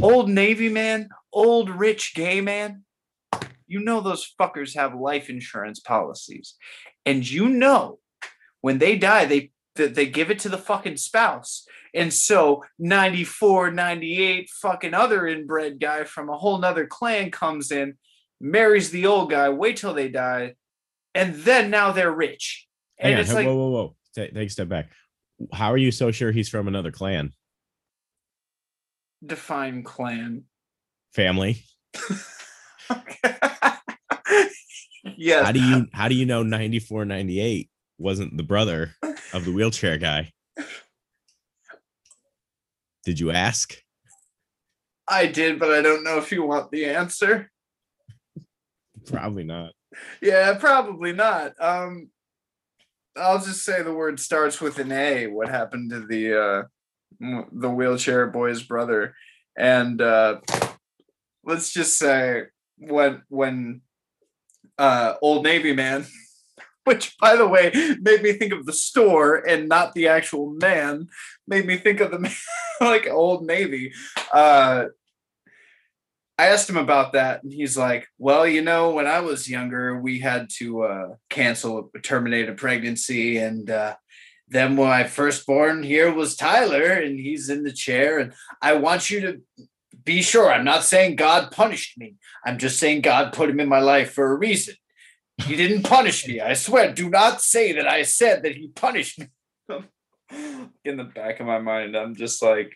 old 0.00 0.28
Navy 0.28 0.68
man, 0.68 1.10
old 1.32 1.68
rich 1.68 2.14
gay 2.14 2.40
man, 2.40 2.84
you 3.66 3.80
know 3.80 4.00
those 4.00 4.30
fuckers 4.40 4.74
have 4.74 4.94
life 4.94 5.30
insurance 5.30 5.80
policies. 5.80 6.54
And 7.06 7.28
you 7.28 7.48
know 7.48 7.98
when 8.60 8.78
they 8.78 8.96
die, 8.96 9.24
they 9.24 9.50
that 9.76 9.94
they 9.94 10.06
give 10.06 10.30
it 10.30 10.38
to 10.40 10.48
the 10.48 10.58
fucking 10.58 10.98
spouse. 10.98 11.66
And 11.94 12.12
so 12.12 12.64
94, 12.78 13.70
98 13.70 14.50
fucking 14.50 14.94
other 14.94 15.26
inbred 15.26 15.80
guy 15.80 16.04
from 16.04 16.28
a 16.28 16.36
whole 16.36 16.58
nother 16.58 16.86
clan 16.86 17.30
comes 17.30 17.70
in, 17.70 17.96
marries 18.40 18.90
the 18.90 19.06
old 19.06 19.30
guy, 19.30 19.48
wait 19.48 19.78
till 19.78 19.94
they 19.94 20.08
die, 20.08 20.54
and 21.14 21.34
then 21.34 21.70
now 21.70 21.92
they're 21.92 22.12
rich. 22.12 22.66
And 22.98 23.14
Hang 23.14 23.20
it's 23.20 23.30
whoa, 23.30 23.36
like 23.36 23.46
whoa, 23.46 23.54
whoa, 23.54 23.70
whoa. 23.70 23.96
Take, 24.14 24.34
take 24.34 24.48
a 24.48 24.50
step 24.50 24.68
back. 24.68 24.90
How 25.52 25.72
are 25.72 25.78
you 25.78 25.90
so 25.90 26.10
sure 26.10 26.32
he's 26.32 26.48
from 26.48 26.68
another 26.68 26.90
clan? 26.92 27.32
define 29.24 29.82
clan. 29.82 30.44
Family? 31.14 31.62
yes. 35.16 35.44
How 35.44 35.52
do 35.52 35.60
you 35.60 35.86
how 35.92 36.08
do 36.08 36.14
you 36.14 36.26
know 36.26 36.42
94, 36.42 37.04
98 37.04 37.70
wasn't 37.98 38.36
the 38.36 38.42
brother 38.42 38.94
of 39.32 39.44
the 39.44 39.52
wheelchair 39.52 39.98
guy? 39.98 40.32
Did 43.04 43.20
you 43.20 43.30
ask? 43.30 43.76
I 45.08 45.26
did, 45.26 45.58
but 45.58 45.72
I 45.72 45.82
don't 45.82 46.04
know 46.04 46.18
if 46.18 46.30
you 46.32 46.44
want 46.44 46.70
the 46.70 46.86
answer. 46.86 47.50
Probably 49.06 49.42
not. 49.42 49.72
Yeah, 50.20 50.54
probably 50.54 51.12
not. 51.12 51.54
Um, 51.60 52.08
I'll 53.16 53.38
just 53.38 53.64
say 53.64 53.82
the 53.82 53.92
word 53.92 54.18
starts 54.18 54.60
with 54.60 54.78
an 54.78 54.92
A. 54.92 55.26
What 55.26 55.48
happened 55.48 55.90
to 55.90 56.06
the 56.06 56.40
uh, 56.40 56.62
the 57.52 57.70
wheelchair 57.70 58.26
boy's 58.26 58.62
brother? 58.62 59.14
And 59.56 60.00
uh, 60.00 60.40
let's 61.44 61.72
just 61.72 61.98
say 61.98 62.44
when 62.78 63.22
when 63.28 63.82
uh, 64.78 65.14
Old 65.20 65.44
Navy 65.44 65.74
man, 65.74 66.06
which 66.84 67.16
by 67.18 67.36
the 67.36 67.46
way 67.46 67.70
made 68.00 68.22
me 68.22 68.32
think 68.32 68.52
of 68.52 68.66
the 68.66 68.72
store 68.72 69.36
and 69.36 69.68
not 69.68 69.94
the 69.94 70.08
actual 70.08 70.50
man, 70.54 71.08
made 71.46 71.66
me 71.66 71.76
think 71.76 72.00
of 72.00 72.10
the 72.10 72.18
man 72.18 72.32
like 72.80 73.08
Old 73.08 73.44
Navy. 73.44 73.92
Uh, 74.32 74.86
I 76.38 76.46
asked 76.46 76.68
him 76.68 76.78
about 76.78 77.12
that, 77.12 77.42
and 77.42 77.52
he's 77.52 77.76
like, 77.76 78.08
"Well, 78.18 78.46
you 78.46 78.62
know, 78.62 78.90
when 78.90 79.06
I 79.06 79.20
was 79.20 79.48
younger, 79.48 80.00
we 80.00 80.18
had 80.18 80.48
to 80.58 80.82
uh, 80.82 81.08
cancel, 81.28 81.90
terminate 82.02 82.48
a 82.48 82.54
pregnancy, 82.54 83.36
and 83.38 83.68
uh, 83.68 83.96
then 84.48 84.76
when 84.76 84.90
I 84.90 85.04
first 85.04 85.46
born 85.46 85.82
here 85.82 86.12
was 86.12 86.36
Tyler, 86.36 86.92
and 86.92 87.18
he's 87.18 87.48
in 87.48 87.64
the 87.64 87.72
chair, 87.72 88.18
and 88.18 88.32
I 88.60 88.74
want 88.74 89.10
you 89.10 89.20
to 89.20 89.42
be 90.04 90.22
sure. 90.22 90.50
I'm 90.50 90.64
not 90.64 90.84
saying 90.84 91.16
God 91.16 91.52
punished 91.52 91.98
me. 91.98 92.16
I'm 92.44 92.58
just 92.58 92.78
saying 92.78 93.02
God 93.02 93.32
put 93.32 93.50
him 93.50 93.60
in 93.60 93.68
my 93.68 93.80
life 93.80 94.12
for 94.12 94.32
a 94.32 94.36
reason. 94.36 94.74
He 95.38 95.54
didn't 95.54 95.84
punish 95.84 96.26
me. 96.26 96.40
I 96.40 96.54
swear. 96.54 96.92
Do 96.92 97.10
not 97.10 97.40
say 97.40 97.72
that 97.72 97.86
I 97.86 98.02
said 98.02 98.42
that 98.42 98.56
he 98.56 98.68
punished 98.68 99.20
me." 99.20 99.26
in 100.84 100.96
the 100.96 101.04
back 101.04 101.40
of 101.40 101.46
my 101.46 101.58
mind, 101.58 101.94
I'm 101.94 102.14
just 102.14 102.42
like, 102.42 102.72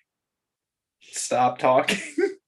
"Stop 1.00 1.58
talking." 1.58 1.98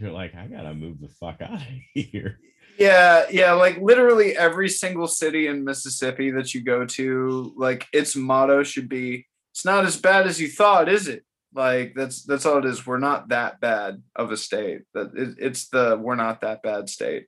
You're 0.00 0.12
like, 0.12 0.34
I 0.34 0.46
gotta 0.46 0.74
move 0.74 1.00
the 1.00 1.08
fuck 1.08 1.40
out 1.42 1.60
of 1.60 1.62
here. 1.94 2.38
Yeah, 2.78 3.26
yeah, 3.30 3.52
like 3.52 3.78
literally 3.80 4.36
every 4.36 4.68
single 4.70 5.06
city 5.06 5.46
in 5.48 5.64
Mississippi 5.64 6.30
that 6.30 6.54
you 6.54 6.62
go 6.62 6.86
to, 6.86 7.52
like 7.56 7.86
its 7.92 8.16
motto 8.16 8.62
should 8.62 8.88
be 8.88 9.26
it's 9.52 9.64
not 9.64 9.84
as 9.84 10.00
bad 10.00 10.26
as 10.26 10.40
you 10.40 10.48
thought, 10.48 10.88
is 10.88 11.06
it? 11.08 11.24
Like 11.52 11.94
that's 11.94 12.22
that's 12.24 12.46
all 12.46 12.58
it 12.58 12.64
is. 12.64 12.86
We're 12.86 12.98
not 12.98 13.28
that 13.30 13.60
bad 13.60 14.02
of 14.16 14.30
a 14.30 14.36
state. 14.36 14.82
That 14.94 15.10
it, 15.14 15.34
it's 15.38 15.68
the 15.68 15.98
we're 16.00 16.14
not 16.14 16.40
that 16.40 16.62
bad 16.62 16.88
state. 16.88 17.26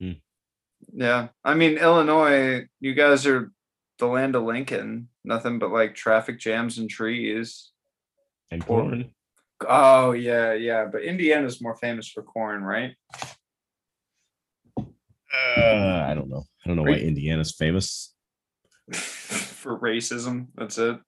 Hmm. 0.00 0.12
Yeah. 0.92 1.28
I 1.44 1.54
mean 1.54 1.78
Illinois, 1.78 2.66
you 2.80 2.94
guys 2.94 3.26
are 3.26 3.52
the 3.98 4.06
land 4.06 4.34
of 4.34 4.42
Lincoln. 4.42 5.08
Nothing 5.24 5.58
but 5.58 5.70
like 5.72 5.94
traffic 5.94 6.38
jams 6.38 6.76
and 6.78 6.90
trees. 6.90 7.70
And 8.50 8.62
Or- 8.64 8.82
corn. 8.82 9.10
Oh 9.66 10.12
yeah, 10.12 10.52
yeah. 10.54 10.86
But 10.90 11.02
Indiana's 11.02 11.60
more 11.62 11.76
famous 11.76 12.08
for 12.08 12.22
corn, 12.22 12.62
right? 12.62 12.94
Uh, 14.78 16.04
I 16.08 16.14
don't 16.14 16.28
know. 16.28 16.44
I 16.64 16.68
don't 16.68 16.76
know 16.76 16.82
why 16.82 16.92
Indiana's 16.98 17.52
famous. 17.52 18.14
for 18.92 19.78
racism. 19.80 20.46
That's 20.56 20.78
it. 20.78 20.98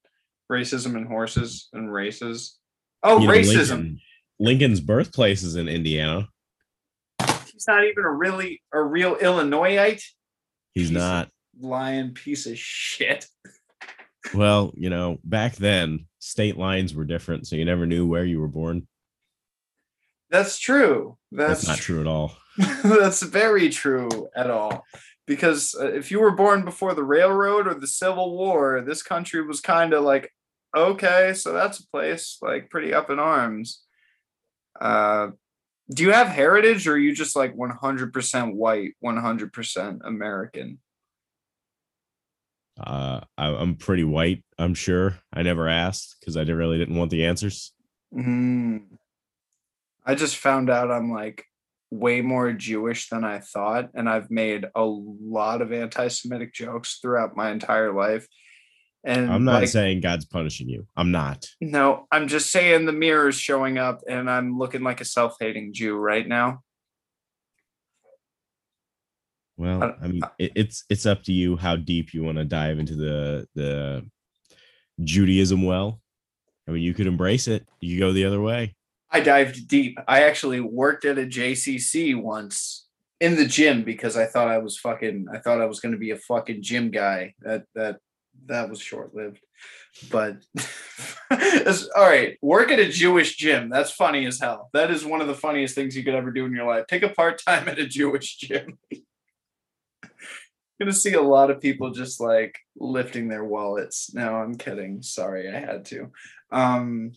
Racism 0.51 0.97
and 0.97 1.07
horses 1.07 1.69
and 1.73 1.93
races. 1.93 2.59
Oh, 3.03 3.21
You 3.21 3.29
know, 3.29 3.33
racism. 3.35 3.69
Lincoln- 3.71 4.01
Lincoln's 4.41 4.81
birthplace 4.81 5.43
is 5.43 5.57
in 5.57 5.69
Indiana. 5.69 6.29
He's 7.53 7.67
not 7.69 7.85
even 7.85 8.05
a 8.05 8.11
really 8.13 8.63
a 8.73 8.83
real 8.83 9.17
Illinoisite. 9.17 10.03
He's 10.75 10.89
He's- 10.89 10.91
not. 10.91 11.29
Lying 11.61 12.15
piece 12.15 12.47
of 12.47 12.57
shit. 12.57 13.27
Well, 14.35 14.73
you 14.77 14.91
know, 14.91 15.19
back 15.25 15.57
then 15.57 16.07
state 16.19 16.57
lines 16.57 16.95
were 16.95 17.05
different, 17.05 17.47
so 17.47 17.57
you 17.57 17.65
never 17.65 17.87
knew 17.87 18.07
where 18.07 18.25
you 18.25 18.41
were 18.41 18.49
born. 18.49 18.87
That's 20.31 20.59
true. 20.59 21.17
That's, 21.33 21.63
That's, 21.63 21.69
not 21.69 21.79
true 21.79 22.01
at 22.01 22.07
all. 22.07 22.37
That's 22.85 23.23
very 23.23 23.71
true 23.71 24.29
at 24.37 24.51
all. 24.51 24.85
Because 25.27 25.75
uh, 25.79 25.93
if 25.93 26.11
you 26.11 26.21
were 26.21 26.31
born 26.31 26.65
before 26.65 26.95
the 26.95 27.05
railroad 27.05 27.67
or 27.67 27.75
the 27.75 27.87
Civil 27.87 28.37
War, 28.37 28.83
this 28.87 29.03
country 29.03 29.47
was 29.47 29.61
kind 29.61 29.93
of 29.93 30.03
like, 30.03 30.33
okay, 30.77 31.35
so 31.35 31.53
that's 31.53 31.81
a 31.81 31.89
place 31.89 32.39
like 32.43 32.71
pretty 32.71 32.93
up 32.93 33.11
in 33.11 33.19
arms. 33.19 33.83
Uh, 34.81 35.29
do 35.91 36.03
you 36.03 36.13
have 36.13 36.29
heritage 36.29 36.87
or 36.87 36.95
are 36.95 36.99
you 36.99 37.15
just 37.15 37.37
like 37.37 37.57
100% 37.57 38.55
white, 38.55 38.95
100% 39.03 39.99
American? 40.05 40.79
Uh, 42.79 43.21
I, 43.37 43.49
I'm 43.49 43.77
pretty 43.77 44.05
white. 44.05 44.45
I'm 44.59 44.75
sure. 44.75 45.19
I 45.33 45.43
never 45.43 45.69
asked 45.69 46.17
because 46.21 46.37
I 46.37 46.41
didn't- 46.41 46.57
really 46.57 46.79
didn't 46.79 46.97
want 46.97 47.11
the 47.11 47.25
answers. 47.25 47.73
Mm. 48.15 48.83
I 50.07 50.15
just 50.15 50.37
found 50.37 50.71
out 50.71 50.91
I'm 50.91 51.13
like 51.13 51.45
way 51.91 52.21
more 52.21 52.53
Jewish 52.53 53.09
than 53.09 53.25
I 53.25 53.41
thought, 53.41 53.91
and 53.95 54.09
I've 54.09 54.31
made 54.31 54.67
a 54.75 54.85
lot 54.85 55.63
of 55.63 55.73
anti-Semitic 55.73 56.55
jokes 56.55 56.99
throughout 57.01 57.37
my 57.37 57.51
entire 57.51 57.93
life. 57.93 58.27
And 59.05 59.31
I'm 59.31 59.45
not 59.45 59.61
like, 59.61 59.69
saying 59.69 60.01
God's 60.01 60.25
punishing 60.25 60.69
you. 60.69 60.87
I'm 60.97 61.13
not. 61.13 61.47
no, 61.61 62.07
I'm 62.11 62.29
just 62.29 62.51
saying 62.51 62.85
the 62.85 62.93
mirror 62.93 63.29
is 63.29 63.39
showing 63.39 63.79
up, 63.79 64.03
and 64.09 64.31
I'm 64.31 64.59
looking 64.59 64.83
like 64.83 65.01
a 65.01 65.05
self-hating 65.05 65.73
Jew 65.73 65.97
right 65.97 66.27
now. 66.27 66.63
Well, 69.59 69.83
I- 69.83 70.05
I 70.05 70.09
mean, 70.09 70.23
it, 70.39 70.53
it's 70.55 70.85
it's 70.89 71.05
up 71.05 71.23
to 71.25 71.33
you 71.33 71.57
how 71.57 71.77
deep 71.77 72.15
you 72.15 72.23
want 72.23 72.39
to 72.39 72.45
dive 72.45 72.79
into 72.79 72.95
the 72.95 73.47
the 73.55 74.09
Judaism 75.05 75.63
well. 75.65 76.01
I 76.67 76.71
mean, 76.71 76.83
you 76.83 76.95
could 76.95 77.07
embrace 77.07 77.49
it. 77.49 77.67
You 77.81 77.99
go 77.99 78.13
the 78.13 78.25
other 78.25 78.41
way. 78.41 78.75
I 79.11 79.21
dived 79.21 79.69
deep. 79.69 79.99
I 80.07 80.23
actually 80.25 80.61
worked 80.61 81.05
at 81.05 81.19
a 81.19 81.23
JCC 81.27 82.15
once 82.21 82.87
in 83.21 83.37
the 83.37 83.47
gym 83.47 83.83
because 83.83 84.17
I 84.17 84.27
thought 84.27 84.49
I 84.49 84.59
was 84.59 84.79
fucking. 84.79 85.27
I 85.33 85.39
thought 85.39 85.61
I 85.61 85.67
was 85.67 85.81
going 85.81 85.93
to 85.93 85.99
be 85.99 86.11
a 86.13 86.17
fucking 86.17 86.63
gym 86.63 86.91
guy. 86.91 87.35
That 87.41 87.65
that 87.75 87.99
that 88.47 88.71
was 88.71 88.81
short 88.81 89.15
lived. 89.15 89.41
But 90.11 90.37
all 91.97 92.07
right, 92.07 92.37
work 92.43 92.71
at 92.71 92.79
a 92.79 92.89
Jewish 92.89 93.37
gym. 93.37 93.71
That's 93.71 93.91
funny 93.91 94.27
as 94.27 94.39
hell. 94.39 94.69
That 94.73 94.91
is 94.91 95.05
one 95.05 95.21
of 95.21 95.27
the 95.27 95.35
funniest 95.35 95.75
things 95.75 95.97
you 95.97 96.05
could 96.05 96.15
ever 96.15 96.31
do 96.31 96.45
in 96.45 96.53
your 96.55 96.67
life. 96.67 96.87
Take 96.87 97.03
a 97.03 97.09
part 97.09 97.43
time 97.45 97.67
at 97.73 97.79
a 97.79 97.87
Jewish 97.87 98.37
gym. 98.37 98.79
Gonna 100.79 100.93
see 100.93 101.15
a 101.15 101.23
lot 101.23 101.51
of 101.51 101.61
people 101.61 101.91
just 101.91 102.21
like 102.21 102.59
lifting 102.77 103.29
their 103.29 103.45
wallets. 103.45 104.13
No, 104.15 104.35
I'm 104.35 104.57
kidding. 104.57 105.03
Sorry, 105.03 105.49
I 105.49 105.59
had 105.59 105.85
to. 105.87 106.11
Um, 106.51 107.13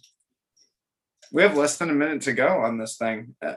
we 1.32 1.43
have 1.43 1.55
less 1.55 1.78
than 1.78 1.89
a 1.89 1.93
minute 1.93 2.24
to 2.24 2.34
go 2.34 2.47
on 2.47 2.78
this 2.78 2.97
thing. 2.97 3.36
Uh, 3.41 3.55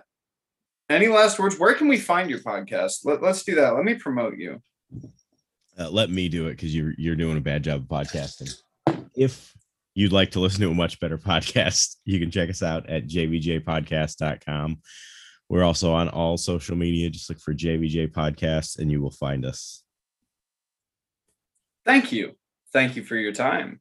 any 0.88 1.08
last 1.08 1.38
words? 1.38 1.58
Where 1.58 1.74
can 1.74 1.88
we 1.88 1.98
find 1.98 2.28
your 2.28 2.40
podcast? 2.40 3.04
Let, 3.04 3.22
let's 3.22 3.42
do 3.42 3.54
that. 3.56 3.74
Let 3.74 3.84
me 3.84 3.94
promote 3.94 4.36
you. 4.36 4.62
Uh, 5.78 5.90
let 5.90 6.10
me 6.10 6.28
do 6.28 6.46
it 6.46 6.52
because 6.52 6.74
you're 6.74 6.92
you're 6.96 7.16
doing 7.16 7.36
a 7.36 7.40
bad 7.40 7.64
job 7.64 7.82
of 7.82 7.88
podcasting. 7.88 8.54
If 9.16 9.54
you'd 9.94 10.12
like 10.12 10.32
to 10.32 10.40
listen 10.40 10.60
to 10.60 10.70
a 10.70 10.74
much 10.74 11.00
better 11.00 11.18
podcast, 11.30 11.96
you 12.04 12.20
can 12.20 12.30
check 12.30 12.50
us 12.50 12.62
out 12.62 12.88
at 12.88 13.06
jvjpodcast.com. 13.06 14.78
We're 15.48 15.64
also 15.64 15.92
on 15.92 16.08
all 16.08 16.36
social 16.36 16.76
media. 16.76 17.10
Just 17.10 17.28
look 17.28 17.38
for 17.38 17.54
JVJ 17.54 18.12
Podcast 18.12 18.78
and 18.78 18.90
you 18.90 19.02
will 19.02 19.10
find 19.10 19.44
us. 19.44 19.83
Thank 21.84 22.12
you. 22.12 22.36
Thank 22.72 22.96
you 22.96 23.04
for 23.04 23.16
your 23.16 23.32
time. 23.32 23.80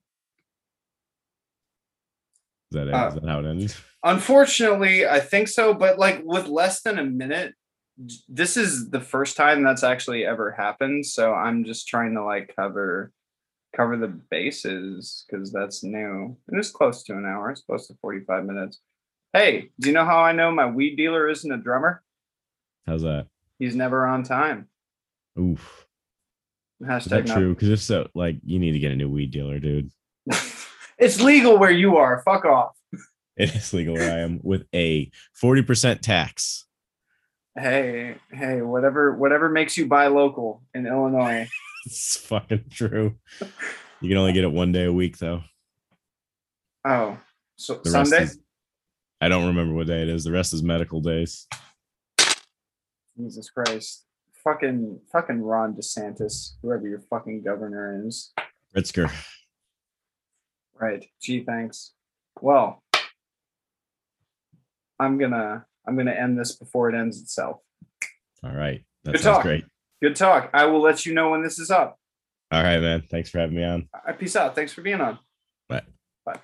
Is 2.72 2.76
that, 2.76 2.88
it? 2.88 2.94
Uh, 2.94 3.08
Is 3.08 3.14
that 3.16 3.26
how 3.26 3.40
it 3.40 3.46
ends? 3.46 3.80
Unfortunately, 4.04 5.08
I 5.08 5.20
think 5.20 5.48
so, 5.48 5.74
but 5.74 5.98
like 5.98 6.22
with 6.24 6.48
less 6.48 6.82
than 6.82 7.00
a 7.00 7.04
minute, 7.04 7.54
this 8.28 8.58
is 8.58 8.90
the 8.90 9.00
first 9.00 9.38
time 9.38 9.64
that's 9.64 9.84
actually 9.84 10.26
ever 10.26 10.52
happened. 10.52 11.06
So 11.06 11.34
I'm 11.34 11.64
just 11.64 11.88
trying 11.88 12.16
to 12.16 12.24
like 12.24 12.54
cover 12.56 13.12
cover 13.76 13.98
the 13.98 14.08
bases 14.08 15.26
because 15.28 15.52
that's 15.52 15.84
new. 15.84 16.38
And 16.48 16.60
it's 16.60 16.70
close 16.72 17.04
to 17.04 17.14
an 17.14 17.26
hour. 17.26 17.50
It's 17.50 17.62
close 17.62 17.88
to 17.88 17.96
45 18.02 18.46
minutes. 18.46 18.80
Hey, 19.34 19.70
do 19.80 19.90
you 19.90 19.96
know 19.96 20.06
how 20.06 20.20
I 20.20 20.32
know 20.32 20.52
my 20.52 20.68
weed 20.68 20.96
dealer 20.96 21.28
isn't 21.28 21.52
a 21.52 21.58
drummer? 21.58 22.04
How's 22.86 23.02
that? 23.02 23.28
He's 23.58 23.76
never 23.76 24.06
on 24.06 24.24
time. 24.24 24.68
Oof. 25.40 25.83
Is 26.84 26.90
Hashtag 26.90 27.10
that 27.10 27.28
not- 27.28 27.38
true? 27.38 27.54
Because 27.54 27.70
if 27.70 27.80
so, 27.82 28.08
like 28.14 28.38
you 28.46 28.60
need 28.60 28.74
to 28.74 28.80
get 28.80 28.92
a 28.92 28.96
new 28.96 29.10
weed 29.10 29.32
dealer, 29.32 29.60
dude. 29.60 29.92
it's 30.98 31.22
legal 31.22 31.58
where 31.58 31.72
you 31.72 31.98
are. 31.98 32.22
Fuck 32.24 32.46
off. 32.46 32.76
It 33.36 33.56
is 33.56 33.74
legal 33.74 33.96
where 33.96 34.14
I 34.16 34.20
am 34.20 34.40
with 34.44 34.68
a 34.76 35.10
40% 35.42 36.02
tax. 36.02 36.68
Hey, 37.58 38.18
hey, 38.32 38.62
whatever, 38.62 39.16
whatever 39.16 39.50
makes 39.50 39.76
you 39.76 39.88
buy 39.88 40.06
local 40.08 40.62
in 40.76 40.86
Illinois. 40.86 41.50
It's 41.88 42.16
fucking 42.16 42.66
true. 42.70 43.16
You 44.02 44.08
can 44.10 44.18
only 44.18 44.34
get 44.34 44.44
it 44.44 44.52
one 44.52 44.72
day 44.72 44.86
a 44.86 44.94
week 44.94 45.18
though. 45.18 45.42
Oh, 46.88 47.18
so 47.58 47.82
The 47.84 47.90
Sunday. 47.90 48.24
is 48.24 48.40
I 49.20 49.30
don't 49.30 49.48
remember 49.48 49.74
what 49.74 49.88
day 49.88 50.04
it 50.04 50.10
is. 50.10 50.24
The 50.24 50.32
rest 50.32 50.54
is 50.54 50.62
medical 50.62 51.02
days. 51.02 51.48
Jesus 53.18 53.50
Christ. 53.50 54.06
Fucking 54.44 55.00
fucking 55.12 55.42
Ron 55.42 55.74
DeSantis, 55.74 56.54
whoever 56.62 56.88
your 56.88 57.00
fucking 57.10 57.44
governor 57.44 58.06
is. 58.06 58.34
Pritzker. 58.76 59.12
Right. 60.80 61.06
Gee, 61.22 61.44
thanks. 61.44 61.94
Well, 62.42 62.84
I'm 65.00 65.18
gonna 65.18 65.66
I'm 65.88 65.96
gonna 65.96 66.12
end 66.12 66.38
this 66.38 66.56
before 66.56 66.90
it 66.90 66.96
ends 66.96 67.22
itself. 67.22 67.58
All 68.44 68.52
right. 68.52 68.84
That 69.04 69.14
Good 69.14 69.22
sounds 69.22 69.38
talk. 69.38 69.44
great. 69.44 69.66
Good 70.02 70.16
talk. 70.16 70.50
I 70.54 70.66
will 70.66 70.82
let 70.82 71.06
you 71.06 71.14
know 71.14 71.30
when 71.30 71.42
this 71.44 71.60
is 71.60 71.72
up. 71.72 71.98
All 72.52 72.62
right, 72.64 72.80
man. 72.80 73.04
Thanks 73.10 73.30
for 73.30 73.40
having 73.40 73.56
me 73.56 73.64
on. 73.64 73.88
Uh, 73.94 74.12
Peace 74.14 74.36
out. 74.36 74.56
Thanks 74.56 74.74
for 74.74 74.82
being 74.82 75.00
on. 75.02 75.20
Bye. 75.70 75.84
Bye. 76.26 76.40